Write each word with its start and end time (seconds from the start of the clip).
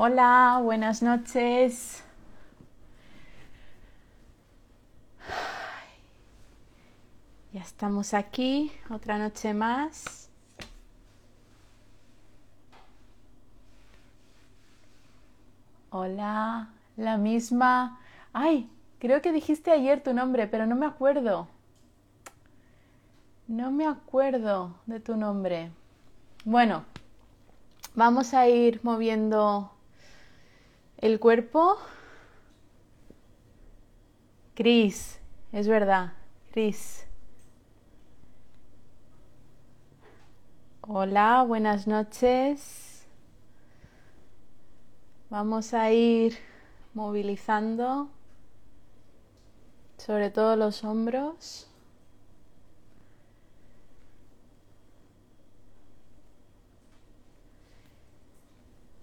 Hola, 0.00 0.60
buenas 0.62 1.02
noches. 1.02 2.04
Ya 7.52 7.62
estamos 7.62 8.14
aquí, 8.14 8.70
otra 8.90 9.18
noche 9.18 9.54
más. 9.54 10.30
Hola, 15.90 16.68
la 16.96 17.16
misma. 17.16 17.98
Ay, 18.32 18.70
creo 19.00 19.20
que 19.20 19.32
dijiste 19.32 19.72
ayer 19.72 20.00
tu 20.00 20.14
nombre, 20.14 20.46
pero 20.46 20.64
no 20.66 20.76
me 20.76 20.86
acuerdo. 20.86 21.48
No 23.48 23.72
me 23.72 23.84
acuerdo 23.84 24.76
de 24.86 25.00
tu 25.00 25.16
nombre. 25.16 25.72
Bueno, 26.44 26.84
vamos 27.96 28.32
a 28.32 28.46
ir 28.46 28.78
moviendo 28.84 29.72
el 30.98 31.20
cuerpo. 31.20 31.78
Cris, 34.54 35.20
es 35.52 35.68
verdad, 35.68 36.14
Cris. 36.50 37.06
Hola, 40.80 41.44
buenas 41.46 41.86
noches. 41.86 43.06
Vamos 45.30 45.74
a 45.74 45.92
ir 45.92 46.38
movilizando 46.94 48.08
sobre 49.98 50.30
todo 50.30 50.56
los 50.56 50.82
hombros. 50.84 51.67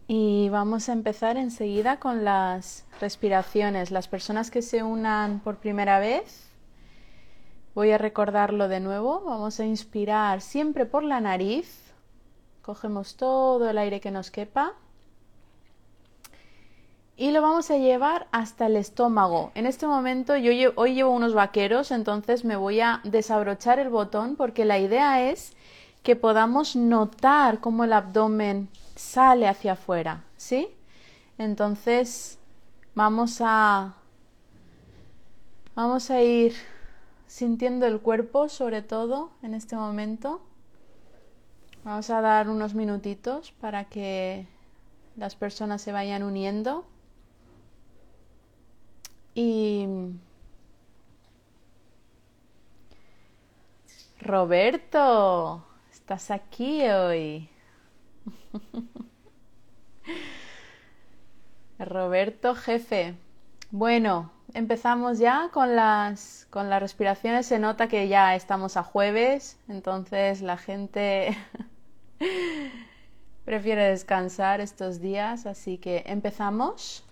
Y 0.08 0.50
vamos 0.50 0.88
a 0.88 0.94
empezar 0.94 1.36
enseguida 1.36 2.00
con 2.00 2.23
las 2.23 2.86
respiraciones. 3.02 3.89
Las 3.89 4.08
personas 4.08 4.52
que 4.52 4.61
se 4.61 4.84
unan 4.84 5.39
por 5.39 5.58
primera 5.58 6.00
vez, 6.00 6.48
voy 7.73 7.92
a 7.92 7.98
recordarlo 7.98 8.67
de 8.67 8.80
nuevo. 8.80 9.22
Vamos 9.26 9.59
a 9.59 9.66
inspirar 9.66 10.42
siempre 10.42 10.86
por 10.86 11.03
la 11.03 11.22
nariz. 11.22 11.81
Cogemos 12.61 13.16
todo 13.16 13.67
el 13.67 13.80
aire 13.80 14.00
que 14.00 14.11
nos 14.11 14.30
quepa. 14.30 14.73
Y 17.17 17.31
lo 17.31 17.42
vamos 17.42 17.72
a 17.72 17.78
llevar 17.78 18.28
hasta 18.31 18.67
el 18.67 18.76
estómago. 18.76 19.52
En 19.56 19.66
este 19.66 19.88
momento 19.88 20.36
yo 20.36 20.52
hoy 20.76 20.94
llevo 20.94 21.11
unos 21.11 21.33
vaqueros, 21.33 21.92
entonces 21.92 22.44
me 22.44 22.58
voy 22.58 22.81
a 22.81 23.00
desabrochar 23.06 23.80
el 23.80 23.89
botón 23.89 24.36
porque 24.36 24.66
la 24.66 24.80
idea 24.80 25.30
es 25.31 25.53
que 26.03 26.17
podamos 26.17 26.76
notar 26.76 27.59
cómo 27.59 27.86
el 27.86 27.94
abdomen 27.94 28.67
sale 28.96 29.48
hacia 29.48 29.74
afuera, 29.74 30.24
¿sí? 30.38 30.70
Entonces 31.38 32.40
vamos 32.96 33.40
a 33.42 33.96
vamos 35.76 36.10
a 36.10 36.22
ir 36.22 36.54
sintiendo 37.28 37.86
el 37.86 38.00
cuerpo 38.00 38.48
sobre 38.50 38.82
todo 38.82 39.32
en 39.44 39.54
este 39.54 39.76
momento. 39.76 40.42
Vamos 41.84 42.10
a 42.10 42.22
dar 42.22 42.50
unos 42.50 42.73
minutitos 42.73 43.52
para 43.52 43.86
que 43.86 44.48
las 45.18 45.36
personas 45.36 45.82
se 45.82 45.92
vayan 45.92 46.23
uniendo. 46.23 46.86
Y 49.36 49.86
Roberto, 54.20 55.64
estás 55.92 56.32
aquí 56.32 56.82
hoy. 56.88 57.50
Roberto 61.80 62.56
Jefe. 62.56 63.16
Bueno, 63.72 64.32
empezamos 64.54 65.20
ya 65.20 65.50
con 65.52 65.76
las, 65.76 66.48
con 66.50 66.70
las 66.70 66.82
respiraciones. 66.82 67.45
Se 67.45 67.60
nota 67.60 67.88
que 67.88 68.08
ya 68.08 68.36
estamos 68.36 68.77
a 68.77 68.83
jueves, 68.83 69.60
entonces 69.67 70.42
la 70.42 70.58
gente 70.58 71.38
prefiere 73.45 73.89
descansar 73.89 74.61
estos 74.61 75.02
días, 75.02 75.45
así 75.45 75.78
que 75.78 76.04
empezamos. 76.08 77.04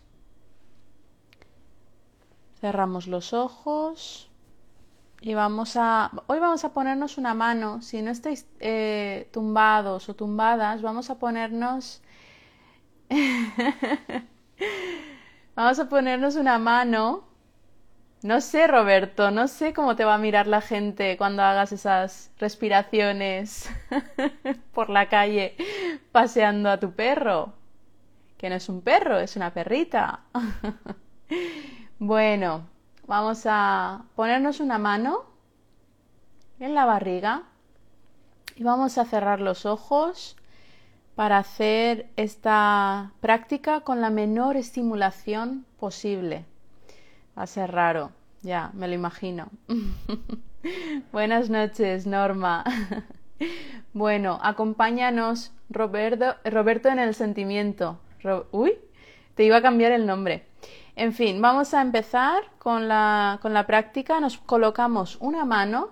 Cerramos 2.60 3.08
los 3.08 3.34
ojos. 3.34 4.30
Y 5.26 5.36
vamos 5.36 5.78
a, 5.78 6.12
hoy 6.28 6.40
vamos 6.40 6.66
a 6.66 6.74
ponernos 6.74 7.18
una 7.18 7.34
mano, 7.34 7.82
si 7.82 8.02
no 8.02 8.12
estáis 8.12 8.46
eh, 8.60 9.30
tumbados 9.32 10.10
o 10.10 10.16
tumbadas, 10.16 10.82
vamos 10.82 11.10
a 11.10 11.18
ponernos, 11.18 12.02
vamos 15.56 15.80
a 15.80 15.88
ponernos 15.88 16.36
una 16.36 16.60
mano. 16.60 17.24
No 18.22 18.42
sé, 18.42 18.68
Roberto, 18.68 19.32
no 19.32 19.48
sé 19.48 19.74
cómo 19.74 19.96
te 19.96 20.04
va 20.04 20.16
a 20.16 20.18
mirar 20.18 20.48
la 20.48 20.60
gente 20.60 21.16
cuando 21.16 21.42
hagas 21.42 21.72
esas 21.72 22.30
respiraciones 22.38 23.70
por 24.74 24.90
la 24.90 25.08
calle 25.08 25.56
paseando 26.12 26.70
a 26.70 26.82
tu 26.82 26.92
perro. 26.92 27.54
Que 28.38 28.50
no 28.50 28.56
es 28.56 28.68
un 28.68 28.82
perro, 28.82 29.20
es 29.20 29.38
una 29.38 29.54
perrita. 29.54 30.20
bueno, 31.98 32.73
Vamos 33.06 33.44
a 33.46 34.06
ponernos 34.16 34.62
una 34.62 34.78
mano 34.78 35.25
en 36.59 36.74
la 36.74 36.86
barriga 36.86 37.44
y 38.56 38.64
vamos 38.64 38.97
a 38.97 39.03
cerrar 39.03 39.41
los 39.41 39.66
ojos 39.66 40.38
para 41.16 41.38
hacer 41.38 42.08
esta 42.16 43.12
práctica 43.19 43.81
con 43.81 44.00
la 44.00 44.09
menor 44.09 44.56
estimulación 44.56 45.66
posible. 45.80 46.46
Va 47.38 47.44
a 47.44 47.47
ser 47.47 47.72
raro, 47.72 48.12
ya, 48.42 48.72
me 48.74 48.88
lo 48.88 48.94
imagino. 48.94 49.50
Buenas 51.12 51.50
noches, 51.50 52.08
Norma. 52.08 52.63
bueno, 53.94 54.40
acompáñanos, 54.42 55.52
Roberto, 55.69 56.36
Roberto 56.46 56.88
en 56.88 57.00
el 57.00 57.13
sentimiento. 57.16 58.00
Uy, 58.52 58.75
te 59.36 59.44
iba 59.44 59.58
a 59.58 59.62
cambiar 59.62 59.92
el 59.92 60.06
nombre. 60.06 60.53
En 60.96 61.14
fin, 61.14 61.42
vamos 61.42 61.74
a 61.74 61.81
empezar 61.81 62.44
con 62.59 62.88
la, 62.88 63.40
con 63.42 63.54
la 63.54 63.66
práctica. 63.66 64.20
Nos 64.20 64.38
colocamos 64.38 65.18
una 65.20 65.44
mano, 65.44 65.90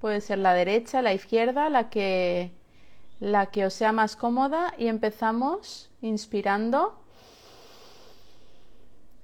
puede 0.00 0.20
ser 0.20 0.38
la 0.38 0.54
derecha, 0.54 1.02
la 1.02 1.14
izquierda, 1.14 1.70
la 1.70 1.88
que, 1.88 2.52
la 3.20 3.46
que 3.46 3.66
os 3.66 3.74
sea 3.74 3.92
más 3.92 4.16
cómoda 4.16 4.74
y 4.76 4.88
empezamos 4.88 5.90
inspirando 6.02 6.96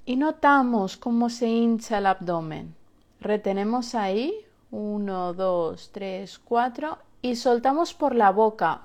y 0.05 0.15
notamos 0.15 0.97
cómo 0.97 1.29
se 1.29 1.49
hincha 1.49 1.99
el 1.99 2.07
abdomen. 2.07 2.77
Retenemos 3.21 3.97
ahí, 3.97 4.33
uno, 4.71 5.35
dos, 5.35 5.91
tres, 5.93 6.39
cuatro 6.39 6.99
y 7.21 7.35
soltamos 7.35 7.95
por 7.95 8.15
la 8.15 8.31
boca 8.31 8.83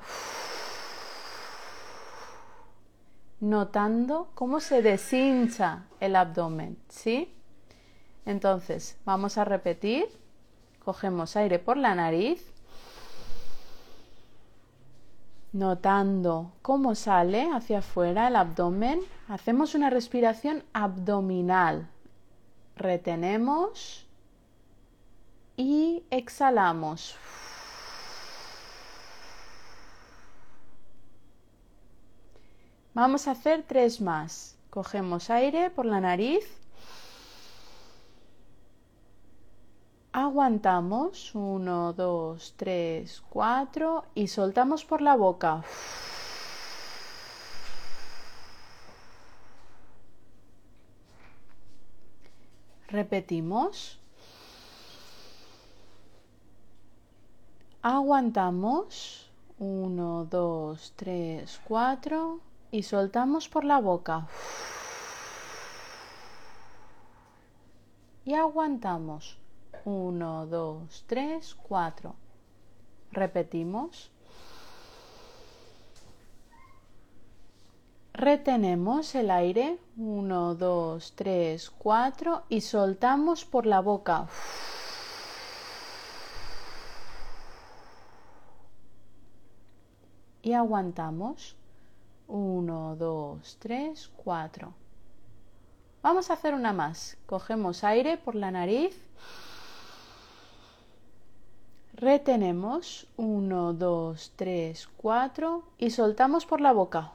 notando 3.41 4.29
cómo 4.35 4.59
se 4.59 4.81
deshincha 4.81 5.83
el 5.99 6.15
abdomen, 6.15 6.77
¿sí? 6.87 7.35
Entonces, 8.25 8.97
vamos 9.03 9.37
a 9.37 9.43
repetir. 9.43 10.05
Cogemos 10.79 11.35
aire 11.35 11.59
por 11.59 11.77
la 11.77 11.93
nariz, 11.93 12.43
notando 15.53 16.53
cómo 16.61 16.95
sale 16.95 17.49
hacia 17.51 17.79
afuera 17.79 18.27
el 18.27 18.35
abdomen. 18.35 19.01
Hacemos 19.27 19.75
una 19.75 19.89
respiración 19.89 20.63
abdominal. 20.73 21.87
Retenemos 22.75 24.07
y 25.57 26.03
exhalamos. 26.09 27.15
Vamos 32.93 33.27
a 33.27 33.31
hacer 33.31 33.63
tres 33.65 34.01
más. 34.01 34.57
Cogemos 34.69 35.29
aire 35.29 35.69
por 35.69 35.85
la 35.85 36.01
nariz. 36.01 36.43
Aguantamos. 40.11 41.33
Uno, 41.33 41.93
dos, 41.93 42.53
tres, 42.57 43.23
cuatro. 43.29 44.03
Y 44.13 44.27
soltamos 44.27 44.83
por 44.83 45.01
la 45.01 45.15
boca. 45.15 45.63
Repetimos. 52.89 53.99
Aguantamos. 57.81 59.29
Uno, 59.59 60.25
dos, 60.25 60.91
tres, 60.97 61.61
cuatro 61.63 62.41
y 62.71 62.83
soltamos 62.83 63.49
por 63.49 63.63
la 63.63 63.79
boca. 63.79 64.27
Y 68.23 68.33
aguantamos. 68.33 69.37
Uno, 69.83 70.45
dos, 70.45 71.03
tres, 71.07 71.55
cuatro. 71.55 72.15
Repetimos. 73.11 74.11
Retenemos 78.13 79.15
el 79.15 79.31
aire. 79.31 79.79
1, 79.97 80.55
2, 80.55 81.13
3, 81.15 81.69
4 81.69 82.43
y 82.49 82.61
soltamos 82.61 83.45
por 83.45 83.65
la 83.65 83.81
boca. 83.81 84.27
Y 90.43 90.53
aguantamos. 90.53 91.55
1, 92.31 92.95
2, 92.95 93.57
3, 93.59 94.11
4. 94.15 94.73
Vamos 96.01 96.29
a 96.29 96.33
hacer 96.33 96.53
una 96.53 96.71
más. 96.71 97.17
Cogemos 97.25 97.83
aire 97.83 98.17
por 98.17 98.35
la 98.35 98.51
nariz. 98.51 98.95
Retenemos 101.93 103.07
1, 103.17 103.73
2, 103.73 104.33
3, 104.35 104.89
4 104.97 105.63
y 105.77 105.89
soltamos 105.91 106.45
por 106.45 106.61
la 106.61 106.71
boca. 106.71 107.11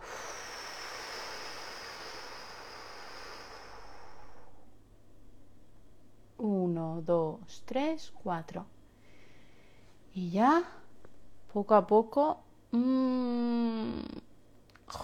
Uno, 6.38 7.00
dos, 7.02 7.62
tres, 7.64 8.12
cuatro. 8.22 8.66
Y 10.14 10.30
ya, 10.30 10.64
poco 11.52 11.74
a 11.74 11.86
poco. 11.86 12.40
Mmm, 12.72 14.00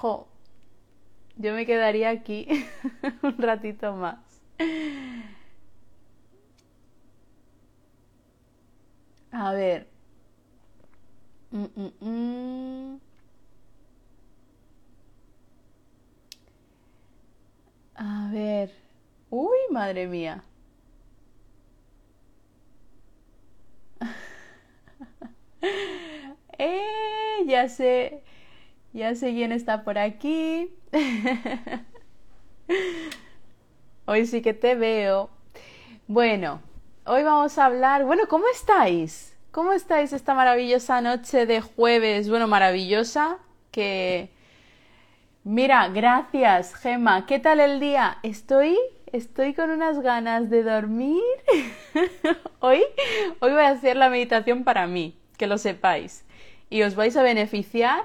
jo, 0.01 0.29
yo 1.37 1.55
me 1.55 1.67
quedaría 1.67 2.11
aquí 2.11 2.47
un 3.23 3.39
ratito 3.39 3.95
más. 3.95 4.19
A 9.33 9.53
ver. 9.53 9.89
Mm, 11.53 11.69
mm, 11.77 11.93
mm. 12.01 13.01
A 17.97 18.29
ver. 18.33 18.71
Uy, 19.31 19.57
madre 19.71 20.07
mía. 20.07 20.45
eh, 26.59 27.45
ya 27.47 27.69
sé. 27.69 28.23
Ya 28.93 29.15
sé 29.15 29.33
quién 29.33 29.53
está 29.53 29.85
por 29.85 29.97
aquí. 29.97 30.71
Hoy 34.05 34.27
sí 34.27 34.43
que 34.43 34.53
te 34.53 34.75
veo. 34.75 35.31
Bueno, 36.07 36.61
hoy 37.07 37.23
vamos 37.23 37.57
a 37.57 37.67
hablar. 37.67 38.05
Bueno, 38.05 38.25
¿cómo 38.29 38.45
estáis? 38.53 39.35
¿Cómo 39.51 39.73
estáis 39.73 40.13
esta 40.13 40.35
maravillosa 40.35 41.01
noche 41.01 41.47
de 41.47 41.63
jueves? 41.63 42.29
Bueno, 42.29 42.49
maravillosa. 42.49 43.39
Que. 43.71 44.29
Mira, 45.45 45.89
gracias, 45.89 46.75
Gema. 46.75 47.25
¿Qué 47.25 47.39
tal 47.39 47.61
el 47.61 47.81
día? 47.81 48.19
Estoy. 48.23 48.77
Estoy 49.07 49.55
con 49.55 49.71
unas 49.71 50.01
ganas 50.01 50.51
de 50.51 50.65
dormir. 50.65 51.23
hoy, 52.59 52.83
hoy 53.41 53.53
voy 53.53 53.63
a 53.63 53.71
hacer 53.71 53.97
la 53.97 54.11
meditación 54.11 54.65
para 54.65 54.87
mí, 54.87 55.19
que 55.39 55.47
lo 55.47 55.57
sepáis. 55.57 56.27
Y 56.69 56.83
os 56.83 56.95
vais 56.95 57.17
a 57.17 57.23
beneficiar 57.23 58.05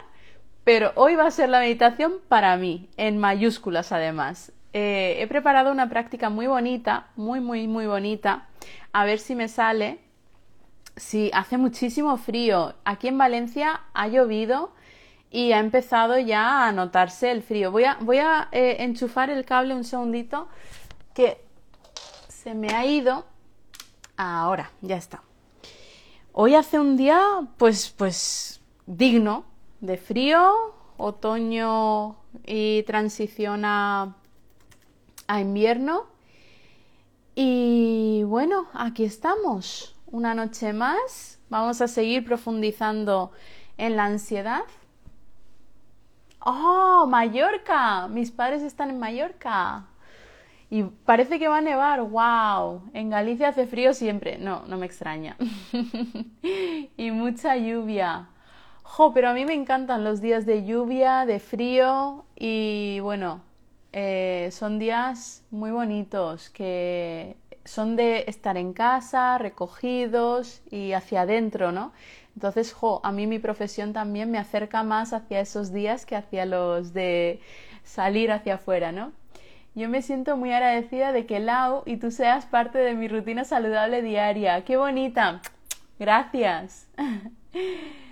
pero 0.67 0.91
hoy 0.95 1.15
va 1.15 1.25
a 1.27 1.31
ser 1.31 1.47
la 1.47 1.61
meditación 1.61 2.15
para 2.27 2.57
mí, 2.57 2.89
en 2.97 3.17
mayúsculas 3.19 3.93
además. 3.93 4.51
Eh, 4.73 5.15
he 5.21 5.27
preparado 5.27 5.71
una 5.71 5.87
práctica 5.87 6.29
muy 6.29 6.45
bonita, 6.45 7.07
muy, 7.15 7.39
muy, 7.39 7.69
muy 7.69 7.85
bonita. 7.85 8.49
A 8.91 9.05
ver 9.05 9.19
si 9.19 9.33
me 9.33 9.47
sale. 9.47 9.99
Sí, 10.97 11.31
hace 11.33 11.57
muchísimo 11.57 12.17
frío. 12.17 12.75
Aquí 12.83 13.07
en 13.07 13.17
Valencia 13.17 13.79
ha 13.93 14.09
llovido 14.09 14.73
y 15.31 15.53
ha 15.53 15.59
empezado 15.59 16.19
ya 16.19 16.67
a 16.67 16.73
notarse 16.73 17.31
el 17.31 17.43
frío. 17.43 17.71
Voy 17.71 17.85
a, 17.85 17.97
voy 18.01 18.17
a 18.17 18.49
eh, 18.51 18.75
enchufar 18.79 19.29
el 19.29 19.45
cable 19.45 19.73
un 19.73 19.85
segundito 19.85 20.49
que 21.13 21.45
se 22.27 22.55
me 22.55 22.75
ha 22.75 22.85
ido. 22.85 23.25
Ahora, 24.17 24.69
ya 24.81 24.97
está. 24.97 25.23
Hoy 26.33 26.55
hace 26.55 26.77
un 26.77 26.97
día, 26.97 27.21
pues, 27.55 27.89
pues, 27.97 28.59
digno, 28.85 29.45
de 29.81 29.97
frío, 29.97 30.73
otoño 30.97 32.17
y 32.45 32.83
transición 32.83 33.63
a, 33.65 34.15
invierno. 35.39 36.05
Y 37.35 38.23
bueno, 38.25 38.67
aquí 38.73 39.03
estamos, 39.03 39.95
una 40.07 40.33
noche 40.33 40.73
más. 40.73 41.39
Vamos 41.49 41.81
a 41.81 41.87
seguir 41.87 42.25
profundizando 42.25 43.31
en 43.77 43.95
la 43.95 44.05
ansiedad. 44.05 44.63
¡Oh, 46.39 47.05
Mallorca! 47.07 48.07
Mis 48.07 48.31
padres 48.31 48.63
están 48.63 48.89
en 48.89 48.99
Mallorca. 48.99 49.85
Y 50.69 50.83
parece 50.83 51.39
que 51.39 51.47
va 51.47 51.57
a 51.57 51.61
nevar. 51.61 52.01
¡Wow! 52.01 52.89
En 52.93 53.09
Galicia 53.09 53.49
hace 53.49 53.67
frío 53.67 53.93
siempre. 53.93 54.37
No, 54.37 54.63
no 54.67 54.77
me 54.77 54.85
extraña. 54.85 55.37
y 56.97 57.11
mucha 57.11 57.55
lluvia. 57.55 58.29
Jo, 58.89 59.13
pero 59.13 59.29
a 59.29 59.33
mí 59.33 59.45
me 59.45 59.53
encantan 59.53 60.03
los 60.03 60.21
días 60.21 60.45
de 60.45 60.65
lluvia, 60.65 61.25
de 61.25 61.39
frío 61.39 62.25
y 62.35 62.99
bueno, 63.01 63.41
eh, 63.91 64.49
son 64.51 64.79
días 64.79 65.43
muy 65.51 65.71
bonitos 65.71 66.49
que 66.49 67.35
son 67.65 67.95
de 67.95 68.23
estar 68.27 68.57
en 68.57 68.73
casa, 68.73 69.37
recogidos 69.37 70.61
y 70.71 70.93
hacia 70.93 71.21
adentro, 71.21 71.71
¿no? 71.71 71.91
Entonces, 72.33 72.73
jo, 72.73 73.01
a 73.03 73.11
mí 73.11 73.27
mi 73.27 73.39
profesión 73.39 73.93
también 73.93 74.31
me 74.31 74.39
acerca 74.39 74.83
más 74.83 75.13
hacia 75.13 75.41
esos 75.41 75.73
días 75.73 76.05
que 76.05 76.15
hacia 76.15 76.45
los 76.45 76.93
de 76.93 77.41
salir 77.83 78.31
hacia 78.31 78.55
afuera, 78.55 78.91
¿no? 78.91 79.11
Yo 79.75 79.89
me 79.89 80.01
siento 80.01 80.37
muy 80.37 80.53
agradecida 80.53 81.11
de 81.11 81.25
que 81.25 81.39
Lau 81.39 81.83
y 81.85 81.97
tú 81.97 82.09
seas 82.09 82.45
parte 82.45 82.79
de 82.79 82.95
mi 82.95 83.09
rutina 83.09 83.43
saludable 83.43 84.01
diaria. 84.01 84.63
¡Qué 84.63 84.77
bonita! 84.77 85.41
Gracias. 85.99 86.87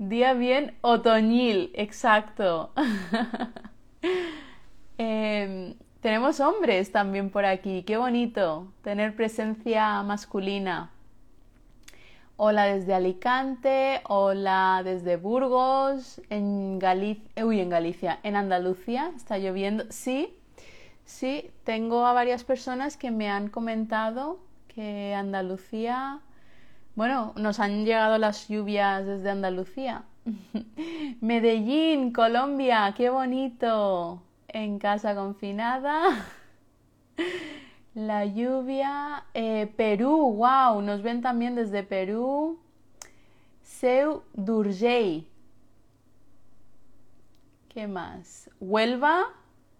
Día 0.00 0.32
bien 0.32 0.78
otoñil, 0.80 1.72
exacto. 1.74 2.72
Em, 4.96 5.74
tenemos 6.00 6.40
hombres 6.40 6.90
también 6.90 7.28
por 7.28 7.44
aquí, 7.44 7.82
qué 7.82 7.98
bonito 7.98 8.72
tener 8.82 9.14
presencia 9.14 10.02
masculina. 10.02 10.90
Hola 12.38 12.64
desde 12.64 12.94
Alicante, 12.94 14.00
hola 14.08 14.80
desde 14.84 15.16
Burgos, 15.16 16.22
en 16.30 16.78
Galicia, 16.78 17.44
uy, 17.44 17.60
en 17.60 17.68
Galicia, 17.68 18.20
en 18.22 18.36
Andalucía, 18.36 19.12
está 19.14 19.36
lloviendo. 19.36 19.84
Sí, 19.90 20.34
sí, 21.04 21.50
tengo 21.64 22.06
a 22.06 22.14
varias 22.14 22.44
personas 22.44 22.96
que 22.96 23.10
me 23.10 23.28
han 23.28 23.48
comentado 23.48 24.38
que 24.68 25.14
Andalucía 25.14 26.20
bueno, 26.96 27.32
nos 27.36 27.60
han 27.60 27.84
llegado 27.84 28.18
las 28.18 28.48
lluvias 28.48 29.06
desde 29.06 29.30
Andalucía. 29.30 30.04
Medellín, 31.20 32.12
Colombia, 32.12 32.92
qué 32.96 33.10
bonito. 33.10 34.22
En 34.48 34.78
casa 34.78 35.14
confinada. 35.14 36.26
La 37.94 38.24
lluvia. 38.24 39.24
Eh, 39.34 39.72
Perú, 39.76 40.34
wow, 40.34 40.82
nos 40.82 41.02
ven 41.02 41.22
también 41.22 41.54
desde 41.54 41.82
Perú. 41.82 42.58
Seu 43.62 44.22
d'Urgell. 44.34 45.26
¿Qué 47.68 47.86
más? 47.86 48.50
Huelva. 48.60 49.26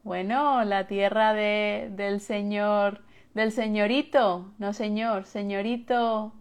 Bueno, 0.05 0.64
la 0.64 0.87
tierra 0.87 1.35
de, 1.35 1.90
del 1.95 2.21
señor, 2.21 3.02
del 3.35 3.52
señorito, 3.52 4.50
no 4.59 4.73
señor, 4.73 5.26
señorito 5.26 6.33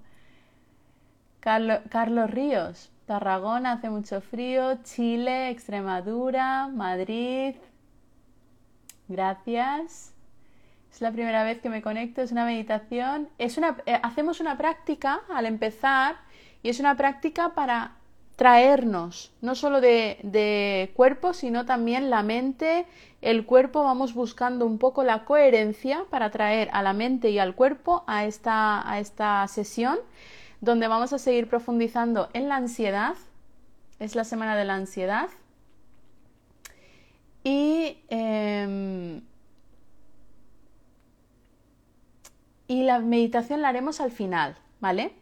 Carlos 1.39 2.31
Ríos, 2.31 2.91
Tarragona 3.05 3.73
hace 3.73 3.89
mucho 3.89 4.21
frío, 4.21 4.77
Chile, 4.83 5.49
Extremadura, 5.49 6.67
Madrid. 6.67 7.55
Gracias. 9.07 10.13
Es 10.91 11.01
la 11.01 11.11
primera 11.11 11.43
vez 11.43 11.59
que 11.59 11.69
me 11.69 11.81
conecto, 11.81 12.21
es 12.21 12.31
una 12.31 12.45
meditación. 12.45 13.29
Es 13.37 13.57
una, 13.57 13.77
eh, 13.85 13.99
hacemos 14.03 14.39
una 14.39 14.57
práctica 14.57 15.21
al 15.33 15.45
empezar 15.45 16.17
y 16.61 16.69
es 16.69 16.79
una 16.79 16.95
práctica 16.97 17.55
para 17.55 17.93
traernos, 18.35 19.31
no 19.41 19.55
solo 19.55 19.81
de, 19.81 20.19
de, 20.23 20.91
cuerpo, 20.93 21.33
sino 21.33 21.65
también 21.65 22.09
la 22.09 22.23
mente, 22.23 22.85
el 23.21 23.45
cuerpo, 23.45 23.83
vamos 23.83 24.13
buscando 24.13 24.65
un 24.65 24.77
poco 24.77 25.03
la 25.03 25.25
coherencia 25.25 26.05
para 26.09 26.29
traer 26.29 26.69
a 26.71 26.81
la 26.81 26.93
mente 26.93 27.31
y 27.31 27.39
al 27.39 27.53
cuerpo 27.53 28.03
a 28.07 28.25
esta, 28.25 28.89
a 28.89 28.99
esta 28.99 29.45
sesión 29.47 29.99
donde 30.61 30.87
vamos 30.87 31.13
a 31.13 31.19
seguir 31.19 31.49
profundizando 31.49 32.29
en 32.33 32.49
la 32.49 32.55
ansiedad. 32.55 33.15
Es 33.99 34.15
la 34.15 34.23
semana 34.23 34.55
de 34.55 34.65
la 34.65 34.75
ansiedad. 34.75 35.29
Y, 37.43 37.97
em, 38.09 39.21
y 42.67 42.83
la 42.83 42.99
meditación 42.99 43.61
la 43.61 43.69
haremos 43.69 44.01
al 44.01 44.11
final, 44.11 44.57
¿vale? 44.79 45.13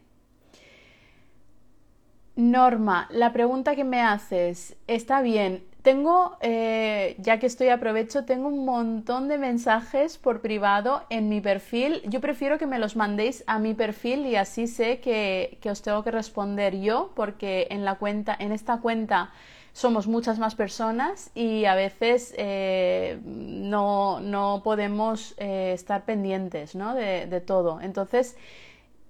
Norma, 2.36 3.08
la 3.10 3.32
pregunta 3.32 3.74
que 3.74 3.84
me 3.84 4.00
haces, 4.00 4.76
está 4.86 5.22
bien, 5.22 5.64
tengo, 5.88 6.36
eh, 6.42 7.16
ya 7.16 7.38
que 7.38 7.46
estoy 7.46 7.70
aprovecho, 7.70 8.26
tengo 8.26 8.48
un 8.48 8.66
montón 8.66 9.26
de 9.26 9.38
mensajes 9.38 10.18
por 10.18 10.42
privado 10.42 11.04
en 11.08 11.30
mi 11.30 11.40
perfil. 11.40 12.02
Yo 12.04 12.20
prefiero 12.20 12.58
que 12.58 12.66
me 12.66 12.78
los 12.78 12.94
mandéis 12.94 13.42
a 13.46 13.58
mi 13.58 13.72
perfil 13.72 14.26
y 14.26 14.36
así 14.36 14.66
sé 14.66 15.00
que, 15.00 15.58
os 15.64 15.80
tengo 15.80 16.04
que 16.04 16.10
responder 16.10 16.78
yo, 16.78 17.10
porque 17.16 17.68
en 17.70 17.86
la 17.86 17.94
cuenta, 17.94 18.36
en 18.38 18.52
esta 18.52 18.82
cuenta 18.82 19.30
somos 19.72 20.06
muchas 20.06 20.38
más 20.38 20.54
personas 20.54 21.30
y 21.34 21.64
a 21.64 21.74
veces 21.74 22.34
eh, 22.36 23.18
no, 23.24 24.20
no, 24.20 24.60
podemos 24.62 25.34
eh, 25.38 25.72
estar 25.72 26.04
pendientes 26.04 26.74
¿no? 26.74 26.94
de, 26.94 27.24
de 27.24 27.40
todo. 27.40 27.80
Entonces, 27.80 28.36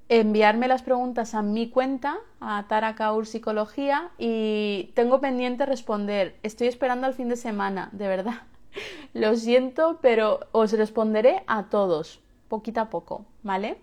enviarme 0.08 0.68
las 0.68 0.82
preguntas 0.82 1.34
a 1.34 1.42
mi 1.42 1.68
cuenta, 1.68 2.16
a 2.40 2.64
Tarakaur 2.68 3.26
Psicología, 3.26 4.10
y 4.18 4.90
tengo 4.94 5.20
pendiente 5.20 5.66
responder. 5.66 6.36
Estoy 6.42 6.68
esperando 6.68 7.06
al 7.06 7.14
fin 7.14 7.28
de 7.28 7.36
semana, 7.36 7.90
de 7.92 8.08
verdad. 8.08 8.42
Lo 9.14 9.36
siento, 9.36 9.98
pero 10.00 10.40
os 10.52 10.72
responderé 10.72 11.42
a 11.46 11.64
todos, 11.64 12.20
poquito 12.48 12.80
a 12.80 12.90
poco, 12.90 13.26
¿vale? 13.42 13.78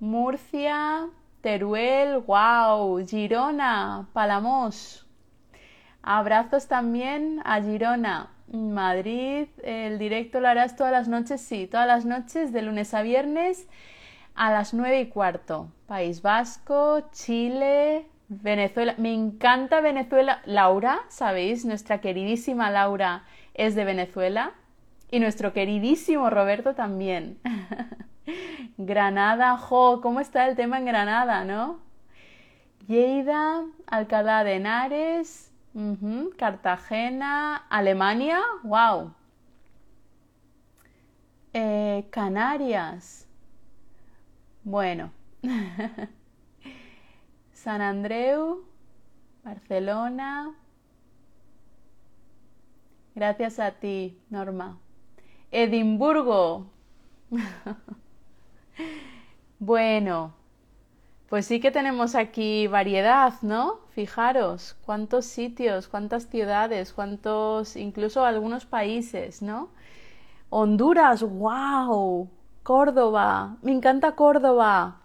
Murcia, 0.00 1.08
Teruel, 1.40 2.18
wow, 2.18 3.04
Girona, 3.06 4.08
Palamos. 4.12 5.06
Abrazos 6.02 6.68
también 6.68 7.40
a 7.44 7.60
Girona. 7.60 8.30
Madrid, 8.50 9.48
el 9.62 9.98
directo 9.98 10.40
lo 10.40 10.48
harás 10.48 10.74
todas 10.74 10.90
las 10.90 11.06
noches, 11.06 11.42
sí, 11.42 11.66
todas 11.66 11.86
las 11.86 12.06
noches, 12.06 12.50
de 12.50 12.62
lunes 12.62 12.94
a 12.94 13.02
viernes 13.02 13.68
a 14.38 14.50
las 14.52 14.72
nueve 14.72 15.00
y 15.00 15.08
cuarto. 15.08 15.68
País 15.86 16.22
Vasco, 16.22 17.10
Chile, 17.10 18.06
Venezuela. 18.28 18.94
Me 18.96 19.12
encanta 19.12 19.80
Venezuela. 19.80 20.40
Laura, 20.46 21.00
¿sabéis? 21.08 21.64
Nuestra 21.64 22.00
queridísima 22.00 22.70
Laura 22.70 23.24
es 23.54 23.74
de 23.74 23.84
Venezuela. 23.84 24.52
Y 25.10 25.18
nuestro 25.20 25.52
queridísimo 25.52 26.30
Roberto 26.30 26.74
también. 26.74 27.38
Granada, 28.78 29.56
jo, 29.56 30.00
¿cómo 30.00 30.20
está 30.20 30.46
el 30.46 30.54
tema 30.54 30.78
en 30.78 30.84
Granada, 30.84 31.44
no? 31.44 31.80
Lleida, 32.86 33.64
Alcalá 33.86 34.44
de 34.44 34.54
Henares, 34.54 35.52
Cartagena, 36.36 37.56
Alemania, 37.68 38.40
wow. 38.62 39.12
Eh, 41.54 42.06
Canarias, 42.10 43.27
bueno, 44.68 45.12
San 47.52 47.80
Andreu, 47.80 48.64
Barcelona. 49.42 50.54
Gracias 53.14 53.58
a 53.60 53.72
ti, 53.72 54.18
Norma. 54.28 54.78
Edimburgo. 55.50 56.66
bueno, 59.58 60.34
pues 61.30 61.46
sí 61.46 61.60
que 61.60 61.70
tenemos 61.70 62.14
aquí 62.14 62.66
variedad, 62.66 63.32
¿no? 63.40 63.80
Fijaros, 63.88 64.76
cuántos 64.84 65.24
sitios, 65.24 65.88
cuántas 65.88 66.28
ciudades, 66.28 66.92
cuántos, 66.92 67.74
incluso 67.74 68.26
algunos 68.26 68.66
países, 68.66 69.40
¿no? 69.40 69.70
Honduras, 70.50 71.22
wow. 71.22 72.28
Córdoba, 72.68 73.56
me 73.62 73.72
encanta 73.72 74.12
Córdoba. 74.12 75.00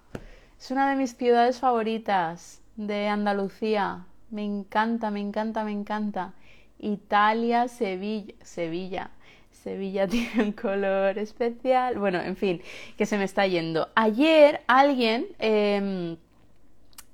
Es 0.59 0.69
una 0.69 0.89
de 0.89 0.97
mis 0.97 1.15
ciudades 1.15 1.61
favoritas 1.61 2.61
de 2.75 3.07
Andalucía. 3.07 4.05
Me 4.31 4.43
encanta, 4.43 5.11
me 5.11 5.21
encanta, 5.21 5.63
me 5.63 5.71
encanta. 5.71 6.33
Italia, 6.77 7.69
Sevilla, 7.69 8.33
Sevilla. 8.41 9.11
Sevilla 9.49 10.05
tiene 10.09 10.43
un 10.43 10.51
color 10.51 11.17
especial. 11.17 11.97
Bueno, 11.99 12.19
en 12.19 12.35
fin, 12.35 12.61
que 12.97 13.05
se 13.05 13.17
me 13.17 13.23
está 13.23 13.47
yendo. 13.47 13.87
Ayer 13.95 14.59
alguien 14.67 15.27
em, 15.39 16.17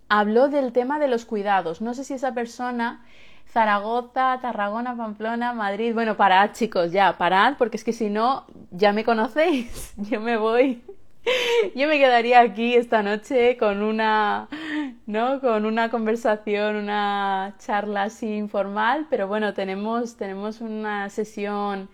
habló 0.08 0.48
del 0.48 0.74
tema 0.74 0.98
de 0.98 1.10
los 1.10 1.25
cuidados. 1.25 1.79
No 1.79 1.94
sé 1.94 2.03
si 2.03 2.15
esa 2.15 2.34
persona 2.34 3.06
Zaragoza, 3.51 4.39
Tarragona, 4.41 4.96
Pamplona, 4.96 5.53
Madrid. 5.53 5.94
Bueno, 5.94 6.15
parad, 6.15 6.51
chicos, 6.53 6.91
ya, 6.91 7.18
parad, 7.18 7.56
porque 7.58 7.77
es 7.77 7.84
que 7.84 7.94
si 7.94 8.10
no, 8.10 8.46
ya 8.72 8.94
me 8.94 9.03
conocéis. 9.03 9.94
Yo 10.10 10.22
me 10.22 10.38
voy. 10.38 10.84
Yo 11.75 11.88
me 11.88 11.98
quedaría 11.98 12.41
aquí 12.41 12.75
esta 12.75 13.01
noche 13.01 13.58
con 13.58 13.82
una, 13.82 14.48
¿no? 15.08 15.41
Con 15.41 15.65
una 15.65 15.89
conversación, 15.89 16.75
una 16.75 17.56
charla 17.60 18.03
así 18.03 18.36
informal, 18.36 19.08
pero 19.10 19.27
bueno, 19.27 19.53
tenemos, 19.53 20.15
tenemos 20.15 20.62
una 20.62 21.10
sesión 21.10 21.89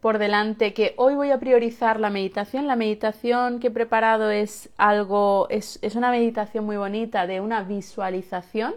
por 0.00 0.18
delante 0.18 0.74
que 0.74 0.94
hoy 0.98 1.14
voy 1.14 1.30
a 1.30 1.38
priorizar 1.38 2.00
la 2.00 2.10
meditación. 2.10 2.66
La 2.66 2.76
meditación 2.76 3.60
que 3.60 3.68
he 3.68 3.70
preparado 3.70 4.30
es 4.30 4.70
algo, 4.76 5.46
es, 5.50 5.78
es 5.82 5.94
una 5.94 6.10
meditación 6.10 6.66
muy 6.66 6.76
bonita 6.76 7.26
de 7.28 7.40
una 7.40 7.62
visualización 7.62 8.74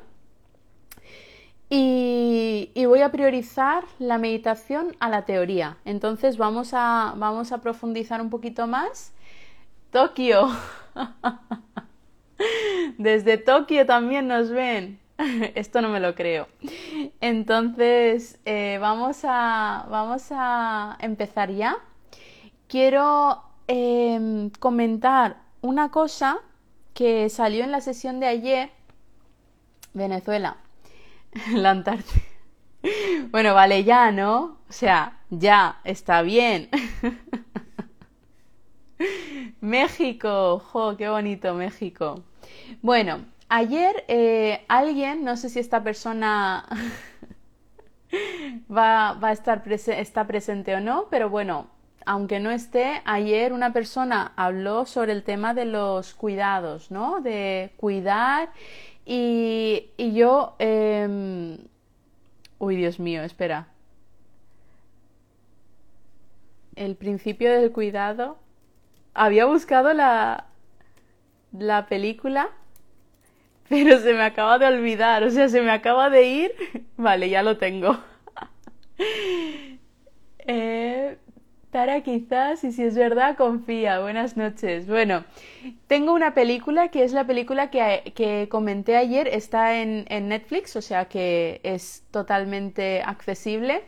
y, 1.70 2.86
voy 2.86 3.02
a 3.02 3.12
priorizar 3.12 3.84
la 4.00 4.18
meditación 4.18 4.96
a 5.00 5.10
la 5.10 5.26
teoría. 5.26 5.78
Entonces 5.86 6.38
vamos 6.38 6.72
a, 6.74 7.14
vamos 7.18 7.52
a 7.52 7.60
profundizar 7.60 8.22
un 8.22 8.30
poquito 8.30 8.66
más. 8.66 9.14
Tokio. 9.92 10.48
Desde 12.98 13.38
Tokio 13.38 13.86
también 13.86 14.28
nos 14.28 14.50
ven. 14.50 15.00
Esto 15.56 15.82
no 15.82 15.90
me 15.90 16.00
lo 16.00 16.16
creo. 16.16 16.48
Entonces, 17.22 18.40
eh, 18.46 18.78
vamos, 18.82 19.22
a, 19.24 19.86
vamos 19.90 20.28
a 20.32 20.98
empezar 21.00 21.52
ya. 21.52 21.78
Quiero 22.68 23.44
em, 23.68 24.50
comentar 24.52 25.38
una 25.62 25.92
cosa 25.92 26.40
que 26.94 27.30
salió 27.30 27.64
en 27.64 27.72
la 27.72 27.82
sesión 27.82 28.20
de 28.20 28.28
ayer. 28.28 28.70
Venezuela. 29.94 30.58
la 31.54 31.72
Antártida. 31.72 32.24
Bueno, 33.32 33.54
vale, 33.54 33.84
ya, 33.84 34.12
¿no? 34.12 34.60
O 34.70 34.72
sea, 34.72 35.20
ya, 35.30 35.80
está 35.84 36.22
bien. 36.22 36.70
México, 39.62 40.60
jo, 40.60 40.98
qué 40.98 41.10
bonito 41.10 41.54
México. 41.54 42.24
Bueno, 42.82 43.26
ayer 43.50 44.06
eh, 44.08 44.66
alguien, 44.68 45.24
no 45.24 45.38
sé 45.38 45.50
si 45.50 45.60
esta 45.60 45.84
persona 45.84 46.66
va, 48.72 49.14
va, 49.14 49.30
a 49.30 49.32
estar 49.32 49.64
está 49.68 50.28
presente 50.28 50.76
o 50.76 50.80
no, 50.80 51.08
pero 51.10 51.30
bueno, 51.30 51.68
aunque 52.06 52.40
no 52.40 52.52
esté, 52.52 53.02
ayer 53.06 53.54
una 53.54 53.74
persona 53.74 54.34
habló 54.36 54.86
sobre 54.86 55.12
el 55.12 55.24
tema 55.24 55.54
de 55.54 55.66
los 55.66 56.14
cuidados, 56.14 56.92
¿no? 56.92 57.22
De 57.22 57.72
cuidar 57.78 58.50
y, 59.12 60.14
yo... 60.14 60.56
Em, 60.60 61.58
uy, 62.60 62.76
Dios 62.76 63.00
mío, 63.00 63.24
espera. 63.24 63.68
El 66.76 66.96
principio 66.96 67.52
del 67.52 67.72
cuidado. 67.72 68.38
Había 69.16 69.46
buscado 69.46 69.94
la, 69.94 70.46
la 71.52 71.88
película, 71.88 72.50
pero 73.68 74.00
se 74.00 74.14
me 74.14 74.22
acaba 74.22 74.60
de 74.60 74.68
olvidar, 74.68 75.24
o 75.24 75.32
sea, 75.32 75.50
se 75.50 75.62
me 75.62 75.72
acaba 75.72 76.12
de 76.12 76.26
ir. 76.28 76.52
Vale, 76.98 77.30
ya 77.30 77.42
lo 77.42 77.58
tengo. 77.58 77.98
eh, 80.38 81.18
Tara, 81.72 82.02
quizás, 82.02 82.64
y 82.64 82.72
si 82.72 82.82
es 82.82 82.96
verdad, 82.96 83.38
confía. 83.38 84.00
Buenas 84.00 84.36
noches. 84.36 84.88
Bueno, 84.88 85.24
tengo 85.86 86.14
una 86.14 86.34
película 86.34 86.88
que 86.88 87.04
es 87.04 87.14
la 87.14 87.28
película 87.28 87.70
que, 87.70 88.48
comenté 88.50 88.98
ayer, 88.98 89.28
está 89.28 89.80
en, 89.80 90.06
Netflix, 90.30 90.76
o 90.76 90.82
sea 90.82 91.06
que 91.06 91.62
es 91.62 92.04
totalmente 92.10 93.04
accesible, 93.04 93.84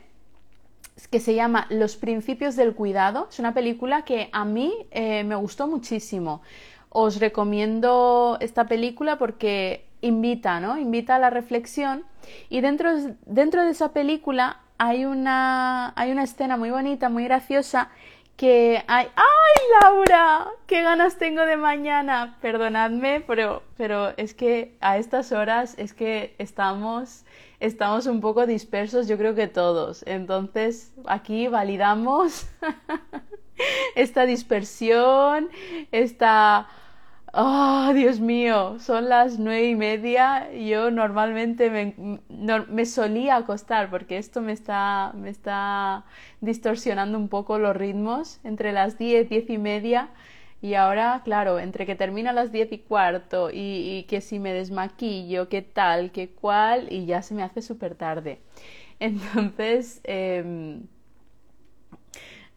que 1.10 1.18
se 1.18 1.34
llama 1.34 1.66
Los 1.70 1.96
Principios 1.96 2.54
del 2.54 2.76
Cuidado. 2.76 3.26
Es 3.28 3.40
una 3.40 3.52
película 3.52 4.04
que 4.04 4.28
a 4.30 4.44
mí 4.44 4.72
eh, 4.92 5.24
me 5.24 5.34
gustó 5.34 5.66
muchísimo. 5.66 6.40
Os 6.88 7.18
recomiendo 7.18 8.38
esta 8.40 8.68
película 8.68 9.18
porque 9.18 9.86
invita, 10.02 10.60
¿no? 10.60 10.78
Invita 10.78 11.16
a 11.16 11.18
la 11.18 11.30
reflexión 11.30 12.04
y 12.48 12.60
dentro, 12.60 12.92
dentro 13.26 13.64
de 13.64 13.70
esa 13.70 13.92
película 13.92 14.60
hay 14.82 15.04
una, 15.04 15.92
hay 15.94 16.10
una 16.10 16.24
escena 16.24 16.56
muy 16.56 16.72
bonita, 16.72 17.08
muy 17.08 17.22
graciosa, 17.22 17.90
que 18.36 18.82
hay... 18.88 19.06
¡Ay, 19.14 19.62
Laura! 19.80 20.48
¡Qué 20.66 20.82
ganas 20.82 21.18
tengo 21.18 21.42
de 21.42 21.56
mañana! 21.56 22.36
Perdonadme, 22.42 23.20
pero, 23.20 23.62
pero 23.76 24.12
es 24.16 24.34
que 24.34 24.76
a 24.80 24.98
estas 24.98 25.30
horas 25.30 25.76
es 25.78 25.94
que 25.94 26.34
estamos, 26.38 27.24
estamos 27.60 28.06
un 28.06 28.20
poco 28.20 28.44
dispersos, 28.44 29.06
yo 29.06 29.16
creo 29.18 29.36
que 29.36 29.46
todos. 29.46 30.02
Entonces, 30.04 30.92
aquí 31.06 31.46
validamos 31.46 32.48
esta 33.94 34.26
dispersión, 34.26 35.48
esta 35.92 36.66
Oh, 37.34 37.92
Dios 37.94 38.20
mío, 38.20 38.78
son 38.78 39.08
las 39.08 39.38
nueve 39.38 39.68
y 39.70 39.74
media. 39.74 40.52
Yo 40.52 40.90
normalmente 40.90 41.70
me, 41.70 42.18
me, 42.68 42.84
solía 42.86 43.36
acostar 43.36 43.88
porque 43.88 44.18
esto 44.18 44.42
me 44.42 44.52
está, 44.52 45.12
me 45.14 45.30
está 45.30 46.04
distorsionando 46.42 47.16
un 47.16 47.28
poco 47.28 47.58
los 47.58 47.74
ritmos 47.74 48.38
entre 48.44 48.72
las 48.72 48.98
diez, 48.98 49.30
diez 49.30 49.48
y 49.48 49.56
media. 49.56 50.10
Y 50.60 50.74
ahora, 50.74 51.22
claro, 51.24 51.58
entre 51.58 51.86
que 51.86 51.96
termina 51.96 52.32
las 52.32 52.52
diez 52.52 52.70
y 52.70 52.78
cuarto 52.78 53.50
y, 53.52 54.04
que 54.08 54.20
si 54.20 54.38
me 54.38 54.52
desmaquillo, 54.52 55.48
qué 55.48 55.62
tal, 55.62 56.12
qué 56.12 56.28
cual, 56.30 56.88
y 56.92 57.06
ya 57.06 57.22
se 57.22 57.34
me 57.34 57.42
hace 57.42 57.62
súper 57.62 57.94
tarde. 57.94 58.40
Entonces, 59.00 60.00
em, 60.04 60.82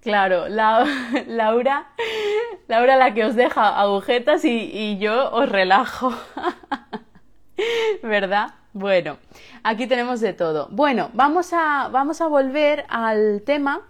Claro, 0.06 0.48
Laura, 0.50 1.88
Laura 2.68 2.96
la 2.96 3.16
que 3.16 3.26
os 3.26 3.36
deja 3.36 3.80
agujetas 3.82 4.46
y, 4.46 5.00
yo 5.00 5.32
os 5.32 5.50
relajo. 5.50 6.14
¿Verdad? 8.04 8.54
Bueno, 8.74 9.18
aquí 9.64 9.88
tenemos 9.88 10.22
de 10.22 10.34
todo. 10.34 10.68
Bueno, 10.70 11.10
vamos 11.14 11.54
a, 11.54 11.90
vamos 11.92 12.22
a 12.22 12.28
volver 12.28 12.86
al 12.88 13.42
tema 13.48 13.82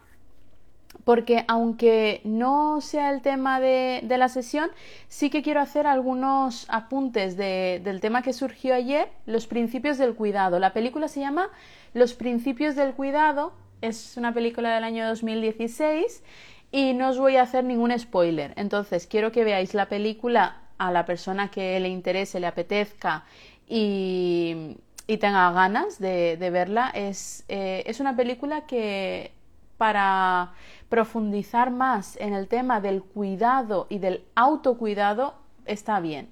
porque 1.04 1.44
aunque 1.50 2.22
no 2.24 2.80
sea 2.80 3.10
el 3.12 3.22
tema 3.22 3.60
de, 3.60 4.02
la 4.08 4.30
sesión, 4.30 4.72
sí 5.10 5.30
que 5.30 5.42
quiero 5.42 5.60
hacer 5.60 5.86
algunos 5.86 6.66
apuntes 6.70 7.36
del 7.36 8.00
tema 8.00 8.22
que 8.22 8.32
surgió 8.32 8.74
ayer, 8.74 9.10
los 9.26 9.48
principios 9.48 9.98
del 9.98 10.16
cuidado. 10.16 10.60
La 10.60 10.72
película 10.72 11.10
se 11.10 11.20
llama 11.20 11.50
Los 11.94 12.14
principios 12.14 12.78
del 12.78 12.94
cuidado 12.94 13.65
es 13.82 14.18
una 14.18 14.34
película 14.34 14.74
del 14.76 14.84
año 14.84 15.08
2016 15.08 16.24
y 16.72 16.94
no 16.94 17.10
os 17.10 17.18
voy 17.18 17.38
a 17.38 17.44
hacer 17.44 17.64
ningún 17.64 17.98
spoiler. 17.98 18.54
Entonces, 18.58 19.08
quiero 19.08 19.32
que 19.32 19.44
veáis 19.44 19.74
la 19.74 19.88
película 19.88 20.62
a 20.78 20.92
la 20.92 21.06
persona 21.06 21.50
que 21.50 21.80
le 21.80 21.90
interese, 21.90 22.40
le 22.40 22.48
apetezca 22.48 23.24
y, 23.68 24.78
tenga 25.20 25.52
ganas 25.52 26.00
de, 26.00 26.38
verla. 26.52 26.90
Es, 26.94 27.46
eh, 27.48 27.84
es 27.86 28.00
una 28.00 28.16
película 28.16 28.66
que 28.66 29.32
para 29.78 30.54
profundizar 30.90 31.72
más 31.72 32.18
en 32.18 32.34
el 32.34 32.48
tema 32.48 32.80
del 32.82 33.04
cuidado 33.04 33.88
y 33.90 34.00
del 34.00 34.24
autocuidado 34.36 35.36
está 35.66 36.00
bien. 36.00 36.30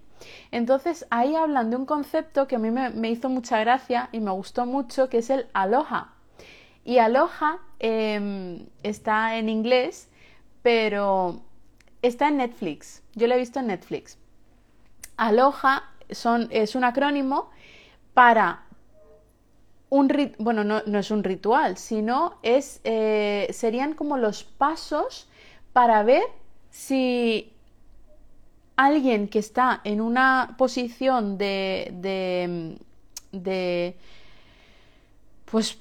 Entonces 0.52 1.06
ahí 1.10 1.36
hablan 1.36 1.70
de 1.70 1.76
un 1.76 1.86
concepto 1.86 2.48
que 2.48 2.56
a 2.56 2.60
mí 2.60 2.72
me, 2.72 2.90
me 2.90 3.10
hizo 3.10 3.30
mucha 3.30 3.60
gracia 3.60 4.10
y 4.12 4.20
me 4.20 4.32
gustó 4.32 4.66
mucho, 4.66 5.10
que 5.10 5.18
es 5.18 5.30
el 5.30 5.48
aloha. 5.54 6.13
Y 6.86 6.98
Aloha 6.98 7.60
em, 7.80 8.66
está 8.84 9.38
en 9.38 9.50
inglés, 9.50 10.10
pero 10.62 11.42
está 12.02 12.28
en 12.28 12.38
Netflix. 12.38 13.02
Yo 13.16 13.28
lo 13.28 13.36
he 13.36 13.38
visto 13.38 13.60
en 13.60 13.68
Netflix. 13.68 14.18
Aloha 15.18 15.84
es 16.08 16.76
un 16.76 16.84
acrónimo 16.84 17.50
para 18.14 18.64
un 19.90 20.12
bueno, 20.40 20.64
no, 20.64 20.82
no, 20.88 21.00
es 21.00 21.12
un 21.12 21.24
ritual, 21.24 21.78
sino 21.78 22.40
es, 22.42 22.82
eh, 22.84 23.48
serían 23.52 23.94
como 23.94 24.18
los 24.18 24.44
pasos 24.44 25.28
para 25.72 26.02
ver 26.02 26.24
si 26.72 27.54
alguien 28.76 29.28
que 29.28 29.38
está 29.38 29.82
en 29.84 30.02
una 30.02 30.56
posición 30.58 31.38
de, 31.38 31.92
de, 31.94 32.78
de 33.32 33.96
pues 35.46 35.78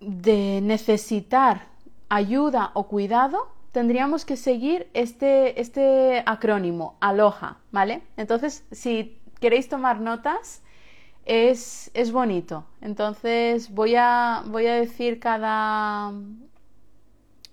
de 0.00 0.60
necesitar 0.62 1.66
ayuda 2.08 2.70
o 2.74 2.88
cuidado, 2.88 3.48
tendríamos 3.72 4.24
que 4.24 4.36
seguir 4.36 4.88
este, 4.94 5.60
este 5.60 6.22
acrónimo, 6.26 6.96
aloha, 7.00 7.58
¿vale? 7.70 8.02
Entonces, 8.16 8.64
si 8.70 9.20
queréis 9.40 9.68
tomar 9.68 10.00
notas, 10.00 10.62
es, 11.24 11.90
es 11.94 12.10
bonito. 12.10 12.64
Entonces, 12.80 13.72
voy 13.72 13.94
a, 13.96 14.42
voy 14.46 14.66
a 14.66 14.74
decir 14.74 15.20
cada, 15.20 16.12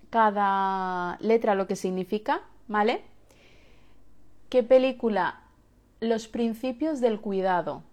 cada 0.09 1.17
letra 1.19 1.55
lo 1.55 1.67
que 1.67 1.75
significa, 1.75 2.41
¿vale? 2.67 3.03
¿Qué 4.49 4.63
película? 4.63 5.41
Los 5.99 6.27
principios 6.27 7.01
del 7.01 7.19
cuidado. 7.19 7.83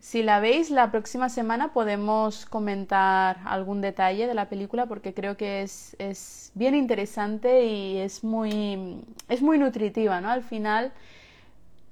Si 0.00 0.22
la 0.22 0.40
veis, 0.40 0.70
la 0.70 0.90
próxima 0.90 1.28
semana 1.28 1.74
podemos 1.74 2.46
comentar 2.46 3.38
algún 3.44 3.82
detalle 3.82 4.26
de 4.26 4.32
la 4.32 4.48
película 4.48 4.86
porque 4.86 5.12
creo 5.12 5.36
que 5.36 5.60
es, 5.60 5.94
es 5.98 6.52
bien 6.54 6.74
interesante 6.74 7.66
y 7.66 7.98
es 7.98 8.24
muy, 8.24 9.04
es 9.28 9.42
muy 9.42 9.58
nutritiva, 9.58 10.22
¿no? 10.22 10.30
Al 10.30 10.42
final, 10.42 10.94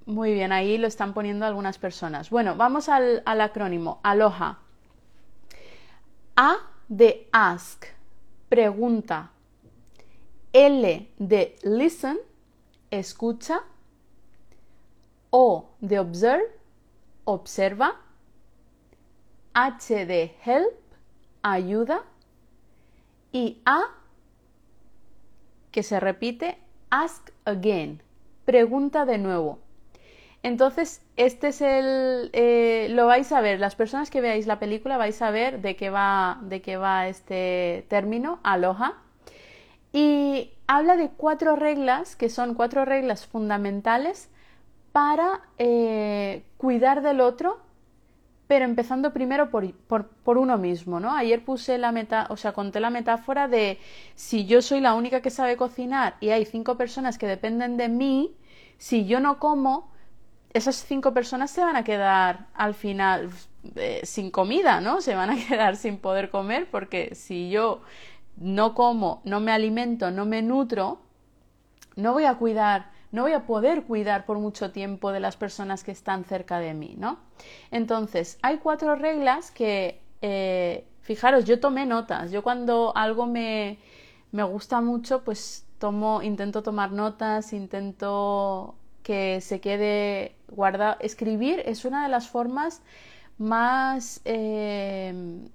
muy 0.07 0.33
bien, 0.33 0.53
ahí 0.53 0.79
lo 0.79 0.87
están 0.87 1.13
poniendo 1.13 1.45
algunas 1.45 1.77
personas. 1.77 2.31
Bueno, 2.31 2.57
vamos 2.57 2.89
al, 2.89 3.23
al 3.27 3.43
acrónimo, 3.43 4.01
aloha. 4.03 4.59
A 6.35 6.57
de 6.89 7.29
ask, 7.31 7.85
pregunta. 8.49 9.33
L 10.55 11.11
de 11.19 11.57
listen, 11.63 12.19
escucha. 12.91 13.61
O 15.29 15.69
de 15.81 15.99
observe, 15.99 16.58
observa. 17.29 17.97
H 19.53 20.07
de 20.07 20.35
help, 20.45 20.79
ayuda. 21.43 22.03
Y 23.33 23.61
A, 23.67 23.83
que 25.71 25.83
se 25.83 26.01
repite, 26.01 26.57
ask 26.89 27.31
again, 27.45 28.03
pregunta 28.47 29.05
de 29.05 29.19
nuevo. 29.19 29.59
Entonces, 30.43 31.03
este 31.17 31.49
es 31.49 31.61
el, 31.61 32.31
eh, 32.33 32.87
lo 32.91 33.07
vais 33.07 33.31
a 33.33 33.43
ver, 33.43 33.61
las 33.61 33.75
personas 33.75 34.09
que 34.09 34.23
veáis 34.23 34.47
la 34.47 34.59
película 34.59 34.97
vais 34.97 35.21
a 35.21 35.31
ver 35.31 35.61
de 35.61 35.77
qué 35.77 35.91
va, 35.91 36.39
de 36.43 36.63
qué 36.63 36.79
va 36.79 37.09
este 37.09 37.85
término, 37.89 38.41
aloha. 38.43 38.95
Y 39.93 40.53
habla 40.67 40.97
de 40.97 41.11
cuatro 41.11 41.57
reglas, 41.57 42.17
que 42.17 42.31
son 42.31 42.55
cuatro 42.55 42.87
reglas 42.87 43.27
fundamentales 43.27 44.31
para 44.99 45.43
eh, 45.59 46.43
cuidar 46.57 47.03
del 47.03 47.21
otro, 47.21 47.61
pero 48.49 48.65
empezando 48.65 49.13
primero 49.13 49.49
por, 49.49 49.73
por, 49.73 50.39
uno 50.39 50.59
mismo, 50.59 50.99
¿no? 50.99 51.15
Ayer 51.15 51.45
puse 51.45 51.79
la 51.79 51.93
meta, 51.93 52.27
o 52.31 52.37
sea, 52.37 52.53
conté 52.53 52.81
la 52.81 52.91
metáfora 52.91 53.47
de 53.47 53.79
si 54.17 54.45
yo 54.45 54.61
soy 54.61 54.81
la 54.81 54.95
única 54.95 55.21
que 55.21 55.31
sabe 55.31 55.57
cocinar 55.57 56.17
y 56.19 56.31
hay 56.31 56.45
cinco 56.45 56.77
personas 56.77 57.17
que 57.17 57.29
dependen 57.29 57.77
de 57.77 57.89
mí, 57.89 58.35
si 58.77 59.07
yo 59.07 59.21
no 59.21 59.39
como, 59.39 59.89
esas 60.53 60.75
cinco 60.75 61.15
personas 61.15 61.53
se 61.53 61.61
van 61.61 61.77
a 61.77 61.85
quedar 61.85 62.49
al 62.55 62.75
final 62.75 63.31
eh, 63.77 64.01
sin 64.03 64.33
comida, 64.33 64.81
¿no? 64.81 65.01
Se 65.01 65.15
van 65.15 65.31
a 65.31 65.37
quedar 65.49 65.77
sin 65.77 65.99
poder 65.99 66.29
comer 66.29 66.69
porque 66.69 67.15
si 67.15 67.51
yo 67.51 67.83
no 68.37 68.75
como, 68.75 69.23
no 69.23 69.39
me 69.39 69.53
alimento, 69.53 70.11
no 70.11 70.27
me 70.27 70.43
nutro, 70.43 70.99
no 71.95 72.15
voy 72.15 72.25
a 72.25 72.35
cuidar 72.35 72.98
no 73.11 73.23
voy 73.23 73.33
a 73.33 73.47
poder 73.47 73.85
cuidar 73.85 74.27
por 74.27 74.39
mucho 74.39 74.71
tiempo 74.71 75.13
de 75.13 75.21
las 75.21 75.37
personas 75.37 75.85
que 75.85 75.93
están 75.93 76.25
cerca 76.25 76.59
de 76.59 76.75
mí, 76.75 76.95
¿no? 76.99 77.19
Entonces, 77.71 78.39
hay 78.43 78.59
cuatro 78.59 78.95
reglas 78.97 79.51
que, 79.51 80.01
eh, 80.21 80.87
fijaros, 81.01 81.45
yo 81.45 81.61
tomé 81.61 81.87
notas. 81.87 82.31
Yo 82.31 82.43
cuando 82.43 82.93
algo 82.97 83.27
me, 83.27 83.79
me 84.33 84.43
gusta 84.43 84.81
mucho, 84.81 85.25
pues 85.25 85.67
tomo, 85.79 86.23
intento 86.23 86.63
tomar 86.63 86.93
notas, 86.93 87.53
intento 87.53 88.75
que 89.03 89.41
se 89.41 89.61
quede 89.61 90.37
guardado. 90.49 90.97
Escribir 91.01 91.63
es 91.65 91.85
una 91.85 92.03
de 92.03 92.11
las 92.11 92.29
formas 92.29 92.83
más 93.39 94.21
eh, 94.25 95.49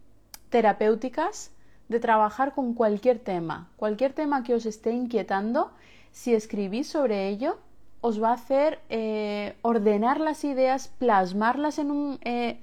terapéuticas 0.49 1.51
de 1.89 1.99
trabajar 1.99 2.53
con 2.53 2.73
cualquier 2.73 3.19
tema. 3.19 3.69
Cualquier 3.75 4.13
tema 4.13 4.43
que 4.43 4.55
os 4.55 4.65
esté 4.65 4.91
inquietando, 4.91 5.71
si 6.13 6.33
escribís 6.33 6.87
sobre 6.87 7.27
ello, 7.27 7.57
os 7.99 8.21
va 8.21 8.29
a 8.29 8.33
hacer 8.33 8.79
eh, 8.89 9.55
ordenar 9.61 10.19
las 10.19 10.43
ideas, 10.45 10.89
plasmarlas 10.99 11.79
en 11.79 11.91
un, 11.91 12.19
eh, 12.23 12.59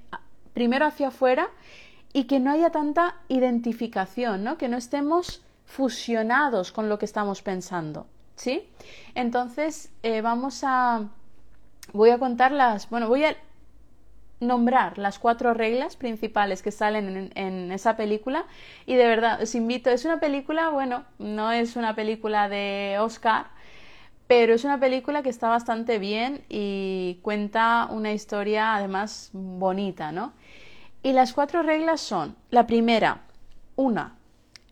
primero 0.53 0.85
hacia 0.85 1.09
afuera 1.09 1.49
y 2.13 2.23
que 2.23 2.39
no 2.39 2.51
haya 2.51 2.71
tanta 2.71 3.15
identificación, 3.27 4.43
¿no? 4.43 4.57
que 4.57 4.69
no 4.69 4.77
estemos 4.77 5.43
fusionados 5.65 6.71
con 6.71 6.89
lo 6.89 6.97
que 6.97 7.05
estamos 7.05 7.41
pensando. 7.41 8.07
¿Sí? 8.35 8.67
Entonces, 9.13 9.91
eh, 10.01 10.21
vamos 10.21 10.63
a. 10.63 11.09
Voy 11.93 12.09
a 12.09 12.17
contar 12.17 12.51
las. 12.51 12.89
Bueno, 12.89 13.07
voy 13.07 13.25
a 13.25 13.35
nombrar 14.41 14.97
las 14.97 15.19
cuatro 15.19 15.53
reglas 15.53 15.95
principales 15.95 16.61
que 16.61 16.71
salen 16.71 17.31
en, 17.35 17.71
esa 17.71 17.95
película 17.95 18.45
y 18.85 18.95
de 18.95 19.05
verdad 19.05 19.41
os 19.41 19.55
invito, 19.55 19.89
es 19.89 20.03
una 20.03 20.19
película, 20.19 20.69
bueno, 20.69 21.05
no 21.19 21.51
es 21.51 21.77
una 21.77 21.95
película 21.95 22.49
de 22.49 22.97
Oscar, 22.99 23.47
pero 24.27 24.53
es 24.53 24.65
una 24.65 24.79
película 24.79 25.23
que 25.23 25.29
está 25.29 25.47
bastante 25.47 25.99
bien 25.99 26.43
y 26.49 27.19
cuenta 27.21 27.87
una 27.89 28.11
historia 28.11 28.75
además 28.75 29.29
bonita, 29.33 30.11
¿no? 30.11 30.33
Y 31.03 31.13
las 31.13 31.33
cuatro 31.33 31.63
reglas 31.63 32.01
son, 32.01 32.35
la 32.49 32.67
primera, 32.67 33.21
una, 33.75 34.15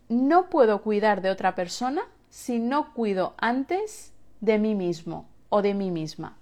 no 0.08 0.50
puedo 0.50 0.82
cuidar 0.82 1.22
de 1.22 1.30
otra 1.30 1.54
persona 1.54 2.02
si 2.28 2.58
no 2.58 2.92
cuido 2.92 3.34
antes 3.38 4.12
de 4.40 4.58
mí 4.58 4.74
mismo. 4.74 5.28
o 5.52 5.62
de 5.62 5.74
mí 5.74 5.90
misma. 5.90 6.36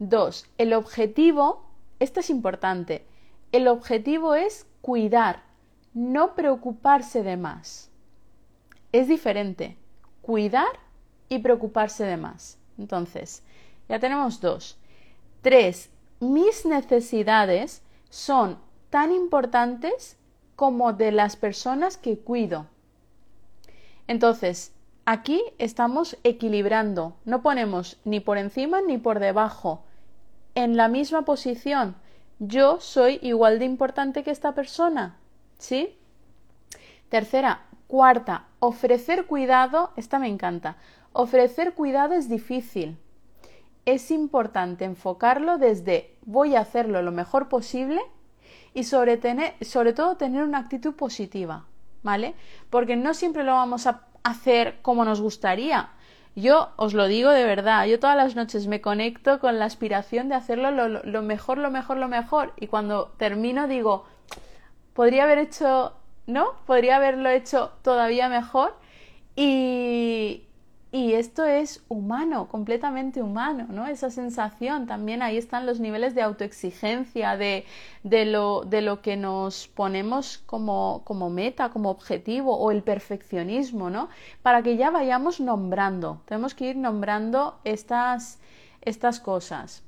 Dos, 0.00 0.46
el 0.58 0.72
objetivo, 0.72 1.71
esto 2.02 2.18
es 2.18 2.30
importante, 2.30 3.06
el 3.52 3.68
objetivo 3.68 4.34
es 4.34 4.66
cuidar, 4.80 5.44
no 5.94 6.34
preocuparse 6.34 7.22
de 7.22 7.36
más. 7.36 7.90
Es 8.90 9.06
diferente, 9.06 9.76
cuidar 10.20 10.80
y 11.28 11.38
preocuparse 11.38 12.04
de 12.04 12.16
más. 12.16 12.58
Entonces, 12.76 13.44
ya 13.88 14.00
tenemos 14.00 14.40
dos. 14.40 14.78
Tres, 15.42 15.90
mis 16.18 16.66
necesidades 16.66 17.82
son 18.10 18.58
tan 18.90 19.12
importantes 19.12 20.16
como 20.56 20.92
de 20.92 21.12
las 21.12 21.36
personas 21.36 21.96
que 21.96 22.18
cuido. 22.18 22.66
Entonces, 24.08 24.72
aquí 25.04 25.40
estamos 25.58 26.16
equilibrando, 26.24 27.14
no 27.24 27.42
ponemos 27.42 28.00
ni 28.04 28.18
por 28.18 28.38
encima 28.38 28.80
ni 28.80 28.98
por 28.98 29.20
debajo, 29.20 29.84
en 30.54 30.76
la 30.76 30.88
misma 30.88 31.22
posición. 31.22 31.96
Yo 32.38 32.80
soy 32.80 33.18
igual 33.22 33.58
de 33.58 33.64
importante 33.64 34.22
que 34.22 34.30
esta 34.30 34.54
persona, 34.54 35.16
¿sí? 35.58 35.96
Tercera, 37.08 37.62
cuarta, 37.86 38.46
ofrecer 38.58 39.26
cuidado, 39.26 39.90
esta 39.96 40.18
me 40.18 40.28
encanta. 40.28 40.76
Ofrecer 41.12 41.74
cuidado 41.74 42.14
es 42.14 42.28
difícil. 42.28 42.96
Es 43.84 44.10
importante 44.10 44.84
enfocarlo 44.84 45.58
desde 45.58 46.16
voy 46.24 46.54
a 46.56 46.60
hacerlo 46.60 47.02
lo 47.02 47.12
mejor 47.12 47.48
posible 47.48 48.00
y 48.74 48.84
sobre, 48.84 49.18
todo 49.18 50.16
tener 50.16 50.42
una 50.42 50.58
actitud 50.58 50.94
positiva, 50.94 51.66
¿vale? 52.02 52.34
Porque 52.70 52.96
no 52.96 53.12
siempre 53.12 53.44
lo 53.44 53.54
vamos 53.54 53.86
a 53.86 54.06
hacer 54.22 54.78
como 54.82 55.04
nos 55.04 55.20
gustaría. 55.20 55.90
Yo 56.34 56.70
os 56.76 56.94
lo 56.94 57.08
digo 57.08 57.30
de 57.30 57.44
verdad, 57.44 57.86
yo 57.86 58.00
todas 58.00 58.16
las 58.16 58.36
noches 58.36 58.66
me 58.66 58.80
conecto 58.80 59.38
con 59.38 59.58
la 59.58 59.66
aspiración 59.66 60.28
de 60.30 60.34
hacerlo 60.34 60.70
lo, 60.70 60.88
lo 60.88 61.22
mejor, 61.22 61.58
lo 61.58 61.70
mejor, 61.70 61.98
lo 61.98 62.08
mejor. 62.08 62.54
Y 62.58 62.68
cuando 62.68 63.12
termino 63.18 63.68
digo, 63.68 64.06
podría 64.94 65.24
haber 65.24 65.38
hecho, 65.38 65.92
¿no? 66.26 66.54
Podría 66.66 66.96
haberlo 66.96 67.28
hecho 67.28 67.72
todavía 67.82 68.28
mejor. 68.28 68.74
Y, 69.36 70.44
y 70.94 71.14
esto 71.14 71.46
es 71.46 71.82
humano, 71.88 72.48
completamente 72.48 73.22
humano, 73.22 73.66
¿no? 73.70 73.86
Esa 73.86 74.10
sensación, 74.10 74.86
también 74.86 75.22
ahí 75.22 75.38
están 75.38 75.64
los 75.64 75.80
niveles 75.80 76.14
de 76.14 76.20
autoexigencia, 76.20 77.38
de, 77.38 77.64
de, 78.02 78.26
lo, 78.26 78.64
de 78.66 78.82
lo, 78.82 79.00
que 79.00 79.16
nos 79.16 79.68
ponemos 79.68 80.36
como, 80.44 81.00
como, 81.04 81.30
meta, 81.30 81.70
como 81.70 81.88
objetivo, 81.88 82.58
o 82.58 82.70
el 82.70 82.82
perfeccionismo, 82.82 83.88
¿no? 83.88 84.10
Para 84.42 84.62
que 84.62 84.76
ya 84.76 84.90
vayamos 84.90 85.40
nombrando, 85.40 86.20
tenemos 86.26 86.54
que 86.54 86.66
ir 86.66 86.76
nombrando 86.76 87.58
estas, 87.64 88.38
estas 88.82 89.18
cosas. 89.18 89.82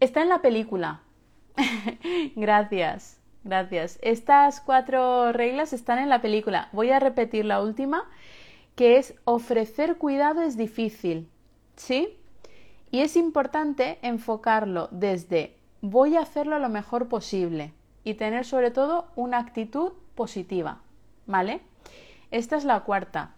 Está 0.00 0.22
en 0.22 0.28
la 0.28 0.42
película. 0.42 1.02
gracias, 2.34 3.20
gracias. 3.44 4.00
Estas 4.02 4.60
cuatro 4.60 5.30
reglas 5.30 5.72
están 5.72 6.00
en 6.00 6.08
la 6.08 6.20
película. 6.20 6.68
Voy 6.72 6.90
a 6.90 6.98
repetir 6.98 7.44
la 7.44 7.62
última 7.62 8.08
que 8.80 8.96
es 8.96 9.12
ofrecer 9.26 9.98
cuidado 9.98 10.40
es 10.40 10.56
difícil, 10.56 11.28
¿sí? 11.76 12.16
Y 12.90 13.00
es 13.00 13.14
importante 13.14 13.98
enfocarlo 14.00 14.88
desde 14.90 15.54
voy 15.82 16.16
a 16.16 16.22
hacerlo 16.22 16.58
lo 16.58 16.70
mejor 16.70 17.06
posible 17.06 17.74
y 18.04 18.14
tener 18.14 18.46
sobre 18.46 18.70
todo 18.70 19.08
una 19.16 19.36
actitud 19.36 19.92
positiva, 20.14 20.80
¿vale? 21.26 21.60
Esta 22.30 22.56
es 22.56 22.64
la 22.64 22.80
cuarta. 22.80 23.34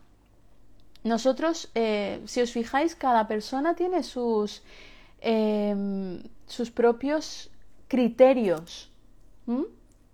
Nosotros, 1.02 1.72
eh, 1.74 2.22
si 2.24 2.40
os 2.40 2.52
fijáis, 2.52 2.94
cada 2.94 3.26
persona 3.26 3.74
tiene 3.74 4.04
sus, 4.04 4.62
em, 5.20 6.22
sus 6.46 6.70
propios 6.70 7.50
criterios, 7.88 8.92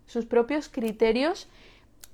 sus 0.06 0.24
propios 0.24 0.70
criterios 0.70 1.48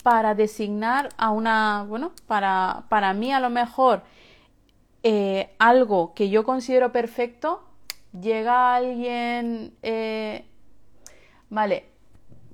para 0.05 0.35
designar 0.35 1.09
a 1.17 1.31
una, 1.31 1.87
bueno, 1.89 2.13
para, 2.27 2.85
para 2.91 3.15
mí 3.15 3.33
a 3.33 3.41
lo 3.41 3.49
mejor 3.49 4.03
eh, 5.03 5.55
algo 5.59 6.13
que 6.13 6.29
yo 6.29 6.45
considero 6.45 6.93
perfecto, 6.93 7.65
llega 8.13 8.75
alguien, 8.75 9.73
eh, 9.83 10.45
vale, 11.49 11.87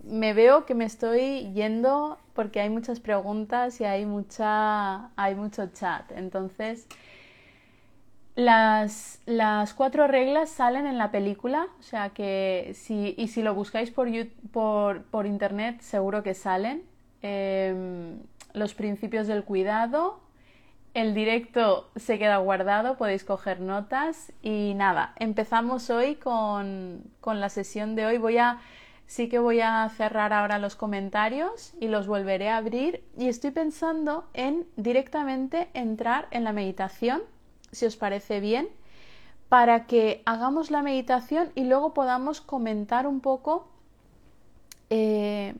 me 0.04 0.32
veo 0.32 0.64
que 0.64 0.76
me 0.76 0.84
estoy 0.84 1.52
yendo 1.52 2.18
porque 2.34 2.60
hay 2.60 2.70
muchas 2.70 3.00
preguntas 3.00 3.80
y 3.80 3.84
hay 3.84 4.06
mucha, 4.06 5.10
hay 5.16 5.34
mucho 5.34 5.66
chat, 5.72 6.12
entonces 6.12 6.86
las, 8.36 9.20
las, 9.26 9.74
cuatro 9.74 10.06
reglas 10.06 10.50
salen 10.50 10.86
en 10.86 10.98
la 10.98 11.10
película, 11.10 11.66
o 11.80 11.82
sea 11.82 12.10
que 12.10 12.74
si, 12.76 13.12
y 13.18 13.26
si 13.26 13.42
lo 13.42 13.56
buscáis 13.56 13.90
por, 13.90 14.08
por, 14.52 15.02
por 15.06 15.26
internet 15.26 15.80
seguro 15.80 16.22
que 16.22 16.34
salen. 16.34 16.89
Em, 17.22 18.18
los 18.54 18.74
principios 18.74 19.26
del 19.26 19.44
cuidado. 19.44 20.20
El 20.92 21.14
directo 21.14 21.88
se 21.94 22.18
queda 22.18 22.38
guardado, 22.38 22.96
podéis 22.96 23.22
coger 23.24 23.60
notas 23.60 24.32
y 24.42 24.74
nada, 24.74 25.14
empezamos 25.16 25.88
hoy 25.88 26.16
con, 26.16 27.04
con 27.20 27.38
la 27.38 27.48
sesión 27.48 27.94
de 27.94 28.06
hoy. 28.06 28.18
Voy 28.18 28.38
a, 28.38 28.58
sí 29.06 29.28
que 29.28 29.38
voy 29.38 29.60
a 29.60 29.88
cerrar 29.90 30.32
ahora 30.32 30.58
los 30.58 30.74
comentarios 30.74 31.74
y 31.78 31.86
los 31.86 32.08
volveré 32.08 32.48
a 32.48 32.56
abrir 32.56 33.04
y 33.16 33.28
estoy 33.28 33.52
pensando 33.52 34.28
en 34.34 34.66
directamente 34.76 35.68
entrar 35.74 36.26
en 36.32 36.42
la 36.42 36.52
meditación, 36.52 37.22
si 37.70 37.86
os 37.86 37.96
parece 37.96 38.40
bien, 38.40 38.68
para 39.48 39.86
que 39.86 40.22
hagamos 40.26 40.72
la 40.72 40.82
meditación 40.82 41.52
y 41.54 41.64
luego 41.64 41.94
podamos 41.94 42.40
comentar 42.40 43.06
un 43.06 43.20
poco 43.20 43.68
eh, 44.90 45.54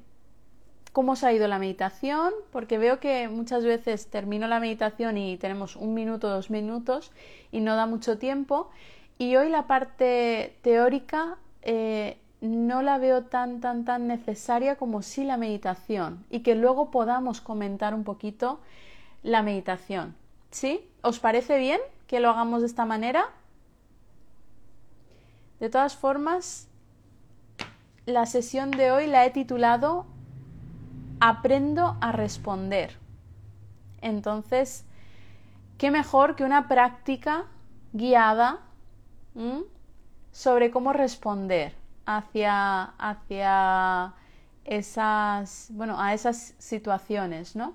cómo 0.93 1.13
os 1.13 1.25
ha 1.25 1.33
ido 1.33 1.47
la 1.49 1.59
meditación, 1.59 2.33
porque 2.51 2.79
veo 2.79 2.99
que 2.99 3.29
muchas 3.29 3.65
veces 3.65 4.09
termino 4.09 4.49
la 4.49 4.61
meditación 4.61 5.19
y 5.19 5.37
tenemos 5.37 5.77
un 5.77 5.95
minuto, 5.95 6.29
dos 6.29 6.51
minutos 6.51 7.13
y 7.53 7.61
no 7.61 7.77
da 7.77 7.87
mucho 7.87 8.19
tiempo. 8.19 8.71
Y 9.19 9.37
hoy 9.37 9.49
la 9.51 9.67
parte 9.67 10.57
teórica 10.63 11.37
eh, 11.63 12.19
no 12.41 12.83
la 12.83 12.99
veo 12.99 13.25
tan, 13.25 13.61
tan, 13.61 13.85
tan 13.85 14.07
necesaria 14.07 14.77
como 14.77 15.03
sí 15.03 15.25
la 15.25 15.37
meditación 15.37 16.25
y 16.31 16.41
que 16.41 16.55
luego 16.55 16.91
podamos 16.91 17.41
comentar 17.41 17.95
un 17.95 18.05
poquito 18.05 18.61
la 19.23 19.43
meditación. 19.43 20.17
¿Sí? 20.51 20.89
¿Os 21.03 21.21
parece 21.21 21.59
bien 21.59 21.81
que 22.07 22.19
lo 22.19 22.31
hagamos 22.31 22.63
de 22.63 22.67
esta 22.67 22.85
manera? 22.85 23.29
De 25.61 25.69
todas 25.69 25.95
formas, 25.95 26.69
la 28.07 28.27
sesión 28.27 28.71
de 28.71 28.91
hoy 28.91 29.07
la 29.07 29.27
he 29.27 29.31
titulado 29.31 30.07
aprendo 31.21 31.97
a 32.01 32.13
responder. 32.13 32.97
Entonces, 34.01 34.85
¿qué 35.79 35.91
mejor 35.91 36.35
que 36.35 36.45
una 36.45 36.67
práctica 36.67 37.45
guiada 37.93 38.61
sobre 40.33 40.71
cómo 40.71 40.93
responder 40.93 41.75
hacia, 42.07 42.83
hacia 42.99 44.15
esas, 44.65 45.69
bueno, 45.71 46.01
a 46.01 46.15
esas 46.15 46.55
situaciones, 46.59 47.57
¿no? 47.57 47.75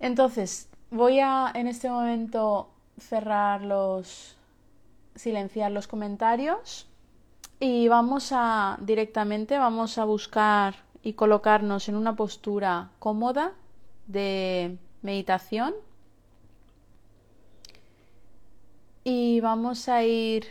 Entonces, 0.00 0.68
voy 0.90 1.20
a 1.20 1.50
en 1.54 1.66
este 1.66 1.88
momento 1.88 2.70
cerrar 2.98 3.62
los, 3.62 4.36
silenciar 5.14 5.70
los 5.72 5.86
comentarios 5.86 6.88
y 7.60 7.88
vamos 7.88 8.30
a 8.32 8.76
directamente, 8.80 9.58
vamos 9.58 9.98
a 9.98 10.04
buscar 10.04 10.74
y 11.04 11.12
colocarnos 11.12 11.88
en 11.90 11.96
una 11.96 12.16
postura 12.16 12.90
cómoda 12.98 13.52
de 14.06 14.78
meditación. 15.02 15.74
Y 19.04 19.40
vamos 19.40 19.90
a 19.90 20.02
ir, 20.02 20.46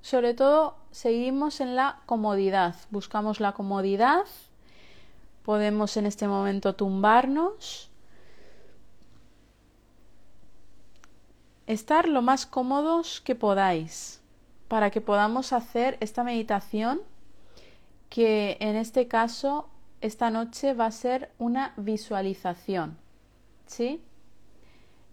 sobre 0.00 0.34
todo, 0.34 0.76
seguimos 0.92 1.60
en 1.60 1.74
la 1.74 2.00
comodidad. 2.06 2.76
Buscamos 2.90 3.40
la 3.40 3.52
comodidad. 3.52 4.24
Podemos 5.44 5.96
en 5.96 6.06
este 6.06 6.28
momento 6.28 6.76
tumbarnos. 6.76 7.90
Estar 11.66 12.06
lo 12.06 12.22
más 12.22 12.46
cómodos 12.46 13.20
que 13.20 13.34
podáis 13.34 14.22
para 14.68 14.92
que 14.92 15.00
podamos 15.00 15.52
hacer 15.52 15.96
esta 16.00 16.22
meditación 16.22 17.00
que 18.12 18.58
en 18.60 18.76
este 18.76 19.08
caso 19.08 19.70
esta 20.02 20.30
noche 20.30 20.74
va 20.74 20.86
a 20.86 20.90
ser 20.90 21.32
una 21.38 21.72
visualización. 21.76 22.98
¿Sí? 23.66 24.02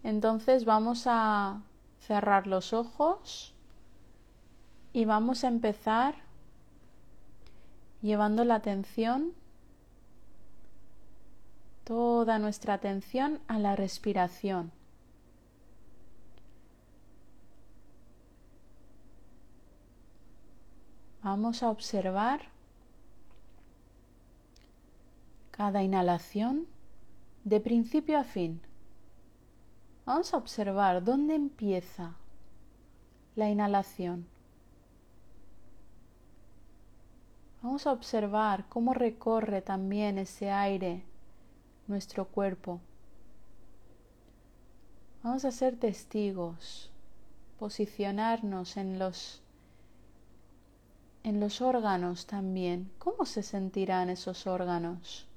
Entonces 0.04 0.66
vamos 0.66 1.04
a 1.06 1.62
cerrar 2.00 2.48
los 2.48 2.74
ojos 2.74 3.54
y 4.92 5.06
vamos 5.06 5.44
a 5.44 5.48
empezar 5.48 6.16
llevando 8.02 8.44
la 8.46 8.56
atención, 8.56 9.34
toda 11.84 12.40
nuestra 12.40 12.74
atención 12.74 13.40
a 13.48 13.60
la 13.60 13.76
respiración. 13.76 14.72
Vamos 21.22 21.62
a 21.62 21.70
observar 21.70 22.59
cada 25.60 25.84
inhalación 25.84 26.68
de 27.44 27.60
principio 27.60 28.18
a 28.18 28.24
fin. 28.24 28.62
Vamos 30.06 30.34
a 30.34 30.38
observar 30.38 31.04
dónde 31.04 31.36
empieza 31.36 32.16
la 33.36 33.50
inhalación. 33.50 34.26
Vamos 37.62 37.86
a 37.88 37.92
observar 37.92 38.70
cómo 38.70 38.94
recorre 38.94 39.62
también 39.62 40.18
ese 40.18 40.50
aire 40.50 41.04
nuestro 41.88 42.24
cuerpo. 42.24 42.80
Vamos 45.24 45.44
a 45.44 45.52
ser 45.52 45.76
testigos, 45.76 46.90
posicionarnos 47.60 48.78
en 48.78 48.98
los 48.98 49.42
en 51.24 51.42
los 51.42 51.60
órganos 51.60 52.28
también. 52.28 52.90
¿Cómo 52.98 53.26
se 53.26 53.44
sentirán 53.44 54.10
esos 54.10 54.48
órganos 54.48 55.29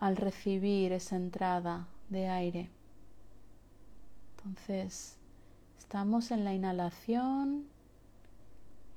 al 0.00 0.16
recibir 0.16 0.92
esa 0.92 1.16
entrada 1.16 1.86
de 2.08 2.28
aire? 2.28 2.70
Entonces, 4.36 5.16
estamos 5.78 6.30
en 6.30 6.44
la 6.44 6.54
inhalación 6.54 7.66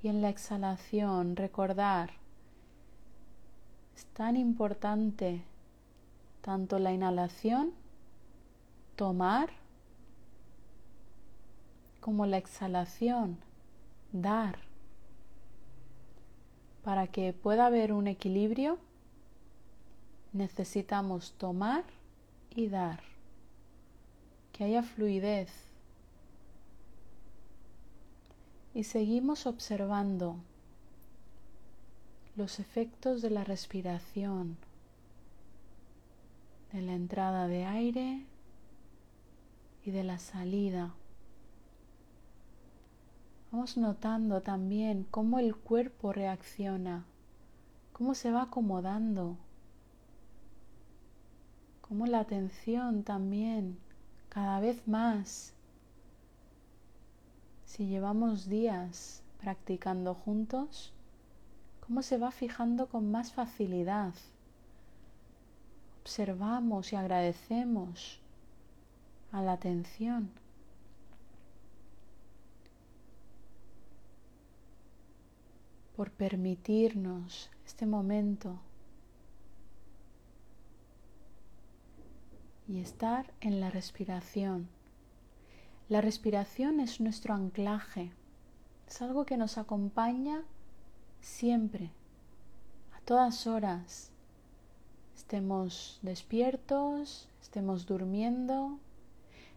y 0.01 0.07
en 0.07 0.21
la 0.21 0.29
exhalación. 0.29 1.35
Recordar, 1.35 2.11
es 3.95 4.05
tan 4.07 4.37
importante 4.37 5.43
tanto 6.41 6.77
la 6.77 6.91
inhalación, 6.91 7.71
tomar, 8.95 9.49
como 12.01 12.25
la 12.25 12.37
exhalación, 12.37 13.37
dar. 14.11 14.59
Para 16.83 17.07
que 17.07 17.31
pueda 17.31 17.67
haber 17.67 17.93
un 17.93 18.07
equilibrio, 18.07 18.77
necesitamos 20.33 21.33
tomar 21.37 21.83
y 22.49 22.67
dar 22.67 23.01
que 24.53 24.63
haya 24.63 24.83
fluidez. 24.83 25.51
Y 28.73 28.83
seguimos 28.83 29.45
observando 29.45 30.37
los 32.35 32.59
efectos 32.59 33.21
de 33.21 33.29
la 33.29 33.43
respiración, 33.43 34.57
de 36.71 36.81
la 36.81 36.93
entrada 36.93 37.47
de 37.47 37.65
aire 37.65 38.25
y 39.85 39.91
de 39.91 40.03
la 40.03 40.17
salida. 40.17 40.93
Vamos 43.51 43.77
notando 43.77 44.41
también 44.41 45.05
cómo 45.11 45.37
el 45.37 45.55
cuerpo 45.55 46.11
reacciona, 46.11 47.05
cómo 47.91 48.15
se 48.15 48.31
va 48.31 48.43
acomodando, 48.43 49.37
cómo 51.87 52.07
la 52.07 52.21
atención 52.21 53.03
también 53.03 53.77
cada 54.29 54.59
vez 54.59 54.87
más. 54.87 55.53
Si 57.65 57.85
llevamos 57.85 58.49
días 58.49 59.21
practicando 59.39 60.15
juntos, 60.15 60.93
cómo 61.85 62.01
se 62.01 62.17
va 62.17 62.31
fijando 62.31 62.87
con 62.87 63.11
más 63.11 63.33
facilidad. 63.33 64.13
Observamos 66.01 66.93
y 66.93 66.95
agradecemos 66.95 68.19
a 69.31 69.41
la 69.41 69.53
atención. 69.53 70.31
por 75.95 76.09
permitirnos 76.09 77.51
este 77.65 77.85
momento 77.85 78.59
y 82.67 82.79
estar 82.79 83.33
en 83.41 83.59
la 83.59 83.69
respiración. 83.69 84.69
La 85.89 86.01
respiración 86.01 86.79
es 86.79 87.01
nuestro 87.01 87.33
anclaje, 87.33 88.11
es 88.87 89.01
algo 89.01 89.25
que 89.25 89.37
nos 89.37 89.57
acompaña 89.57 90.43
siempre, 91.21 91.91
a 92.95 92.99
todas 93.01 93.47
horas, 93.47 94.11
estemos 95.15 95.99
despiertos, 96.01 97.27
estemos 97.41 97.85
durmiendo, 97.85 98.79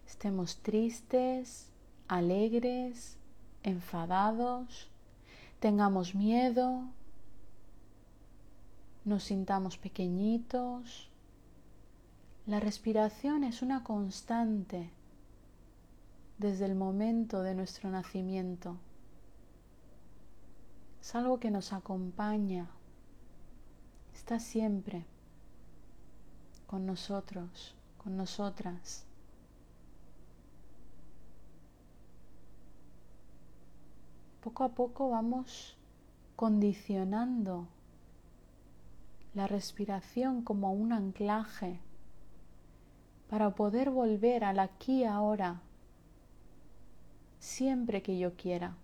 estemos 0.07 0.57
tristes, 0.57 1.69
alegres, 2.07 3.17
enfadados, 3.63 4.89
tengamos 5.59 6.15
miedo, 6.15 6.83
nos 9.05 9.23
sintamos 9.23 9.77
pequeñitos, 9.77 11.09
la 12.47 12.61
respiración 12.61 13.43
es 13.43 13.61
una 13.61 13.83
constante 13.83 14.89
desde 16.37 16.63
el 16.63 16.75
momento 16.75 17.41
de 17.41 17.53
nuestro 17.53 17.89
nacimiento. 17.89 18.77
Es 21.01 21.13
algo 21.13 21.41
que 21.41 21.51
nos 21.51 21.73
acompaña, 21.73 22.69
está 24.13 24.39
siempre 24.39 25.05
con 26.67 26.85
nosotros, 26.85 27.75
con 27.97 28.15
nosotras. 28.15 29.05
Poco 34.41 34.63
a 34.63 34.69
poco 34.69 35.09
vamos 35.09 35.75
condicionando 36.37 37.67
la 39.33 39.47
respiración 39.47 40.43
como 40.43 40.71
un 40.71 40.93
anclaje 40.93 41.81
para 43.29 43.51
poder 43.51 43.89
volver 43.89 44.43
al 44.43 44.59
aquí 44.59 45.03
ahora 45.03 45.61
siempre 47.39 48.01
que 48.01 48.17
yo 48.17 48.35
quiera. 48.35 48.75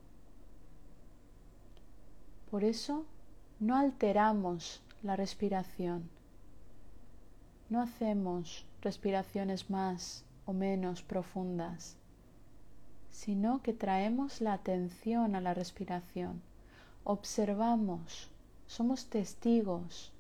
Por 2.52 2.64
eso 2.64 3.06
no 3.60 3.76
alteramos 3.76 4.82
la 5.02 5.16
respiración, 5.16 6.10
no 7.70 7.82
hacemos 7.82 8.66
respiraciones 8.82 9.70
más 9.70 10.24
o 10.46 10.54
menos 10.54 11.02
profundas, 11.02 11.98
sino 13.10 13.62
que 13.62 13.74
traemos 13.74 14.42
la 14.42 14.54
atención 14.54 15.36
a 15.36 15.42
la 15.42 15.54
respiración, 15.54 16.42
observamos, 17.04 18.30
somos 18.68 19.08
testigos 19.08 20.12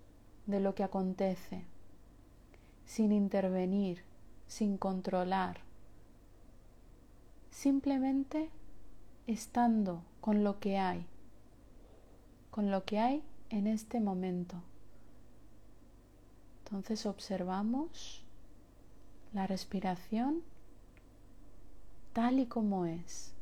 de 0.47 0.59
lo 0.59 0.75
que 0.75 0.83
acontece, 0.83 1.63
sin 2.85 3.11
intervenir 3.11 4.03
sin 4.53 4.77
controlar, 4.77 5.61
simplemente 7.49 8.51
estando 9.25 10.03
con 10.21 10.43
lo 10.43 10.59
que 10.59 10.77
hay, 10.77 11.07
con 12.51 12.69
lo 12.69 12.85
que 12.85 12.99
hay 12.99 13.23
en 13.49 13.65
este 13.65 13.99
momento. 13.99 14.57
Entonces 16.59 17.07
observamos 17.07 18.23
la 19.33 19.47
respiración 19.47 20.43
tal 22.13 22.37
y 22.37 22.45
como 22.45 22.85
es. 22.85 23.32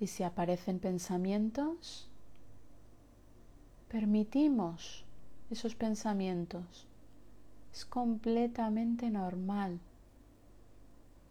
Y 0.00 0.06
si 0.06 0.22
aparecen 0.22 0.78
pensamientos, 0.78 2.08
permitimos 3.88 5.04
esos 5.50 5.74
pensamientos. 5.74 6.86
Es 7.72 7.84
completamente 7.84 9.10
normal. 9.10 9.78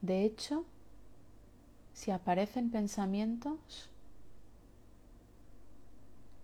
De 0.01 0.23
hecho, 0.23 0.65
si 1.93 2.11
aparecen 2.11 2.69
pensamientos, 2.69 3.89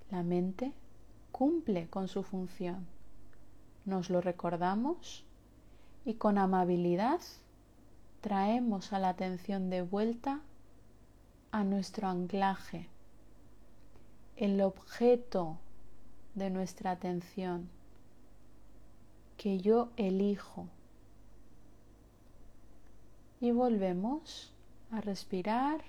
la 0.10 0.24
mente 0.24 0.74
cumple 1.32 1.88
con 1.90 2.08
su 2.08 2.24
función. 2.24 2.88
Nos 3.86 4.10
lo 4.10 4.20
recordamos 4.20 5.24
y 6.06 6.16
con 6.16 6.38
amabilidad 6.38 7.22
traemos 8.22 8.94
a 8.94 9.00
la 9.00 9.10
atención 9.10 9.70
de 9.70 9.84
vuelta 9.84 10.42
a 11.56 11.64
nuestro 11.64 12.10
anclaje, 12.10 12.90
el 14.36 14.60
objeto 14.60 15.58
de 16.34 16.50
nuestra 16.50 16.92
atención 16.92 17.70
que 19.38 19.62
yo 19.62 19.88
elijo. 19.96 20.68
Y 23.40 23.52
volvemos 23.52 24.52
a 24.92 25.00
respirar, 25.00 25.80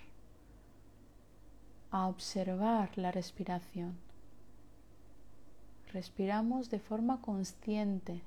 a 1.90 2.06
observar 2.06 2.96
la 2.96 3.10
respiración. 3.10 3.96
Respiramos 5.92 6.70
de 6.70 6.78
forma 6.78 7.20
consciente, 7.20 8.22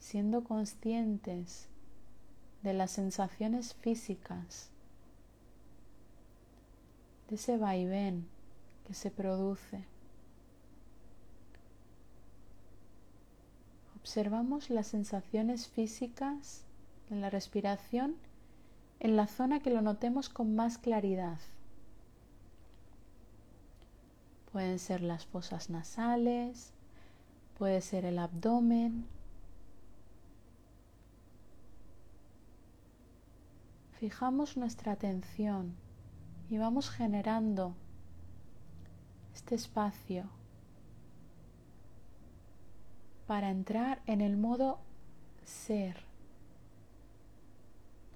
siendo 0.00 0.42
conscientes 0.42 1.68
de 2.64 2.72
las 2.72 2.90
sensaciones 2.90 3.74
físicas, 3.74 4.72
de 7.28 7.36
ese 7.36 7.58
vaivén 7.58 8.26
que 8.86 8.94
se 8.94 9.10
produce. 9.10 9.84
Observamos 14.00 14.70
las 14.70 14.86
sensaciones 14.86 15.68
físicas 15.68 16.64
en 17.10 17.20
la 17.20 17.30
respiración 17.30 18.16
en 19.00 19.16
la 19.16 19.26
zona 19.26 19.60
que 19.60 19.70
lo 19.70 19.82
notemos 19.82 20.28
con 20.28 20.56
más 20.56 20.78
claridad. 20.78 21.38
Pueden 24.52 24.78
ser 24.78 25.02
las 25.02 25.26
fosas 25.26 25.70
nasales, 25.70 26.72
puede 27.58 27.80
ser 27.80 28.04
el 28.04 28.18
abdomen. 28.18 29.06
Fijamos 34.00 34.56
nuestra 34.56 34.92
atención 34.92 35.74
y 36.50 36.58
vamos 36.58 36.90
generando 36.90 37.74
este 39.34 39.54
espacio 39.54 40.24
para 43.26 43.50
entrar 43.50 44.00
en 44.06 44.22
el 44.22 44.36
modo 44.36 44.78
ser. 45.44 45.96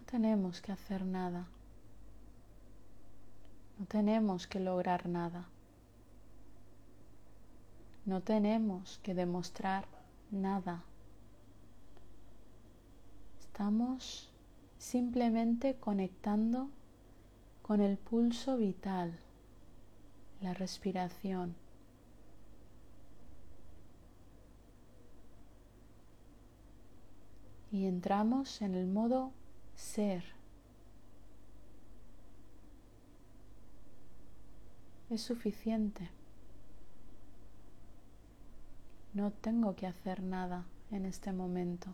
No 0.00 0.06
tenemos 0.06 0.62
que 0.62 0.72
hacer 0.72 1.04
nada. 1.04 1.46
No 3.78 3.86
tenemos 3.86 4.46
que 4.46 4.60
lograr 4.60 5.08
nada. 5.08 5.46
No 8.06 8.20
tenemos 8.22 8.98
que 9.02 9.14
demostrar 9.14 9.84
nada. 10.30 10.82
Estamos 13.40 14.30
simplemente 14.78 15.76
conectando 15.76 16.70
con 17.72 17.80
el 17.80 17.96
pulso 17.96 18.58
vital, 18.58 19.18
la 20.42 20.52
respiración. 20.52 21.54
Y 27.70 27.86
entramos 27.86 28.60
en 28.60 28.74
el 28.74 28.88
modo 28.88 29.32
ser. 29.74 30.22
Es 35.08 35.22
suficiente. 35.22 36.10
No 39.14 39.30
tengo 39.30 39.76
que 39.76 39.86
hacer 39.86 40.22
nada 40.22 40.66
en 40.90 41.06
este 41.06 41.32
momento. 41.32 41.88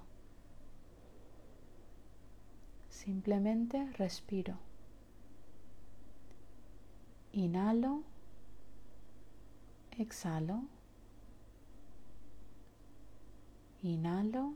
Simplemente 2.89 3.93
respiro. 3.93 4.68
Inhalo. 7.33 8.03
Exhalo. 9.99 10.63
Inhalo. 13.83 14.55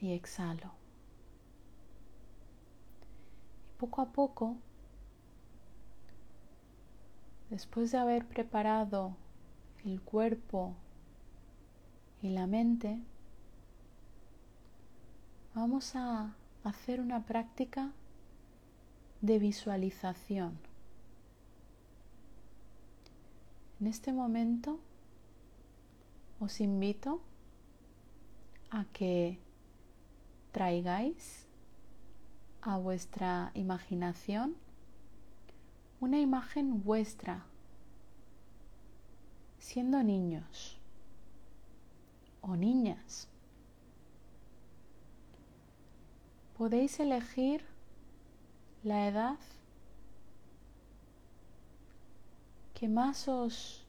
Y 0.00 0.12
exhalo. 0.12 0.72
Y 3.66 3.78
poco 3.78 4.02
a 4.02 4.12
poco, 4.12 4.56
después 7.50 7.90
de 7.92 7.98
haber 7.98 8.26
preparado 8.26 9.16
el 9.84 10.00
cuerpo 10.00 10.74
y 12.22 12.30
la 12.30 12.46
mente, 12.46 12.98
vamos 15.54 15.94
a 15.96 16.34
hacer 16.64 17.00
una 17.00 17.24
práctica 17.24 17.92
de 19.26 19.38
visualización. 19.40 20.56
En 23.80 23.88
este 23.88 24.12
momento 24.12 24.78
os 26.38 26.60
invito 26.60 27.20
a 28.70 28.84
que 28.92 29.38
traigáis 30.52 31.46
a 32.62 32.78
vuestra 32.78 33.50
imaginación 33.54 34.56
una 36.00 36.20
imagen 36.20 36.82
vuestra 36.84 37.44
siendo 39.58 40.02
niños 40.02 40.78
o 42.42 42.54
niñas. 42.54 43.28
Podéis 46.56 47.00
elegir 47.00 47.75
la 48.82 49.08
edad 49.08 49.38
que 52.74 52.88
más 52.88 53.26
os, 53.28 53.84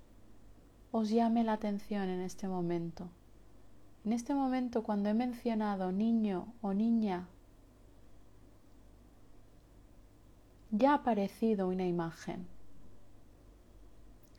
os 0.91 1.09
llame 1.09 1.43
la 1.43 1.53
atención 1.53 2.09
en 2.09 2.21
este 2.21 2.47
momento. 2.47 3.09
En 4.05 4.13
este 4.13 4.33
momento, 4.33 4.83
cuando 4.83 5.09
he 5.09 5.13
mencionado 5.13 5.91
niño 5.91 6.53
o 6.61 6.73
niña, 6.73 7.27
ya 10.71 10.91
ha 10.91 10.95
aparecido 10.95 11.67
una 11.67 11.85
imagen 11.85 12.47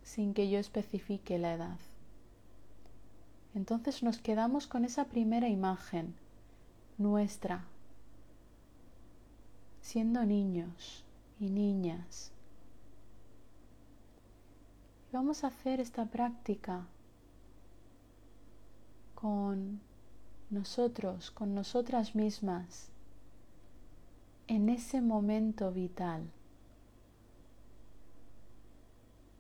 sin 0.03 0.33
que 0.33 0.49
yo 0.49 0.59
especifique 0.59 1.39
la 1.39 1.53
edad. 1.53 1.79
Entonces 3.55 4.03
nos 4.03 4.19
quedamos 4.19 4.67
con 4.67 4.87
esa 4.87 5.05
primera 5.05 5.49
imagen 5.49 6.15
nuestra, 6.97 7.65
siendo 9.89 10.23
niños 10.27 11.03
y 11.41 11.49
niñas. 11.49 12.31
Vamos 15.13 15.45
a 15.45 15.47
hacer 15.47 15.81
esta 15.81 16.05
práctica 16.05 16.87
con 19.15 19.81
nosotros, 20.51 21.31
con 21.31 21.55
nosotras 21.55 22.15
mismas, 22.15 22.91
en 24.47 24.69
ese 24.69 25.01
momento 25.01 25.73
vital. 25.73 26.31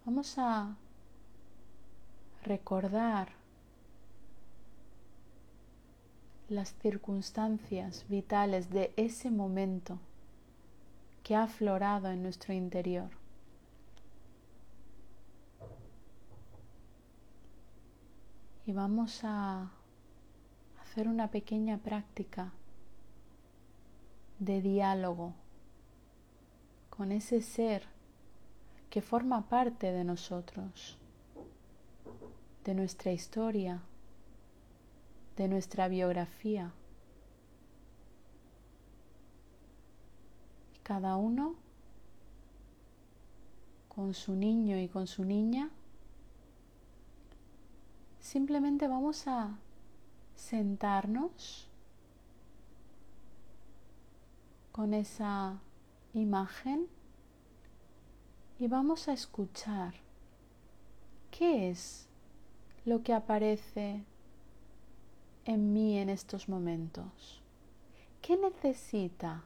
Vamos 0.06 0.38
a 0.38 0.78
recordar 2.44 3.32
las 6.48 6.72
circunstancias 6.80 8.06
vitales 8.08 8.70
de 8.70 8.94
ese 8.96 9.30
momento 9.30 9.98
que 11.22 11.35
ha 11.35 11.44
aflorado 11.44 12.11
en 12.11 12.22
nuestro 12.22 12.52
interior. 12.52 13.11
Y 18.66 18.72
vamos 18.72 19.20
a 19.24 19.70
hacer 20.83 21.09
una 21.09 21.31
pequeña 21.31 21.78
práctica 21.78 22.52
de 24.38 24.61
diálogo 24.61 25.35
con 26.90 27.12
ese 27.12 27.40
ser 27.40 27.85
que 28.90 29.02
forma 29.02 29.48
parte 29.48 29.92
de 29.92 30.04
nosotros, 30.04 30.98
de 32.64 32.74
nuestra 32.74 33.12
historia, 33.12 33.81
de 35.37 35.48
nuestra 35.48 35.88
biografía. 35.88 36.72
Cada 40.88 41.16
uno 41.16 41.55
con 43.90 44.14
su 44.14 44.35
niño 44.35 44.79
y 44.79 44.88
con 44.88 45.07
su 45.07 45.22
niña, 45.22 45.68
simplemente 48.20 48.88
vamos 48.88 49.29
a 49.29 49.59
sentarnos 50.34 51.68
con 54.72 54.95
esa 54.95 55.61
imagen 56.14 56.86
y 58.59 58.66
vamos 58.66 59.09
a 59.09 59.12
escuchar 59.12 59.93
qué 61.30 61.68
es 61.68 62.09
lo 62.86 63.03
que 63.03 63.12
aparece 63.12 64.07
en 65.45 65.74
mí 65.74 65.99
en 65.99 66.09
estos 66.09 66.49
momentos. 66.49 67.43
¿Qué 68.22 68.39
necesita 68.39 69.45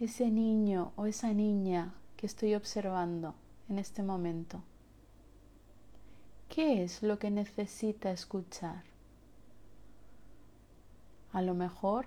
ese 0.00 0.30
niño 0.30 0.92
o 0.96 1.04
esa 1.04 1.32
niña 1.34 1.92
que 2.16 2.26
estoy 2.26 2.54
observando 2.54 3.34
en 3.68 3.78
este 3.78 4.02
momento? 4.02 4.62
¿Qué 6.48 6.82
es 6.82 7.02
lo 7.02 7.18
que 7.18 7.30
necesita 7.30 8.10
escuchar? 8.10 8.82
A 11.32 11.42
lo 11.42 11.54
mejor 11.54 12.06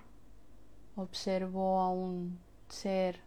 observo 0.95 1.79
a 1.79 1.89
un 1.89 2.39
ser 2.67 3.21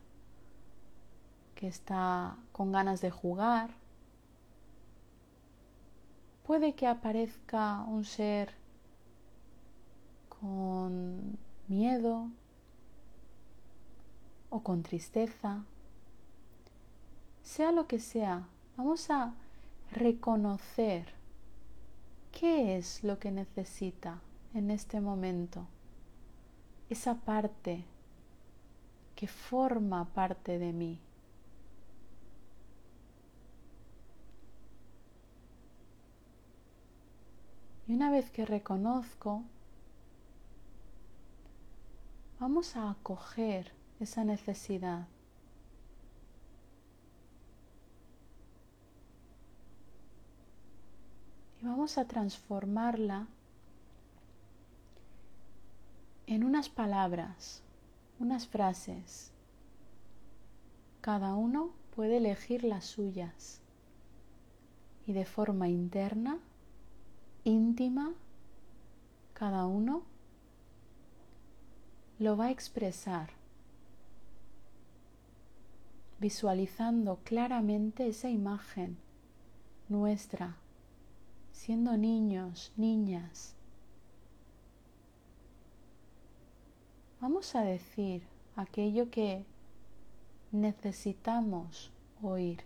que 1.54 1.68
está 1.68 2.36
con 2.52 2.72
ganas 2.72 3.00
de 3.00 3.10
jugar. 3.10 3.70
Puede 6.44 6.74
que 6.74 6.86
aparezca 6.86 7.82
un 7.84 8.04
ser 8.04 8.52
con 10.28 11.38
miedo 11.68 12.28
o 14.50 14.62
con 14.62 14.82
tristeza, 14.82 15.64
sea 17.42 17.72
lo 17.72 17.86
que 17.86 17.98
sea, 17.98 18.46
vamos 18.76 19.10
a 19.10 19.34
reconocer 19.92 21.06
qué 22.32 22.76
es 22.76 23.02
lo 23.04 23.18
que 23.18 23.30
necesita 23.30 24.20
en 24.54 24.70
este 24.70 25.00
momento, 25.00 25.66
esa 26.90 27.14
parte 27.14 27.84
que 29.14 29.26
forma 29.26 30.04
parte 30.06 30.58
de 30.58 30.72
mí. 30.72 31.00
Y 37.88 37.94
una 37.94 38.10
vez 38.10 38.30
que 38.30 38.44
reconozco, 38.44 39.42
vamos 42.40 42.76
a 42.76 42.90
acoger 42.90 43.72
esa 44.00 44.24
necesidad. 44.24 45.08
Y 51.60 51.64
vamos 51.64 51.98
a 51.98 52.06
transformarla 52.06 53.26
en 56.26 56.44
unas 56.44 56.68
palabras, 56.68 57.62
unas 58.18 58.46
frases. 58.46 59.32
Cada 61.00 61.34
uno 61.34 61.70
puede 61.94 62.18
elegir 62.18 62.64
las 62.64 62.84
suyas 62.84 63.60
y 65.06 65.12
de 65.12 65.24
forma 65.24 65.68
interna 65.68 66.38
íntima, 67.44 68.12
cada 69.32 69.66
uno 69.66 70.02
lo 72.18 72.36
va 72.36 72.46
a 72.46 72.50
expresar, 72.50 73.30
visualizando 76.18 77.20
claramente 77.24 78.08
esa 78.08 78.28
imagen 78.30 78.96
nuestra, 79.88 80.56
siendo 81.52 81.96
niños, 81.96 82.72
niñas. 82.76 83.54
Vamos 87.20 87.54
a 87.54 87.62
decir 87.62 88.22
aquello 88.56 89.10
que 89.10 89.44
necesitamos 90.52 91.90
oír. 92.22 92.62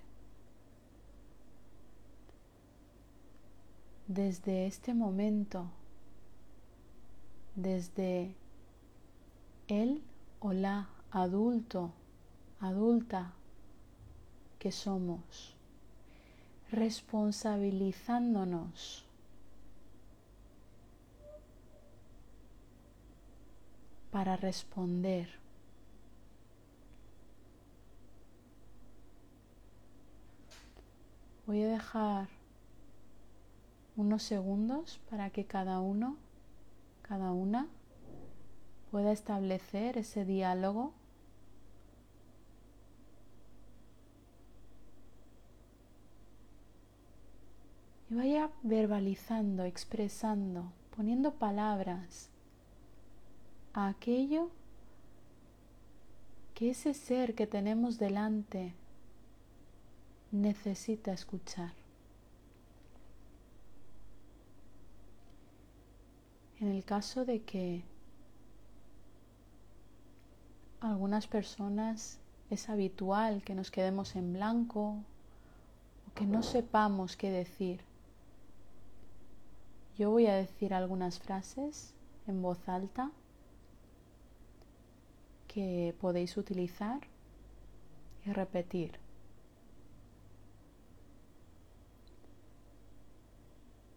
desde 4.11 4.67
este 4.67 4.93
momento, 4.93 5.71
desde 7.55 8.35
el 9.69 10.03
o 10.41 10.53
la 10.53 10.89
adulto, 11.13 11.93
adulta 12.59 13.33
que 14.61 14.71
somos, 14.71 15.57
responsabilizándonos 16.71 19.05
para 24.13 24.37
responder. 24.37 25.29
Voy 31.47 31.63
a 31.63 31.69
dejar 31.69 32.29
unos 33.97 34.23
segundos 34.23 35.01
para 35.09 35.31
que 35.31 35.47
cada 35.47 35.81
uno, 35.81 36.19
cada 37.01 37.33
una, 37.33 37.67
pueda 38.91 39.11
establecer 39.11 39.97
ese 39.97 40.27
diálogo 40.27 40.93
y 48.11 48.15
vaya 48.15 48.51
verbalizando, 48.63 49.63
expresando, 49.65 50.73
poniendo 50.97 51.33
palabras 51.35 52.29
a 53.73 53.89
aquello 53.89 54.51
que 56.55 56.71
ese 56.71 56.93
ser 56.93 57.37
que 57.37 57.47
tenemos 57.47 57.99
delante 57.99 58.75
necesita 60.33 61.13
escuchar. 61.13 61.73
En 66.59 66.69
el 66.69 66.85
caso 66.85 67.25
de 67.25 67.43
que 67.43 67.85
algunas 70.81 71.27
personas 71.29 72.19
es 72.51 72.69
habitual 72.69 73.43
que 73.43 73.55
nos 73.55 73.71
quedemos 73.71 74.17
en 74.17 74.33
blanco 74.33 74.97
o 76.09 76.15
que 76.15 76.27
no 76.27 76.43
sepamos 76.43 77.17
qué 77.17 77.31
decir, 77.31 77.81
yo 79.97 80.11
voy 80.11 80.27
a 80.27 80.35
decir 80.35 80.75
algunas 80.75 81.19
frases 81.19 81.95
en 82.27 82.43
voz 82.43 82.69
alta 82.69 83.11
que 85.49 85.95
podéis 86.01 86.37
utilizar 86.37 87.01
y 88.25 88.33
repetir. 88.33 88.99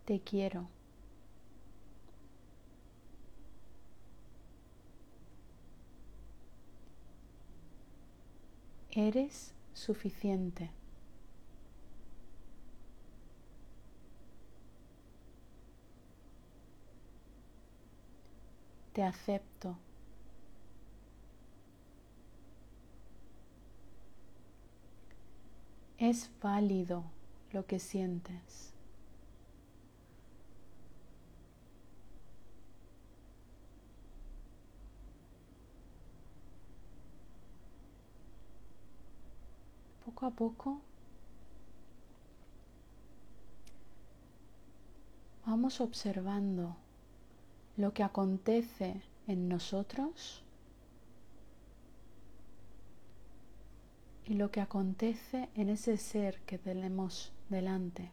Te 0.06 0.20
quiero. 0.20 0.68
Eres 8.92 9.54
suficiente. 9.74 10.70
Te 18.94 19.04
acepto. 19.04 19.76
Es 25.98 26.30
válido 26.42 27.04
lo 27.52 27.66
que 27.66 27.80
sientes. 27.80 28.74
poco 40.06 40.26
a 40.26 40.32
poco 40.32 40.82
vamos 45.46 45.82
observando 45.82 46.83
lo 47.78 47.94
que 47.94 48.04
acontece 48.04 49.02
en 49.28 49.50
nosotros 49.50 50.44
y 54.26 54.36
lo 54.36 54.52
que 54.52 54.62
acontece 54.62 55.50
en 55.56 55.70
ese 55.70 55.98
ser 55.98 56.40
que 56.42 56.58
tenemos 56.58 57.34
delante. 57.50 58.12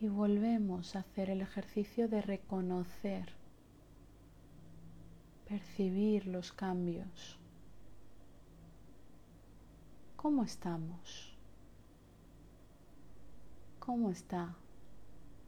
Y 0.00 0.08
volvemos 0.08 0.94
a 0.94 1.00
hacer 1.00 1.30
el 1.30 1.40
ejercicio 1.40 2.08
de 2.08 2.20
reconocer, 2.20 3.32
percibir 5.48 6.26
los 6.26 6.52
cambios. 6.52 7.38
¿Cómo 10.16 10.42
estamos? 10.42 11.34
¿Cómo 13.78 14.10
está 14.10 14.54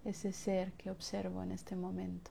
ese 0.09 0.33
ser 0.33 0.73
que 0.73 0.91
observo 0.91 1.43
en 1.43 1.53
este 1.53 1.77
momento? 1.77 2.31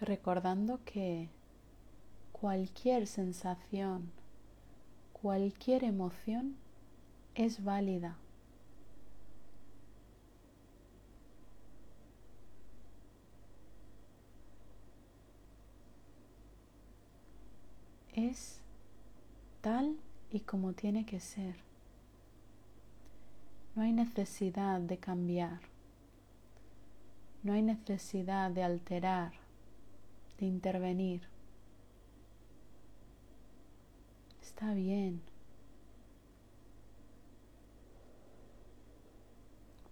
recordando 0.00 0.80
que 0.84 1.28
cualquier 2.32 3.06
sensación, 3.06 4.10
cualquier 5.12 5.84
emoción 5.84 6.56
es 7.34 7.62
válida. 7.62 8.16
es 18.26 18.58
tal 19.68 19.98
y 20.30 20.40
como 20.40 20.72
tiene 20.72 21.04
que 21.04 21.20
ser. 21.20 21.54
No 23.74 23.82
hay 23.82 23.92
necesidad 23.92 24.80
de 24.80 24.96
cambiar. 24.96 25.60
No 27.42 27.52
hay 27.52 27.60
necesidad 27.60 28.50
de 28.50 28.62
alterar 28.62 29.32
de 30.38 30.46
intervenir. 30.46 31.20
Está 34.40 34.72
bien. 34.72 35.20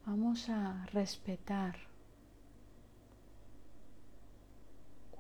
Vamos 0.07 0.49
a 0.49 0.87
respetar 0.87 1.77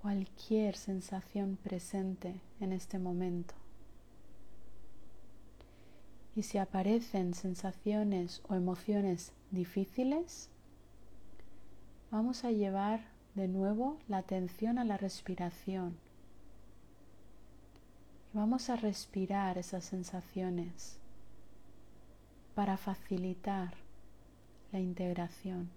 cualquier 0.00 0.76
sensación 0.76 1.58
presente 1.62 2.40
en 2.58 2.72
este 2.72 2.98
momento. 2.98 3.65
Y 6.36 6.42
si 6.42 6.58
aparecen 6.58 7.32
sensaciones 7.32 8.42
o 8.46 8.54
emociones 8.54 9.32
difíciles, 9.50 10.50
vamos 12.10 12.44
a 12.44 12.50
llevar 12.50 13.00
de 13.34 13.48
nuevo 13.48 13.96
la 14.06 14.18
atención 14.18 14.78
a 14.78 14.84
la 14.84 14.98
respiración. 14.98 15.96
Y 18.34 18.36
vamos 18.36 18.68
a 18.68 18.76
respirar 18.76 19.56
esas 19.56 19.86
sensaciones 19.86 20.98
para 22.54 22.76
facilitar 22.76 23.72
la 24.72 24.80
integración. 24.80 25.70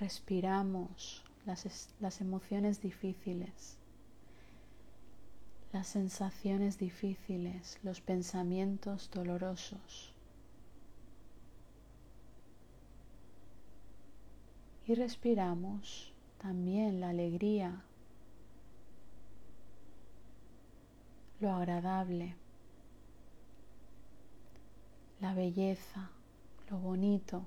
Respiramos 0.00 1.22
las, 1.46 1.88
las 2.00 2.20
emociones 2.20 2.82
difíciles 2.82 3.78
las 5.72 5.86
sensaciones 5.86 6.78
difíciles, 6.78 7.78
los 7.82 8.00
pensamientos 8.00 9.10
dolorosos. 9.12 10.14
Y 14.86 14.94
respiramos 14.94 16.12
también 16.38 17.00
la 17.00 17.10
alegría, 17.10 17.82
lo 21.40 21.52
agradable, 21.52 22.34
la 25.20 25.34
belleza, 25.34 26.10
lo 26.70 26.78
bonito. 26.78 27.44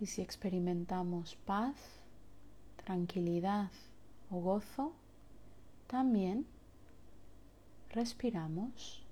Y 0.00 0.06
si 0.06 0.20
experimentamos 0.20 1.36
paz, 1.46 1.98
tranquilidad 2.88 3.70
o 4.30 4.40
gozo, 4.40 4.94
también 5.88 6.46
respiramos. 7.90 9.02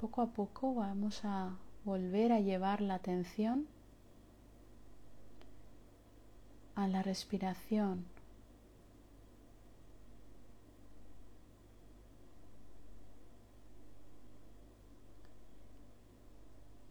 Poco 0.00 0.22
a 0.22 0.28
poco 0.28 0.74
vamos 0.74 1.22
a 1.22 1.50
volver 1.84 2.32
a 2.32 2.40
llevar 2.40 2.80
la 2.80 2.94
atención 2.94 3.66
a 6.76 6.88
la 6.88 7.02
respiración. 7.02 8.06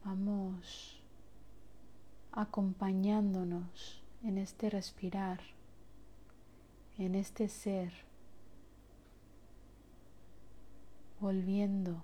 Vamos 0.04 0.95
acompañándonos 2.36 4.04
en 4.22 4.38
este 4.38 4.70
respirar, 4.70 5.40
en 6.98 7.16
este 7.16 7.48
ser, 7.48 7.94
volviendo 11.22 12.04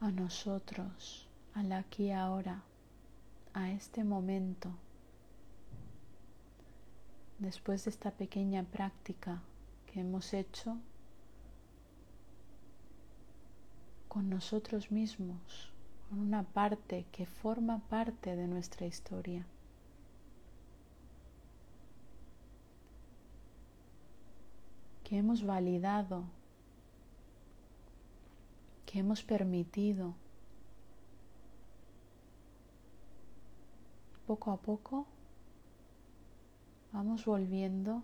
a 0.00 0.10
nosotros, 0.10 1.26
al 1.54 1.72
aquí 1.72 2.04
y 2.04 2.10
ahora, 2.12 2.62
a 3.54 3.70
este 3.70 4.04
momento. 4.04 4.70
Después 7.38 7.84
de 7.84 7.90
esta 7.90 8.10
pequeña 8.10 8.64
práctica 8.64 9.42
que 9.86 10.00
hemos 10.00 10.34
hecho 10.34 10.76
con 14.08 14.28
nosotros 14.28 14.90
mismos, 14.90 15.72
con 16.08 16.20
una 16.20 16.42
parte 16.42 17.06
que 17.12 17.26
forma 17.26 17.80
parte 17.88 18.36
de 18.36 18.46
nuestra 18.46 18.86
historia. 18.86 19.44
que 25.08 25.16
hemos 25.16 25.42
validado, 25.42 26.24
que 28.84 28.98
hemos 28.98 29.22
permitido. 29.22 30.14
Poco 34.26 34.50
a 34.50 34.58
poco 34.58 35.06
vamos 36.92 37.24
volviendo 37.24 38.02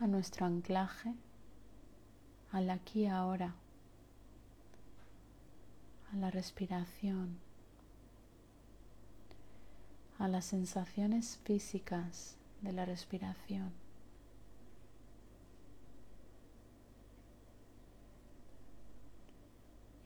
a 0.00 0.06
nuestro 0.06 0.46
anclaje, 0.46 1.12
al 2.52 2.70
aquí 2.70 3.02
y 3.02 3.06
ahora 3.08 3.54
a 6.12 6.16
la 6.16 6.30
respiración, 6.30 7.38
a 10.18 10.28
las 10.28 10.44
sensaciones 10.44 11.38
físicas 11.44 12.36
de 12.60 12.72
la 12.72 12.84
respiración. 12.84 13.72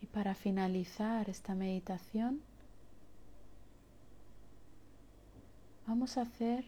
Y 0.01 0.07
para 0.07 0.35
finalizar 0.35 1.29
esta 1.29 1.55
meditación, 1.55 2.41
vamos 5.87 6.17
a 6.17 6.23
hacer 6.23 6.65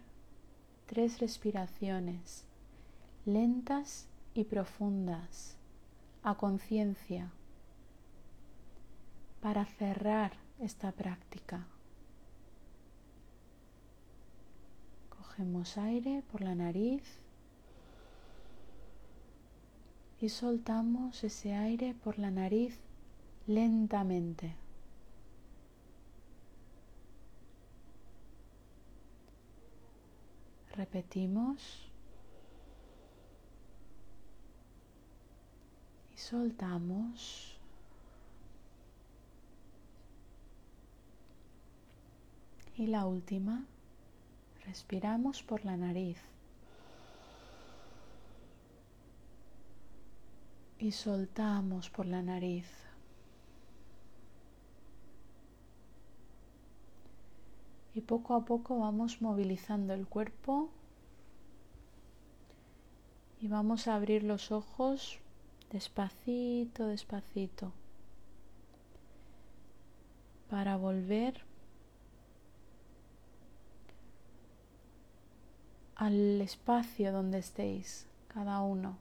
tres 0.86 1.20
respiraciones 1.20 2.44
lentas 3.24 4.06
y 4.34 4.44
profundas 4.44 5.56
a 6.22 6.34
conciencia 6.34 7.30
para 9.48 9.64
cerrar 9.64 10.32
esta 10.60 10.92
práctica. 10.92 11.66
Cogemos 15.08 15.78
aire 15.78 16.22
por 16.30 16.42
la 16.42 16.54
nariz 16.54 17.02
y 20.20 20.28
soltamos 20.28 21.24
ese 21.24 21.54
aire 21.54 21.94
por 21.94 22.18
la 22.18 22.30
nariz 22.30 22.78
lentamente. 23.46 24.54
Repetimos 30.76 31.90
y 36.14 36.18
soltamos. 36.18 37.57
Y 42.78 42.86
la 42.86 43.06
última, 43.06 43.64
respiramos 44.64 45.42
por 45.42 45.64
la 45.64 45.76
nariz. 45.76 46.16
Y 50.78 50.92
soltamos 50.92 51.90
por 51.90 52.06
la 52.06 52.22
nariz. 52.22 52.68
Y 57.94 58.00
poco 58.02 58.36
a 58.36 58.44
poco 58.44 58.78
vamos 58.78 59.20
movilizando 59.22 59.92
el 59.92 60.06
cuerpo 60.06 60.70
y 63.40 63.48
vamos 63.48 63.88
a 63.88 63.96
abrir 63.96 64.22
los 64.22 64.52
ojos 64.52 65.18
despacito, 65.72 66.86
despacito, 66.86 67.72
para 70.48 70.76
volver 70.76 71.47
al 75.98 76.40
espacio 76.40 77.12
donde 77.12 77.38
estéis 77.38 78.06
cada 78.28 78.60
uno. 78.60 78.96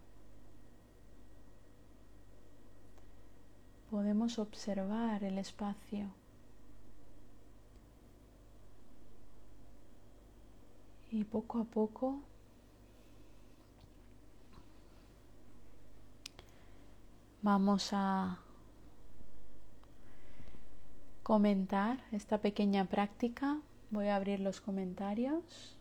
Podemos 3.91 4.39
observar 4.39 5.23
el 5.23 5.37
espacio. 5.37 6.09
Y 11.11 11.23
poco 11.23 11.59
a 11.59 11.63
poco 11.63 12.19
vamos 17.41 17.91
a 17.93 18.39
comentar 21.23 22.03
esta 22.11 22.39
pequeña 22.39 22.85
práctica. 22.85 23.61
Voy 23.91 24.07
a 24.07 24.15
abrir 24.15 24.39
los 24.39 24.59
comentarios. 24.59 25.76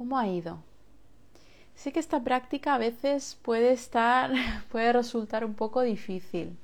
¿Cómo 0.00 0.16
ha 0.16 0.26
ido? 0.26 0.56
Sí 1.74 1.92
que 1.92 2.00
esta 2.00 2.24
práctica 2.24 2.74
a 2.74 2.78
veces 2.78 3.38
puede 3.42 3.70
estar, 3.72 4.32
puede 4.72 4.94
resultar 4.94 5.44
un 5.44 5.52
poco 5.52 5.82
difícil. 5.82 6.56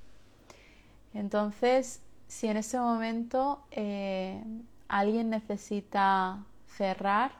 Entonces, 1.12 2.00
si 2.28 2.46
en 2.46 2.56
este 2.56 2.80
momento 2.80 3.60
eh, 3.72 4.42
alguien 4.88 5.28
necesita 5.28 6.46
cerrar 6.66 7.32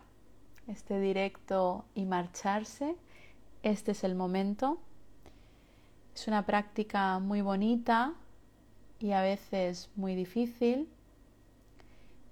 este 0.68 1.00
directo 1.00 1.86
y 1.94 2.04
marcharse, 2.04 2.94
este 3.62 3.92
es 3.92 4.04
el 4.04 4.14
momento. 4.14 4.78
Es 6.14 6.28
una 6.28 6.44
práctica 6.44 7.20
muy 7.20 7.40
bonita 7.40 8.12
y 8.98 9.12
a 9.12 9.22
veces 9.22 9.88
muy 9.96 10.14
difícil. 10.14 10.90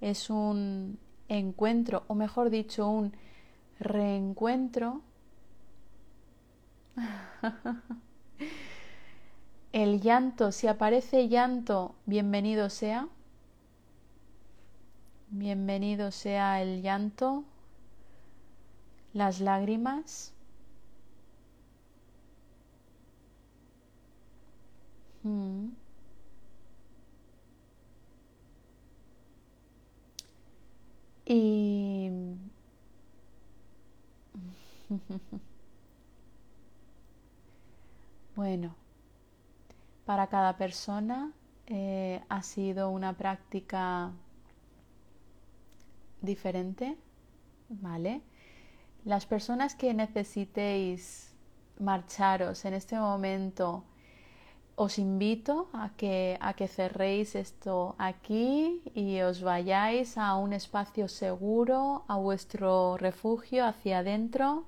Es 0.02 0.28
un 0.28 0.98
encuentro, 1.30 2.04
o 2.08 2.14
mejor 2.14 2.50
dicho, 2.50 2.86
un 2.86 3.14
reencuentro. 3.80 5.02
El 9.72 10.00
llanto, 10.00 10.52
si 10.52 10.68
aparece 10.68 11.28
llanto, 11.28 11.94
bienvenido 12.06 12.70
sea. 12.70 13.08
Bienvenido 15.30 16.10
sea 16.12 16.62
el 16.62 16.80
llanto, 16.82 17.44
las 19.12 19.40
lágrimas. 19.40 20.32
Mm. 25.24 25.70
Y 31.26 32.10
bueno, 38.36 38.74
para 40.04 40.26
cada 40.26 40.56
persona 40.56 41.32
eh, 41.66 42.22
ha 42.28 42.42
sido 42.42 42.90
una 42.90 43.14
práctica 43.14 44.12
diferente, 46.20 46.96
¿vale? 47.68 48.22
Las 49.04 49.26
personas 49.26 49.74
que 49.74 49.94
necesitéis 49.94 51.34
marcharos 51.78 52.64
en 52.64 52.74
este 52.74 52.96
momento, 52.98 53.84
os 54.76 54.98
invito 54.98 55.68
a 55.72 55.90
que, 55.96 56.36
a 56.40 56.54
que 56.54 56.66
cerréis 56.68 57.34
esto 57.36 57.94
aquí 57.98 58.82
y 58.94 59.20
os 59.20 59.42
vayáis 59.42 60.18
a 60.18 60.34
un 60.36 60.52
espacio 60.52 61.06
seguro, 61.08 62.04
a 62.08 62.16
vuestro 62.16 62.96
refugio 62.96 63.64
hacia 63.66 63.98
adentro. 63.98 64.64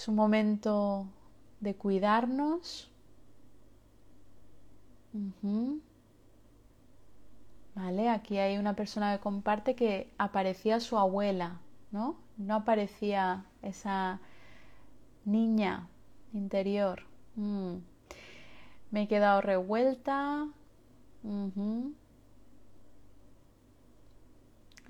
Es 0.00 0.08
un 0.08 0.14
momento 0.14 1.06
de 1.60 1.74
cuidarnos. 1.74 2.90
Vale, 7.74 8.08
aquí 8.08 8.38
hay 8.38 8.56
una 8.56 8.74
persona 8.74 9.14
que 9.14 9.22
comparte 9.22 9.74
que 9.74 10.10
aparecía 10.16 10.80
su 10.80 10.96
abuela, 10.96 11.60
¿no? 11.90 12.16
No 12.38 12.54
aparecía 12.54 13.44
esa 13.60 14.20
niña 15.26 15.86
interior. 16.32 17.02
Mm. 17.36 17.74
Me 18.92 19.02
he 19.02 19.06
quedado 19.06 19.42
revuelta. 19.42 20.48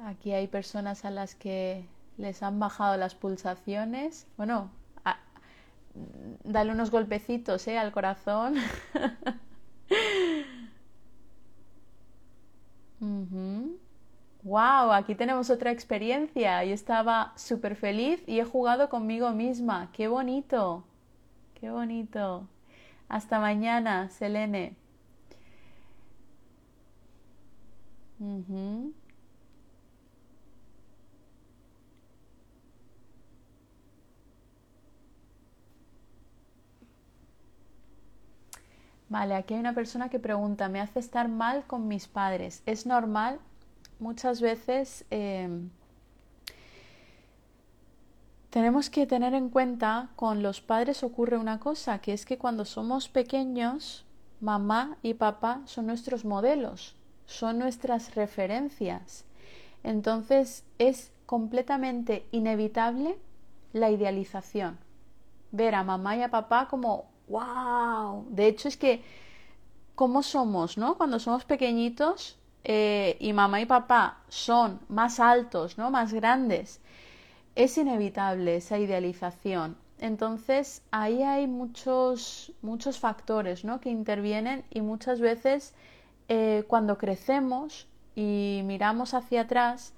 Aquí 0.05 0.33
hay 0.35 0.47
personas 0.47 1.05
a 1.05 1.11
las 1.11 1.35
que 1.35 1.85
les 2.17 2.45
han 2.45 2.61
bajado 2.61 2.97
las 2.97 3.17
pulsaciones. 3.17 4.29
Bueno, 4.37 4.71
dale 6.45 6.73
unos 6.73 6.91
golpecitos 6.91 7.67
¿eh? 7.69 7.79
al 7.79 7.93
corazón. 7.93 8.55
Wow, 14.43 14.93
aquí 14.93 15.15
tenemos 15.15 15.49
otra 15.51 15.71
experiencia. 15.71 16.65
Yo 16.65 16.75
estaba 16.75 17.33
súper 17.37 17.75
feliz 17.77 18.23
y 18.27 18.41
he 18.41 18.45
jugado 18.45 18.89
conmigo 18.89 19.31
misma. 19.33 19.91
Qué 19.93 20.09
bonito, 20.09 20.85
qué 21.55 21.71
bonito. 21.71 22.49
Hasta 23.09 23.41
mañana, 23.41 24.11
Selene. 24.11 24.77
Vale, 39.11 39.35
aquí 39.35 39.55
hay 39.55 39.61
una 39.61 39.75
persona 39.75 40.09
que 40.09 40.21
pregunta, 40.21 40.69
me 40.69 40.81
hace 40.81 41.01
estar 41.01 41.29
mal 41.29 41.65
con 41.67 41.89
mis 41.89 42.07
padres. 42.07 42.63
¿Es 42.65 42.87
normal? 42.87 43.41
Muchas 43.99 44.41
veces 44.41 45.05
em, 45.11 45.69
tenemos 48.51 48.89
que 48.89 49.09
tener 49.09 49.35
en 49.35 49.49
cuenta 49.49 50.11
con 50.15 50.45
los 50.45 50.61
padres 50.61 51.03
ocurre 51.03 51.39
una 51.39 51.59
cosa, 51.59 51.99
que 51.99 52.13
es 52.13 52.25
que 52.25 52.39
cuando 52.39 52.65
somos 52.65 53.09
pequeños, 53.09 54.07
mamá 54.41 54.97
y 55.03 55.15
papá 55.15 55.63
son 55.65 55.87
nuestros 55.87 56.25
modelos, 56.25 56.95
son 57.27 57.59
nuestras 57.59 58.15
referencias. 58.15 59.25
Entonces 59.83 60.65
es 60.79 61.11
completamente 61.27 62.29
inevitable 62.31 63.19
la 63.73 63.91
idealización. 63.91 64.79
Ver 65.51 65.75
a 65.75 65.83
mamá 65.83 66.17
y 66.17 66.23
a 66.23 66.31
papá 66.31 66.69
como 66.69 67.10
wow. 67.31 68.27
De 68.29 68.49
hecho 68.49 68.69
es 68.69 68.77
que, 68.77 69.03
¿cómo 69.95 70.23
somos, 70.23 70.77
no? 70.77 70.97
Cuando 70.97 71.19
somos 71.19 71.45
pequeñitos 71.45 72.37
eh, 72.65 73.17
y 73.21 73.33
mamá 73.33 73.61
y 73.63 73.67
papá 73.67 74.19
son 74.29 74.81
más 74.89 75.21
altos, 75.21 75.79
¿no? 75.79 75.91
Más 75.91 76.13
grandes, 76.13 76.81
es 77.55 77.79
inevitable 77.79 78.57
esa 78.57 78.79
idealización. 78.79 79.77
Entonces 79.99 80.83
ahí 80.91 81.23
hay 81.23 81.47
muchos, 81.47 82.53
muchos 82.63 82.99
factores 82.99 83.65
¿no? 83.65 83.81
que 83.81 83.91
intervienen 83.91 84.65
y 84.71 84.81
muchas 84.81 85.21
veces 85.21 85.75
eh, 86.29 86.65
cuando 86.69 86.97
crecemos 86.97 87.87
y 88.17 88.63
miramos 88.65 89.13
hacia 89.13 89.43
atrás, 89.43 89.93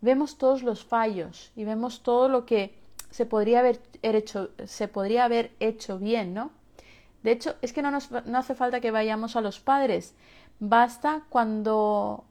vemos 0.00 0.38
todos 0.38 0.62
los 0.64 0.84
fallos 0.84 1.52
y 1.54 1.64
vemos 1.64 2.02
todo 2.02 2.28
lo 2.28 2.46
que 2.46 2.74
se 3.10 3.26
podría 3.26 3.60
haber 3.60 3.80
hecho, 4.02 4.50
se 4.66 4.88
podría 4.88 5.24
haber 5.24 5.52
hecho 5.60 5.98
bien, 5.98 6.34
¿no? 6.34 6.50
De 7.24 7.32
hecho, 7.32 7.56
es 7.62 7.72
que 7.72 7.80
no, 7.80 7.90
nos, 7.90 8.10
no 8.10 8.38
hace 8.38 8.54
falta 8.54 8.80
que 8.80 8.90
vayamos 8.90 9.34
a 9.34 9.40
los 9.40 9.58
padres. 9.58 10.14
Basta 10.60 11.22
cuando, 11.30 12.24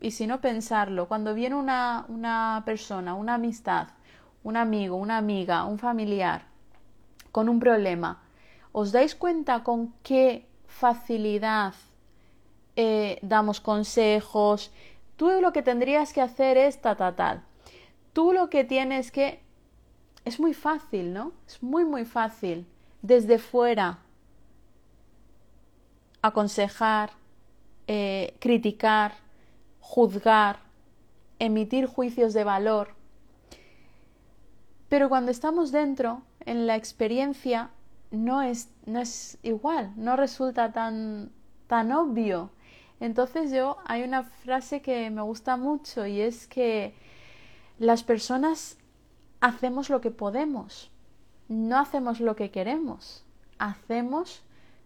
y 0.00 0.12
si 0.12 0.26
no 0.26 0.40
pensarlo, 0.40 1.08
cuando 1.08 1.34
viene 1.34 1.56
una, 1.56 2.06
una 2.08 2.62
persona, 2.64 3.14
una 3.14 3.34
amistad, 3.34 3.88
un 4.42 4.56
amigo, 4.56 4.96
una 4.96 5.18
amiga, 5.18 5.66
un 5.66 5.78
familiar 5.78 6.46
con 7.32 7.50
un 7.50 7.60
problema, 7.60 8.22
¿os 8.72 8.92
dais 8.92 9.14
cuenta 9.14 9.62
con 9.62 9.92
qué 10.02 10.48
facilidad 10.66 11.74
eh, 12.76 13.18
damos 13.20 13.60
consejos? 13.60 14.72
Tú 15.16 15.28
lo 15.42 15.52
que 15.52 15.60
tendrías 15.60 16.14
que 16.14 16.22
hacer 16.22 16.56
es 16.56 16.80
ta, 16.80 16.96
ta, 16.96 17.14
tal. 17.14 17.42
Tú 18.14 18.32
lo 18.32 18.48
que 18.48 18.64
tienes 18.64 19.12
que... 19.12 19.42
Es 20.24 20.40
muy 20.40 20.54
fácil, 20.54 21.12
¿no? 21.12 21.32
Es 21.46 21.62
muy, 21.62 21.84
muy 21.84 22.06
fácil 22.06 22.66
desde 23.06 23.38
fuera 23.38 23.98
aconsejar, 26.22 27.10
eh, 27.86 28.34
criticar, 28.40 29.12
juzgar, 29.80 30.58
emitir 31.38 31.86
juicios 31.86 32.34
de 32.34 32.42
valor. 32.42 32.94
Pero 34.88 35.08
cuando 35.08 35.30
estamos 35.30 35.70
dentro, 35.70 36.22
en 36.40 36.66
la 36.66 36.74
experiencia, 36.74 37.70
no 38.10 38.42
es, 38.42 38.70
no 38.86 39.00
es 39.00 39.38
igual, 39.42 39.92
no 39.96 40.16
resulta 40.16 40.72
tan, 40.72 41.30
tan 41.68 41.92
obvio. 41.92 42.50
Entonces 42.98 43.52
yo 43.52 43.76
hay 43.84 44.02
una 44.02 44.24
frase 44.24 44.82
que 44.82 45.10
me 45.10 45.22
gusta 45.22 45.56
mucho 45.56 46.06
y 46.06 46.20
es 46.20 46.48
que 46.48 46.94
las 47.78 48.02
personas 48.02 48.78
hacemos 49.40 49.90
lo 49.90 50.00
que 50.00 50.10
podemos 50.10 50.90
no 51.48 51.78
hacemos 51.78 52.20
lo 52.20 52.36
que 52.36 52.50
queremos, 52.50 53.24
hacemos 53.58 54.42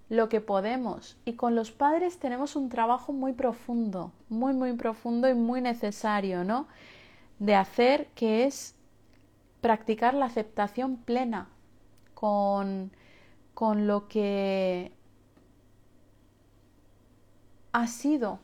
lo 0.08 0.28
que 0.28 0.40
podemos. 0.40 1.16
Y 1.24 1.34
con 1.34 1.54
los 1.54 1.70
padres 1.70 2.18
tenemos 2.18 2.56
un 2.56 2.68
trabajo 2.68 3.12
muy 3.12 3.32
profundo, 3.32 4.12
muy, 4.28 4.52
muy 4.52 4.72
profundo 4.74 5.28
y 5.28 5.34
muy 5.34 5.60
necesario, 5.60 6.44
¿no? 6.44 6.66
De 7.38 7.54
hacer, 7.54 8.08
que 8.14 8.44
es 8.44 8.74
practicar 9.60 10.14
la 10.14 10.26
aceptación 10.26 10.96
plena 10.96 11.48
con, 12.14 12.90
con 13.54 13.86
lo 13.86 14.08
que 14.08 14.92
ha 17.72 17.86
sido 17.86 18.40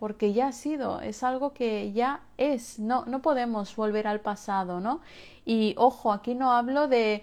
porque 0.00 0.32
ya 0.32 0.46
ha 0.46 0.52
sido, 0.52 1.02
es 1.02 1.22
algo 1.22 1.52
que 1.52 1.92
ya 1.92 2.22
es, 2.38 2.78
no, 2.78 3.04
no 3.04 3.20
podemos 3.20 3.76
volver 3.76 4.06
al 4.06 4.20
pasado, 4.20 4.80
¿no? 4.80 5.02
Y 5.44 5.74
ojo, 5.76 6.10
aquí 6.10 6.34
no 6.34 6.52
hablo 6.52 6.88
de 6.88 7.22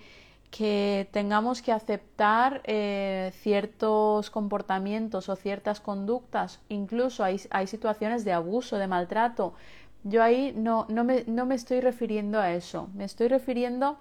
que 0.51 1.09
tengamos 1.11 1.63
que 1.63 1.71
aceptar 1.71 2.61
eh, 2.65 3.31
ciertos 3.41 4.29
comportamientos 4.29 5.27
o 5.27 5.35
ciertas 5.35 5.81
conductas, 5.81 6.59
incluso 6.69 7.23
hay, 7.23 7.41
hay, 7.49 7.65
situaciones 7.65 8.23
de 8.23 8.33
abuso, 8.33 8.77
de 8.77 8.85
maltrato. 8.85 9.55
Yo 10.03 10.21
ahí 10.21 10.53
no, 10.55 10.85
no, 10.87 11.03
me, 11.03 11.23
no 11.25 11.47
me 11.47 11.55
estoy 11.55 11.81
refiriendo 11.81 12.39
a 12.39 12.53
eso, 12.53 12.89
me 12.93 13.05
estoy 13.05 13.27
refiriendo 13.27 13.97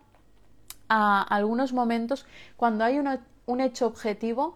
a 0.90 1.22
algunos 1.22 1.72
momentos 1.72 2.26
cuando 2.58 2.84
hay 2.84 2.98
un 3.46 3.60
hecho 3.62 3.86
objetivo 3.86 4.54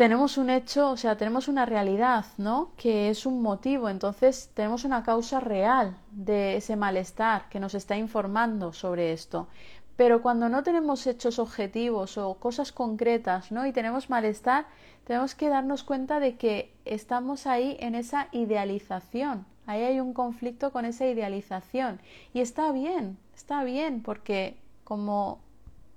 tenemos 0.00 0.38
un 0.38 0.48
hecho, 0.48 0.92
o 0.92 0.96
sea, 0.96 1.18
tenemos 1.18 1.46
una 1.46 1.66
realidad, 1.66 2.24
¿no? 2.38 2.70
Que 2.78 3.10
es 3.10 3.26
un 3.26 3.42
motivo, 3.42 3.90
entonces 3.90 4.50
tenemos 4.54 4.84
una 4.84 5.02
causa 5.02 5.40
real 5.40 5.94
de 6.10 6.56
ese 6.56 6.74
malestar 6.74 7.50
que 7.50 7.60
nos 7.60 7.74
está 7.74 7.98
informando 7.98 8.72
sobre 8.72 9.12
esto. 9.12 9.46
Pero 9.96 10.22
cuando 10.22 10.48
no 10.48 10.62
tenemos 10.62 11.06
hechos 11.06 11.38
objetivos 11.38 12.16
o 12.16 12.32
cosas 12.36 12.72
concretas, 12.72 13.52
¿no? 13.52 13.66
Y 13.66 13.72
tenemos 13.72 14.08
malestar, 14.08 14.64
tenemos 15.04 15.34
que 15.34 15.50
darnos 15.50 15.84
cuenta 15.84 16.18
de 16.18 16.36
que 16.36 16.72
estamos 16.86 17.46
ahí 17.46 17.76
en 17.78 17.94
esa 17.94 18.28
idealización. 18.32 19.44
Ahí 19.66 19.82
hay 19.82 20.00
un 20.00 20.14
conflicto 20.14 20.72
con 20.72 20.86
esa 20.86 21.04
idealización. 21.04 22.00
Y 22.32 22.40
está 22.40 22.72
bien, 22.72 23.18
está 23.34 23.64
bien, 23.64 24.02
porque 24.02 24.56
como 24.82 25.40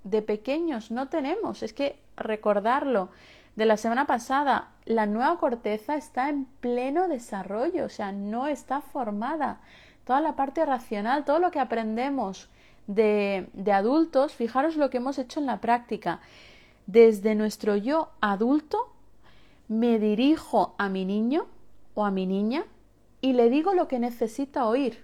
de 0.02 0.20
pequeños 0.20 0.90
no 0.90 1.08
tenemos, 1.08 1.62
es 1.62 1.72
que 1.72 1.98
recordarlo 2.18 3.08
de 3.56 3.66
la 3.66 3.76
semana 3.76 4.06
pasada, 4.06 4.70
la 4.84 5.06
nueva 5.06 5.38
corteza 5.38 5.96
está 5.96 6.28
en 6.28 6.46
pleno 6.60 7.08
desarrollo, 7.08 7.84
o 7.84 7.88
sea, 7.88 8.12
no 8.12 8.46
está 8.46 8.80
formada. 8.80 9.60
Toda 10.04 10.20
la 10.20 10.36
parte 10.36 10.66
racional, 10.66 11.24
todo 11.24 11.38
lo 11.38 11.50
que 11.50 11.60
aprendemos 11.60 12.48
de, 12.86 13.48
de 13.52 13.72
adultos, 13.72 14.34
fijaros 14.34 14.76
lo 14.76 14.90
que 14.90 14.96
hemos 14.96 15.18
hecho 15.18 15.40
en 15.40 15.46
la 15.46 15.60
práctica. 15.60 16.20
Desde 16.86 17.34
nuestro 17.34 17.76
yo 17.76 18.10
adulto, 18.20 18.92
me 19.68 19.98
dirijo 19.98 20.74
a 20.76 20.88
mi 20.88 21.04
niño 21.04 21.46
o 21.94 22.04
a 22.04 22.10
mi 22.10 22.26
niña 22.26 22.64
y 23.20 23.32
le 23.32 23.48
digo 23.48 23.72
lo 23.72 23.88
que 23.88 23.98
necesita 23.98 24.66
oír. 24.66 25.03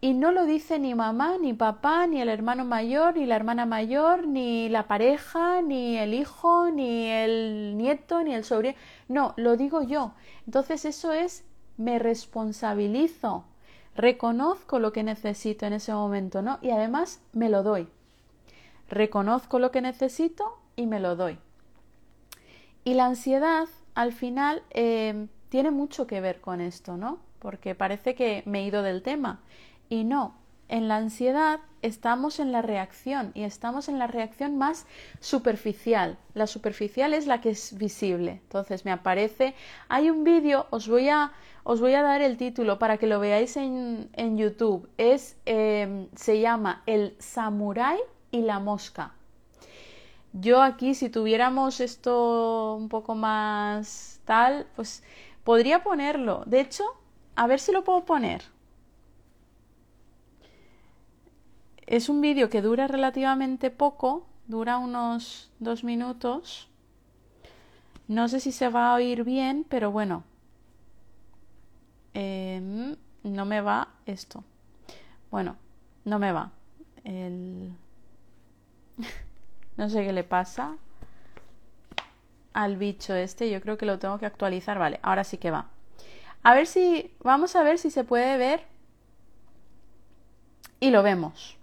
Y 0.00 0.12
no 0.12 0.30
lo 0.30 0.44
dice 0.44 0.78
ni 0.78 0.94
mamá, 0.94 1.38
ni 1.40 1.54
papá, 1.54 2.06
ni 2.06 2.20
el 2.20 2.28
hermano 2.28 2.64
mayor, 2.64 3.16
ni 3.16 3.24
la 3.24 3.36
hermana 3.36 3.64
mayor, 3.64 4.26
ni 4.26 4.68
la 4.68 4.86
pareja, 4.86 5.62
ni 5.62 5.96
el 5.96 6.12
hijo, 6.12 6.70
ni 6.70 7.08
el 7.08 7.74
nieto, 7.76 8.22
ni 8.22 8.34
el 8.34 8.44
sobrino. 8.44 8.76
No, 9.08 9.32
lo 9.36 9.56
digo 9.56 9.82
yo. 9.82 10.12
Entonces 10.46 10.84
eso 10.84 11.12
es, 11.12 11.44
me 11.78 11.98
responsabilizo, 11.98 13.44
reconozco 13.94 14.78
lo 14.78 14.92
que 14.92 15.02
necesito 15.02 15.66
en 15.66 15.72
ese 15.72 15.92
momento, 15.92 16.42
¿no? 16.42 16.58
Y 16.60 16.70
además 16.70 17.20
me 17.32 17.48
lo 17.48 17.62
doy. 17.62 17.88
Reconozco 18.88 19.58
lo 19.58 19.70
que 19.70 19.80
necesito 19.80 20.58
y 20.76 20.86
me 20.86 21.00
lo 21.00 21.16
doy. 21.16 21.38
Y 22.84 22.94
la 22.94 23.06
ansiedad, 23.06 23.66
al 23.94 24.12
final, 24.12 24.62
eh, 24.70 25.26
tiene 25.48 25.70
mucho 25.70 26.06
que 26.06 26.20
ver 26.20 26.40
con 26.40 26.60
esto, 26.60 26.96
¿no? 26.96 27.18
Porque 27.38 27.74
parece 27.74 28.14
que 28.14 28.42
me 28.46 28.60
he 28.60 28.66
ido 28.66 28.82
del 28.82 29.02
tema. 29.02 29.40
Y 29.88 30.04
no, 30.04 30.34
en 30.68 30.88
la 30.88 30.96
ansiedad 30.96 31.60
estamos 31.82 32.40
en 32.40 32.50
la 32.52 32.62
reacción 32.62 33.30
y 33.34 33.42
estamos 33.42 33.88
en 33.88 33.98
la 33.98 34.06
reacción 34.06 34.58
más 34.58 34.86
superficial. 35.20 36.18
La 36.34 36.46
superficial 36.46 37.14
es 37.14 37.26
la 37.26 37.40
que 37.40 37.50
es 37.50 37.76
visible. 37.78 38.40
Entonces 38.42 38.84
me 38.84 38.92
aparece, 38.92 39.54
hay 39.88 40.10
un 40.10 40.24
vídeo, 40.24 40.66
os 40.70 40.88
voy 40.88 41.08
a 41.08 41.32
os 41.68 41.80
voy 41.80 41.94
a 41.94 42.02
dar 42.02 42.22
el 42.22 42.36
título 42.36 42.78
para 42.78 42.96
que 42.96 43.08
lo 43.08 43.18
veáis 43.18 43.56
en, 43.56 44.08
en 44.12 44.38
YouTube. 44.38 44.88
Es, 44.98 45.36
em, 45.46 46.06
se 46.14 46.40
llama 46.40 46.84
El 46.86 47.16
Samurai 47.18 47.98
y 48.30 48.42
la 48.42 48.60
Mosca. 48.60 49.14
Yo 50.32 50.62
aquí, 50.62 50.94
si 50.94 51.08
tuviéramos 51.08 51.80
esto 51.80 52.76
un 52.76 52.88
poco 52.88 53.16
más 53.16 54.20
tal, 54.24 54.68
pues 54.76 55.02
podría 55.42 55.82
ponerlo. 55.82 56.44
De 56.46 56.60
hecho, 56.60 56.84
a 57.34 57.48
ver 57.48 57.58
si 57.58 57.72
lo 57.72 57.82
puedo 57.82 58.04
poner. 58.04 58.42
Es 61.86 62.08
un 62.08 62.20
vídeo 62.20 62.50
que 62.50 62.62
dura 62.62 62.88
relativamente 62.88 63.70
poco, 63.70 64.26
dura 64.48 64.78
unos 64.78 65.52
dos 65.60 65.84
minutos. 65.84 66.68
No 68.08 68.28
sé 68.28 68.40
si 68.40 68.50
se 68.50 68.68
va 68.68 68.90
a 68.90 68.94
oír 68.96 69.22
bien, 69.22 69.64
pero 69.68 69.92
bueno. 69.92 70.24
Em, 72.14 72.96
no 73.22 73.44
me 73.44 73.60
va 73.60 73.88
esto. 74.04 74.42
Bueno, 75.30 75.56
no 76.04 76.18
me 76.18 76.32
va. 76.32 76.50
El... 77.04 77.72
no 79.76 79.88
sé 79.88 80.04
qué 80.04 80.12
le 80.12 80.24
pasa 80.24 80.76
al 82.52 82.76
bicho 82.78 83.14
este. 83.14 83.50
Yo 83.50 83.60
creo 83.60 83.78
que 83.78 83.86
lo 83.86 83.98
tengo 84.00 84.18
que 84.18 84.26
actualizar. 84.26 84.78
Vale, 84.78 84.98
ahora 85.02 85.22
sí 85.22 85.38
que 85.38 85.52
va. 85.52 85.66
A 86.42 86.54
ver 86.54 86.66
si... 86.66 87.14
Vamos 87.20 87.54
a 87.54 87.62
ver 87.62 87.78
si 87.78 87.90
se 87.90 88.02
puede 88.02 88.38
ver. 88.38 88.64
Y 90.80 90.90
lo 90.90 91.02
vemos. 91.02 91.55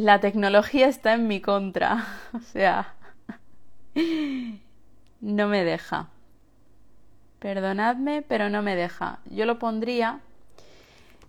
La 0.00 0.20
tecnología 0.20 0.88
está 0.88 1.14
en 1.14 1.26
mi 1.28 1.40
contra. 1.40 2.06
O 2.34 2.40
sea, 2.40 2.94
no 5.20 5.48
me 5.48 5.64
deja. 5.64 6.08
Perdonadme, 7.38 8.22
pero 8.22 8.48
no 8.48 8.62
me 8.62 8.76
deja. 8.76 9.18
Yo 9.26 9.46
lo 9.46 9.58
pondría. 9.58 10.20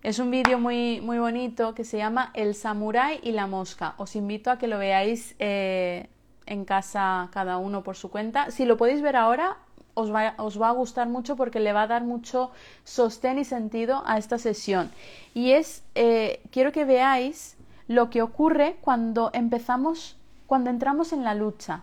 Es 0.03 0.19
un 0.19 0.31
vídeo 0.31 0.57
muy, 0.59 0.99
muy 1.01 1.19
bonito 1.19 1.75
que 1.75 1.83
se 1.83 1.97
llama 1.97 2.31
El 2.33 2.55
samurái 2.55 3.19
y 3.23 3.31
la 3.31 3.47
mosca. 3.47 3.93
Os 3.97 4.15
invito 4.15 4.49
a 4.51 4.57
que 4.57 4.67
lo 4.67 4.77
veáis 4.77 5.35
eh, 5.39 6.09
en 6.45 6.65
casa 6.65 7.29
cada 7.31 7.57
uno 7.57 7.83
por 7.83 7.95
su 7.95 8.09
cuenta. 8.09 8.51
Si 8.51 8.65
lo 8.65 8.77
podéis 8.77 9.01
ver 9.01 9.15
ahora, 9.15 9.57
os 9.93 10.11
va, 10.11 10.35
a 10.69 10.71
gustar 10.71 11.07
mucho 11.07 11.35
porque 11.35 11.59
le 11.59 11.73
va 11.73 11.83
a 11.83 11.87
dar 11.87 12.03
mucho 12.03 12.51
sostén 12.83 13.37
y 13.37 13.45
sentido 13.45 14.03
a 14.05 14.17
esta 14.17 14.37
sesión. 14.37 14.91
Y 15.33 15.51
es, 15.51 15.83
eh, 15.95 16.41
quiero 16.51 16.71
que 16.71 16.85
veáis 16.85 17.57
lo 17.91 18.09
que 18.09 18.21
ocurre 18.21 18.77
cuando 18.79 19.31
empezamos, 19.33 20.17
cuando 20.47 20.69
entramos 20.69 21.11
en 21.11 21.25
la 21.25 21.35
lucha. 21.35 21.81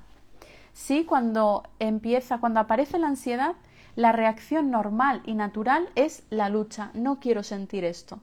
Sí, 0.73 1.05
cuando 1.05 1.65
empieza, 1.81 2.39
cuando 2.39 2.61
aparece 2.61 2.99
la 2.99 3.09
ansiedad, 3.09 3.57
la 3.95 4.13
reacción 4.13 4.71
normal 4.71 5.21
y 5.27 5.35
natural 5.35 5.87
es 5.97 6.23
la 6.31 6.49
lucha. 6.49 6.91
No 6.95 7.21
quiero 7.21 7.43
sentir 7.43 7.85
esto. 7.85 8.21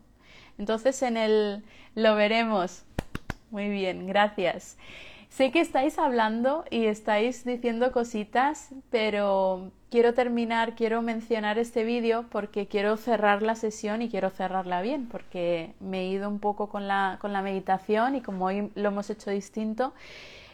Entonces 0.58 1.04
en 1.04 1.16
el 1.16 1.64
lo 1.94 2.16
veremos. 2.16 2.84
Muy 3.52 3.70
bien, 3.70 4.08
gracias. 4.08 4.78
Sé 5.36 5.52
que 5.52 5.60
estáis 5.60 6.00
hablando 6.00 6.64
y 6.70 6.86
estáis 6.86 7.44
diciendo 7.44 7.92
cositas, 7.92 8.70
pero 8.90 9.74
quiero 9.92 10.14
terminar, 10.14 10.76
quiero 10.76 11.02
mencionar 11.02 11.60
este 11.60 11.84
vídeo 11.84 12.26
porque 12.30 12.70
quiero 12.70 12.96
cerrar 12.96 13.42
la 13.42 13.56
sesión 13.56 14.02
y 14.02 14.08
quiero 14.08 14.30
cerrarla 14.30 14.82
bien, 14.82 15.10
porque 15.10 15.74
me 15.82 16.04
he 16.04 16.08
ido 16.08 16.30
un 16.30 16.40
poco 16.40 16.70
con 16.70 16.88
la, 16.88 17.18
con 17.20 17.34
la 17.34 17.42
meditación 17.42 18.16
y 18.16 18.22
como 18.22 18.46
hoy 18.46 18.72
lo 18.76 18.88
hemos 18.88 19.10
hecho 19.10 19.30
distinto, 19.30 19.94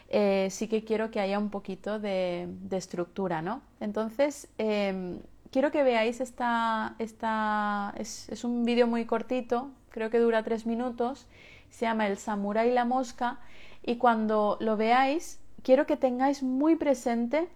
eh, 0.08 0.48
sí 0.50 0.66
que 0.66 0.82
quiero 0.82 1.12
que 1.12 1.20
haya 1.20 1.38
un 1.38 1.50
poquito 1.50 2.00
de, 2.00 2.48
estructura, 2.72 3.40
¿no? 3.40 3.62
Entonces, 3.78 4.48
em, 4.58 5.20
quiero 5.52 5.70
que 5.70 5.84
veáis 5.84 6.20
esta, 6.20 6.96
esta 6.98 7.94
es, 7.98 8.28
es 8.30 8.42
un 8.42 8.64
vídeo 8.64 8.88
muy 8.88 9.04
cortito, 9.04 9.70
creo 9.90 10.10
que 10.10 10.18
dura 10.18 10.42
tres 10.42 10.66
minutos, 10.66 11.28
se 11.70 11.86
llama 11.86 12.08
El 12.08 12.18
Samurai 12.18 12.68
y 12.68 12.72
la 12.72 12.84
Mosca 12.84 13.38
y 13.82 13.96
cuando 13.96 14.56
lo 14.60 14.76
veáis, 14.76 15.40
quiero 15.62 15.86
que 15.86 15.96
tengáis 15.96 16.42
muy 16.42 16.76
presente... 16.76 17.48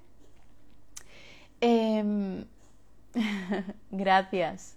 Em, 1.61 2.45
gracias. 3.91 4.77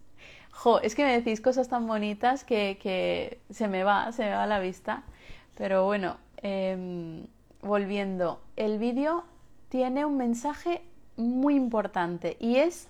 Jo, 0.52 0.80
es 0.80 0.96
que 0.96 1.04
me 1.04 1.12
decís 1.12 1.42
cosas 1.42 1.68
tan 1.68 1.88
bonitas 1.88 2.44
que, 2.44 3.40
se 3.50 3.68
me 3.68 3.84
va, 3.84 4.12
se 4.12 4.24
me 4.24 4.32
va 4.32 4.46
la 4.46 4.60
vista. 4.60 5.04
Pero 5.58 5.86
bueno, 5.86 6.18
em, 6.38 7.28
volviendo, 7.62 8.42
el 8.56 8.80
vídeo 8.80 9.24
tiene 9.70 10.06
un 10.06 10.18
mensaje 10.18 10.82
muy 11.18 11.56
importante 11.56 12.38
y 12.40 12.58
es 12.58 12.88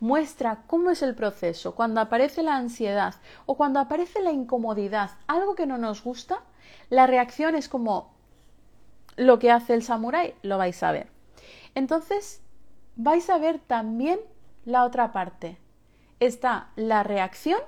muestra 0.00 0.62
cómo 0.66 0.90
es 0.90 1.02
el 1.02 1.14
proceso 1.14 1.76
cuando 1.76 2.00
aparece 2.00 2.42
la 2.42 2.56
ansiedad 2.56 3.14
o 3.46 3.56
cuando 3.56 3.78
aparece 3.78 4.20
la 4.20 4.32
incomodidad, 4.32 5.10
algo 5.28 5.54
que 5.54 5.66
no 5.66 5.78
nos 5.78 6.02
gusta, 6.02 6.40
la 6.90 7.06
reacción 7.06 7.54
es 7.54 7.68
como 7.68 8.12
lo 9.16 9.38
que 9.38 9.50
hace 9.50 9.74
el 9.74 9.82
samurái, 9.82 10.34
lo 10.42 10.58
vais 10.58 10.82
a 10.82 10.92
ver. 10.92 11.08
Entonces, 11.74 12.42
vais 12.96 13.28
a 13.30 13.38
ver 13.38 13.58
también 13.58 14.20
la 14.64 14.84
otra 14.84 15.12
parte. 15.12 15.58
Está 16.20 16.70
la 16.76 17.02
reacción 17.02 17.60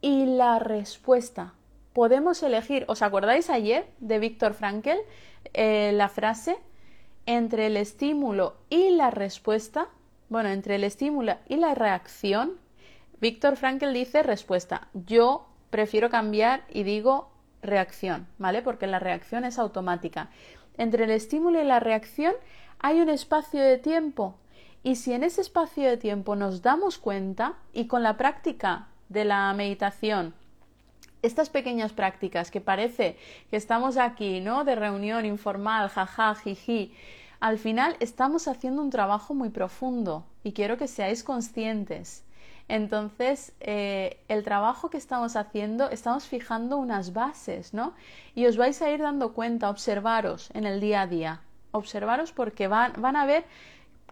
y 0.00 0.26
la 0.26 0.58
respuesta. 0.58 1.54
Podemos 1.92 2.42
elegir, 2.42 2.84
¿os 2.88 3.02
acordáis 3.02 3.50
ayer 3.50 3.88
de 3.98 4.18
Víctor 4.18 4.54
Frankel? 4.54 4.98
Eh, 5.52 5.92
la 5.94 6.08
frase, 6.08 6.56
entre 7.26 7.66
el 7.66 7.76
estímulo 7.76 8.56
y 8.70 8.90
la 8.90 9.10
respuesta, 9.10 9.88
bueno, 10.28 10.48
entre 10.48 10.76
el 10.76 10.84
estímulo 10.84 11.36
y 11.48 11.56
la 11.56 11.74
reacción, 11.74 12.58
Víctor 13.20 13.56
Frankel 13.56 13.92
dice 13.92 14.22
respuesta. 14.22 14.88
Yo 14.94 15.46
prefiero 15.70 16.10
cambiar 16.10 16.64
y 16.70 16.82
digo 16.82 17.31
reacción, 17.62 18.26
¿vale? 18.38 18.62
Porque 18.62 18.86
la 18.86 18.98
reacción 18.98 19.44
es 19.44 19.58
automática. 19.58 20.28
Entre 20.76 21.04
el 21.04 21.10
estímulo 21.10 21.60
y 21.60 21.64
la 21.64 21.80
reacción 21.80 22.34
hay 22.78 23.00
un 23.00 23.08
espacio 23.08 23.62
de 23.62 23.78
tiempo 23.78 24.34
y 24.82 24.96
si 24.96 25.12
en 25.12 25.22
ese 25.22 25.40
espacio 25.40 25.88
de 25.88 25.96
tiempo 25.96 26.34
nos 26.34 26.62
damos 26.62 26.98
cuenta 26.98 27.54
y 27.72 27.86
con 27.86 28.02
la 28.02 28.16
práctica 28.16 28.88
de 29.08 29.24
la 29.24 29.52
meditación, 29.54 30.34
estas 31.22 31.50
pequeñas 31.50 31.92
prácticas 31.92 32.50
que 32.50 32.60
parece 32.60 33.16
que 33.50 33.56
estamos 33.56 33.96
aquí, 33.96 34.40
¿no? 34.40 34.64
De 34.64 34.74
reunión 34.74 35.24
informal, 35.24 35.88
jaja, 35.88 36.34
jiji, 36.34 36.92
al 37.38 37.58
final 37.58 37.96
estamos 38.00 38.48
haciendo 38.48 38.82
un 38.82 38.90
trabajo 38.90 39.34
muy 39.34 39.50
profundo 39.50 40.24
y 40.42 40.52
quiero 40.52 40.76
que 40.76 40.88
seáis 40.88 41.22
conscientes. 41.22 42.24
Entonces, 42.68 43.52
eh, 43.60 44.18
el 44.28 44.44
trabajo 44.44 44.90
que 44.90 44.96
estamos 44.96 45.36
haciendo, 45.36 45.90
estamos 45.90 46.26
fijando 46.26 46.78
unas 46.78 47.12
bases, 47.12 47.74
¿no? 47.74 47.94
Y 48.34 48.46
os 48.46 48.56
vais 48.56 48.80
a 48.82 48.90
ir 48.90 49.00
dando 49.00 49.32
cuenta, 49.34 49.68
observaros 49.70 50.50
en 50.54 50.66
el 50.66 50.80
día 50.80 51.02
a 51.02 51.06
día. 51.06 51.40
Observaros 51.72 52.32
porque 52.32 52.68
van, 52.68 52.92
van 52.98 53.16
a 53.16 53.26
ver 53.26 53.44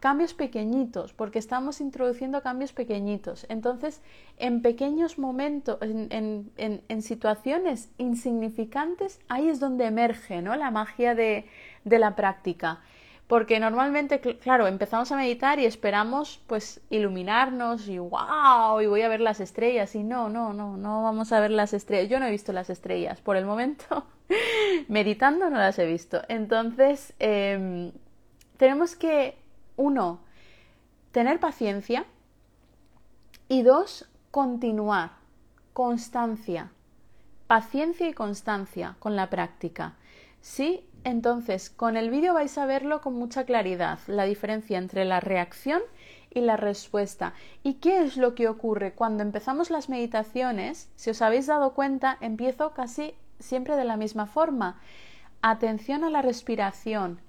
cambios 0.01 0.33
pequeñitos, 0.33 1.13
porque 1.13 1.39
estamos 1.39 1.81
introduciendo 1.81 2.43
cambios 2.43 2.73
pequeñitos. 2.73 3.47
Entonces, 3.49 4.01
en 4.39 4.63
pequeños 4.63 5.19
momentos, 5.19 5.79
en, 5.83 7.03
situaciones 7.03 7.91
insignificantes, 7.99 9.21
ahí 9.29 9.49
es 9.49 9.61
donde 9.61 9.85
emerge 9.85 10.41
¿no? 10.41 10.57
la 10.57 10.71
magia 10.71 11.15
de, 11.15 11.47
la 11.85 12.17
práctica. 12.17 12.81
Porque 13.31 13.61
normalmente, 13.61 14.21
claro, 14.21 14.67
empezamos 14.67 15.13
a 15.13 15.17
meditar 15.17 15.61
y 15.61 15.65
esperamos 15.65 16.41
pues 16.49 16.81
iluminarnos 16.91 17.87
y 17.87 17.97
wow, 17.97 18.81
y 18.81 18.89
voy 18.89 19.03
a 19.03 19.09
ver 19.09 19.21
las 19.21 19.39
estrellas. 19.39 19.95
Y 19.95 20.03
no, 20.03 20.29
no, 20.29 20.53
no, 20.53 20.77
no 20.77 21.05
vamos 21.05 21.31
a 21.31 21.39
ver 21.39 21.53
las 21.53 21.73
estrellas. 21.73 22.11
Yo 22.11 22.19
no 22.19 22.27
he 22.27 22.31
visto 22.33 22.53
las 22.53 22.71
estrellas. 22.71 23.21
Por 23.21 23.37
el 23.37 23.45
momento, 23.45 24.05
meditando 24.89 25.49
no 25.49 25.59
las 25.59 25.79
he 25.79 25.87
visto. 25.87 26.23
Entonces, 26.27 27.15
em, 27.21 27.93
tenemos 28.57 28.97
que 28.97 29.39
uno, 29.77 30.19
tener 31.13 31.39
paciencia 31.39 32.07
y 33.47 33.63
dos, 33.63 34.11
continuar, 34.33 35.13
constancia, 35.73 36.73
paciencia 37.47 38.09
y 38.09 38.13
constancia 38.13 38.97
con 38.99 39.15
la 39.15 39.31
práctica. 39.31 39.95
Sí, 40.41 40.85
entonces 41.05 41.71
con 41.71 41.97
el 41.97 42.11
vídeo 42.11 42.35
vais 42.35 42.57
a 42.59 42.67
verlo 42.67 43.01
con 43.01 43.15
mucha 43.15 43.45
claridad, 43.45 43.99
la 44.07 44.25
diferencia 44.25 44.79
entre 44.79 45.05
la 45.05 45.21
reacción 45.21 45.83
y 46.31 46.41
la 46.41 46.57
respuesta. 46.57 47.35
¿Y 47.63 47.75
qué 47.75 48.03
es 48.03 48.17
lo 48.17 48.35
que 48.35 48.49
ocurre 48.49 48.93
cuando 48.93 49.23
empezamos 49.23 49.71
las 49.71 49.89
meditaciones? 49.89 50.91
Si 50.97 51.11
os 51.11 51.23
habéis 51.23 51.47
dado 51.47 51.75
cuenta, 51.75 52.17
empiezo 52.21 52.73
casi 52.73 53.15
siempre 53.39 53.77
de 53.77 53.85
la 53.85 53.97
misma 53.97 54.27
forma. 54.27 54.81
Atención 55.43 56.05
a 56.05 56.11
la 56.11 56.23
respiración, 56.23 57.21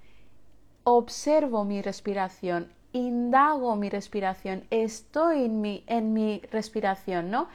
observo 0.84 1.64
mi 1.64 1.82
respiración, 1.82 2.72
indago 2.94 3.76
mi 3.76 3.90
respiración, 3.90 4.66
estoy 4.70 5.46
en 5.46 5.62
mi, 5.62 5.84
en 5.88 6.14
mi 6.14 6.42
respiración, 6.52 7.32
¿no? 7.32 7.48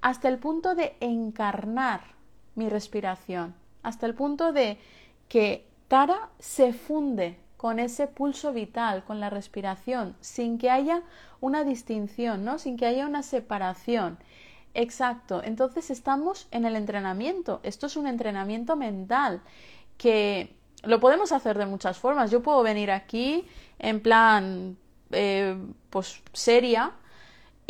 Hasta 0.00 0.28
el 0.28 0.38
punto 0.38 0.74
de 0.74 0.96
encarnar 1.00 2.00
mi 2.54 2.68
respiración, 2.68 3.54
hasta 3.82 4.06
el 4.06 4.14
punto 4.14 4.52
de 4.52 4.78
que 5.28 5.66
Tara 5.88 6.30
se 6.38 6.72
funde 6.72 7.38
con 7.56 7.78
ese 7.80 8.06
pulso 8.06 8.52
vital, 8.52 9.04
con 9.04 9.20
la 9.20 9.30
respiración, 9.30 10.16
sin 10.20 10.58
que 10.58 10.70
haya 10.70 11.02
una 11.40 11.64
distinción, 11.64 12.44
¿no? 12.44 12.58
Sin 12.58 12.76
que 12.76 12.86
haya 12.86 13.06
una 13.06 13.22
separación. 13.22 14.18
Exacto. 14.74 15.42
Entonces 15.42 15.90
estamos 15.90 16.46
en 16.50 16.64
el 16.64 16.76
entrenamiento. 16.76 17.60
Esto 17.64 17.86
es 17.86 17.96
un 17.96 18.06
entrenamiento 18.06 18.76
mental 18.76 19.42
que 19.96 20.54
lo 20.84 21.00
podemos 21.00 21.32
hacer 21.32 21.58
de 21.58 21.66
muchas 21.66 21.98
formas. 21.98 22.30
Yo 22.30 22.42
puedo 22.42 22.62
venir 22.62 22.90
aquí 22.90 23.44
en 23.78 24.00
plan, 24.00 24.76
eh, 25.10 25.56
pues, 25.90 26.22
seria 26.32 26.92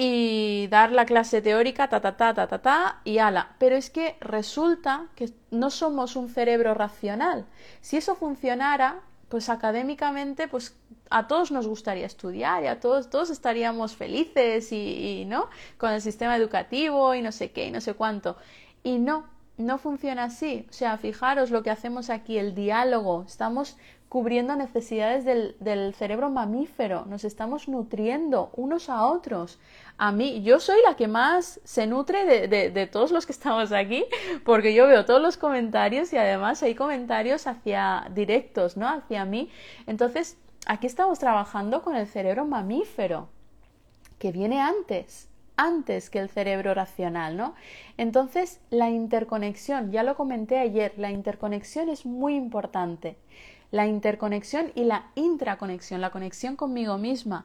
y 0.00 0.68
dar 0.68 0.92
la 0.92 1.04
clase 1.06 1.42
teórica, 1.42 1.88
ta, 1.88 2.00
ta, 2.00 2.16
ta, 2.16 2.32
ta, 2.32 2.46
ta, 2.46 2.62
ta, 2.62 3.00
y 3.02 3.18
ala. 3.18 3.56
Pero 3.58 3.74
es 3.74 3.90
que 3.90 4.16
resulta 4.20 5.08
que 5.16 5.32
no 5.50 5.70
somos 5.70 6.14
un 6.14 6.28
cerebro 6.28 6.72
racional. 6.72 7.46
Si 7.80 7.96
eso 7.96 8.14
funcionara, 8.14 9.00
pues 9.28 9.48
académicamente, 9.48 10.46
pues 10.46 10.76
a 11.10 11.26
todos 11.26 11.50
nos 11.50 11.66
gustaría 11.66 12.06
estudiar 12.06 12.62
y 12.62 12.68
a 12.68 12.78
todos, 12.78 13.10
todos 13.10 13.30
estaríamos 13.30 13.96
felices 13.96 14.70
y, 14.70 15.24
¿no? 15.26 15.48
Con 15.78 15.90
el 15.90 16.00
sistema 16.00 16.36
educativo 16.36 17.12
y 17.16 17.20
no 17.20 17.32
sé 17.32 17.50
qué 17.50 17.66
y 17.66 17.72
no 17.72 17.80
sé 17.80 17.94
cuánto. 17.94 18.36
Y 18.84 18.98
no, 18.98 19.24
no 19.56 19.78
funciona 19.78 20.24
así. 20.24 20.64
O 20.70 20.72
sea, 20.72 20.96
fijaros 20.98 21.50
lo 21.50 21.64
que 21.64 21.70
hacemos 21.70 22.08
aquí, 22.08 22.38
el 22.38 22.54
diálogo. 22.54 23.24
Estamos 23.26 23.76
cubriendo 24.08 24.56
necesidades 24.56 25.24
del, 25.24 25.94
cerebro 25.94 26.30
mamífero, 26.30 27.04
nos 27.06 27.24
estamos 27.24 27.68
nutriendo 27.68 28.50
unos 28.56 28.88
a 28.88 29.04
otros. 29.06 29.58
A 29.98 30.12
mí, 30.12 30.42
yo 30.42 30.60
soy 30.60 30.78
la 30.86 30.94
que 30.94 31.08
más 31.08 31.60
se 31.64 31.86
nutre 31.88 32.24
de, 32.24 32.70
de, 32.70 32.86
todos 32.86 33.10
los 33.10 33.26
que 33.26 33.32
estamos 33.32 33.72
aquí, 33.72 34.04
porque 34.44 34.72
yo 34.72 34.86
veo 34.86 35.04
todos 35.04 35.20
los 35.20 35.36
comentarios 35.36 36.12
y 36.12 36.16
además 36.16 36.62
hay 36.62 36.76
comentarios 36.76 37.48
hacia 37.48 38.06
directos, 38.14 38.76
¿no? 38.76 38.88
Hacia 38.88 39.24
mí. 39.24 39.50
Entonces, 39.88 40.38
aquí 40.66 40.86
estamos 40.86 41.18
trabajando 41.18 41.82
con 41.82 41.96
el 41.96 42.06
cerebro 42.06 42.44
mamífero, 42.44 43.28
que 44.20 44.30
viene 44.30 44.60
antes 44.60 45.28
antes 45.58 46.08
que 46.08 46.20
el 46.20 46.30
cerebro 46.30 46.72
racional, 46.72 47.36
¿no? 47.36 47.54
Entonces, 47.98 48.60
la 48.70 48.90
interconexión, 48.90 49.90
ya 49.90 50.04
lo 50.04 50.14
comenté 50.16 50.58
ayer, 50.58 50.94
la 50.96 51.10
interconexión 51.10 51.88
es 51.90 52.06
muy 52.06 52.36
importante. 52.36 53.18
La 53.72 53.86
interconexión 53.86 54.70
y 54.74 54.84
la 54.84 55.10
intraconexión, 55.16 56.00
la 56.00 56.10
conexión 56.10 56.56
conmigo 56.56 56.96
misma. 56.96 57.44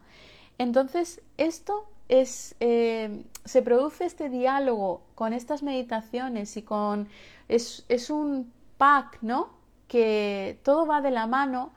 Entonces, 0.60 1.22
esto 1.38 1.86
eh, 2.10 3.24
se 3.46 3.62
produce 3.62 4.06
este 4.06 4.30
diálogo 4.30 5.02
con 5.16 5.34
estas 5.34 5.64
meditaciones 5.64 6.58
y 6.58 6.62
con, 6.62 7.08
es, 7.50 7.86
es 7.90 8.10
un 8.10 8.52
pack, 8.78 9.20
¿no? 9.22 9.50
Que 9.88 10.60
todo 10.64 10.86
va 10.86 11.02
de 11.02 11.12
la 11.12 11.28
mano 11.28 11.72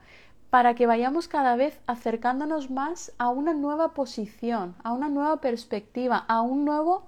para 0.49 0.75
que 0.75 0.87
vayamos 0.87 1.27
cada 1.27 1.55
vez 1.55 1.79
acercándonos 1.87 2.69
más 2.69 3.11
a 3.17 3.29
una 3.29 3.53
nueva 3.53 3.93
posición, 3.93 4.75
a 4.83 4.93
una 4.93 5.09
nueva 5.09 5.41
perspectiva, 5.41 6.23
a 6.27 6.41
un 6.41 6.65
nuevo 6.65 7.03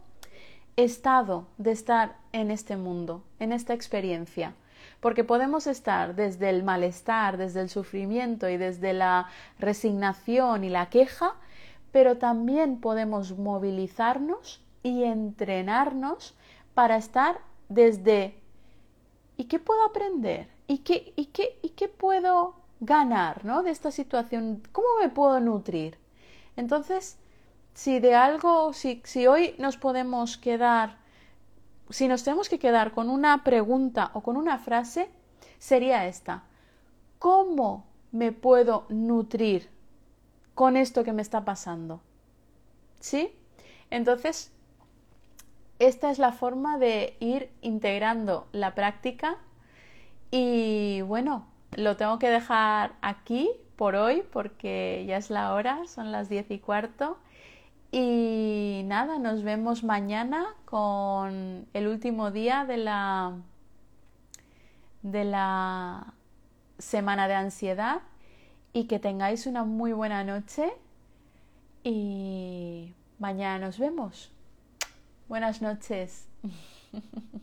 estado 0.76 1.47
de 1.57 1.72
estar 1.72 2.15
en 2.32 2.51
este 2.51 2.78
mundo, 2.78 3.24
en 3.39 3.51
esta 3.51 3.74
experiencia. 3.74 4.53
Porque 4.99 5.24
podemos 5.24 5.67
estar 5.67 6.15
desde 6.15 6.49
el 6.49 6.63
malestar, 6.63 7.38
desde 7.38 7.61
el 7.61 7.70
sufrimiento 7.70 8.49
y 8.49 8.57
desde 8.57 8.93
la 8.93 9.28
resignación 9.57 10.63
y 10.63 10.70
la 10.70 10.89
queja, 10.89 11.36
pero 11.92 12.18
también 12.18 12.80
podemos 12.80 13.38
movilizarnos 13.38 14.62
y 14.84 15.04
entrenarnos 15.04 16.36
para 16.74 16.98
estar 16.98 17.40
desde 17.68 18.36
¿y 19.38 19.46
qué 19.46 19.60
puedo 19.60 19.84
aprender? 19.86 20.48
¿Y 20.68 20.80
qué, 20.80 21.14
y 21.16 21.26
qué, 21.28 21.60
y 21.62 21.70
qué 21.70 21.88
puedo 21.88 22.56
ganar 22.80 23.44
¿no? 23.46 23.64
de 23.64 23.72
esta 23.72 23.92
situación? 23.92 24.62
¿Cómo 24.72 24.88
me 25.02 25.10
puedo 25.10 25.40
nutrir? 25.40 25.98
Entonces, 26.56 27.18
si 27.74 28.00
de 28.00 28.16
algo, 28.16 28.74
si, 28.74 29.02
si 29.06 29.28
hoy 29.28 29.56
nos 29.58 29.78
podemos 29.78 30.38
quedar, 30.38 30.98
si 31.90 32.08
nos 32.08 32.24
tenemos 32.24 32.50
que 32.50 32.60
quedar 32.60 32.94
con 32.94 33.10
una 33.10 33.44
pregunta 33.44 34.12
o 34.14 34.22
con 34.22 34.38
una 34.38 34.58
frase, 34.60 35.10
sería 35.58 36.08
esta. 36.08 36.44
¿Cómo 37.18 37.86
me 38.12 38.32
puedo 38.32 38.86
nutrir 38.90 39.70
con 40.60 40.76
esto 40.76 41.05
que 41.05 41.14
me 41.14 41.22
está 41.22 41.45
pasando? 41.45 42.01
¿Sí? 42.99 43.32
Entonces, 43.91 44.51
esta 45.80 46.12
es 46.12 46.20
la 46.20 46.34
forma 46.34 46.78
de 46.78 47.16
ir 47.22 47.49
integrando 47.62 48.45
la 48.51 48.76
práctica 48.76 49.38
y 50.32 50.99
bueno, 51.03 51.45
lo 51.78 51.95
tengo 51.95 52.20
que 52.20 52.30
dejar 52.30 52.91
aquí 52.99 53.49
por 53.78 53.95
hoy 53.95 54.22
porque 54.34 55.05
ya 55.07 55.16
es 55.16 55.30
la 55.30 55.53
hora, 55.53 55.88
son 55.88 56.12
las 56.12 56.28
diez 56.28 56.51
y 56.51 56.60
cuarto. 56.60 57.18
Y 57.93 58.82
nada, 58.84 59.18
nos 59.18 59.43
vemos 59.43 59.86
mañana 59.86 60.45
con 60.66 61.68
el 61.74 61.88
último 61.88 62.32
día 62.32 62.66
de 62.66 62.76
la, 62.76 63.32
de 65.03 65.24
la 65.24 66.16
semana 66.80 67.30
de 67.30 67.36
ansiedad 67.36 68.01
y 68.80 68.86
que 68.86 68.97
tengáis 68.97 69.45
una 69.45 69.65
muy 69.65 69.91
buena 69.91 70.23
noche 70.23 70.71
y 71.84 72.93
mañana 73.19 73.65
nos 73.65 73.77
vemos. 73.77 74.32
Buenas 75.27 75.61
noches. 75.61 76.30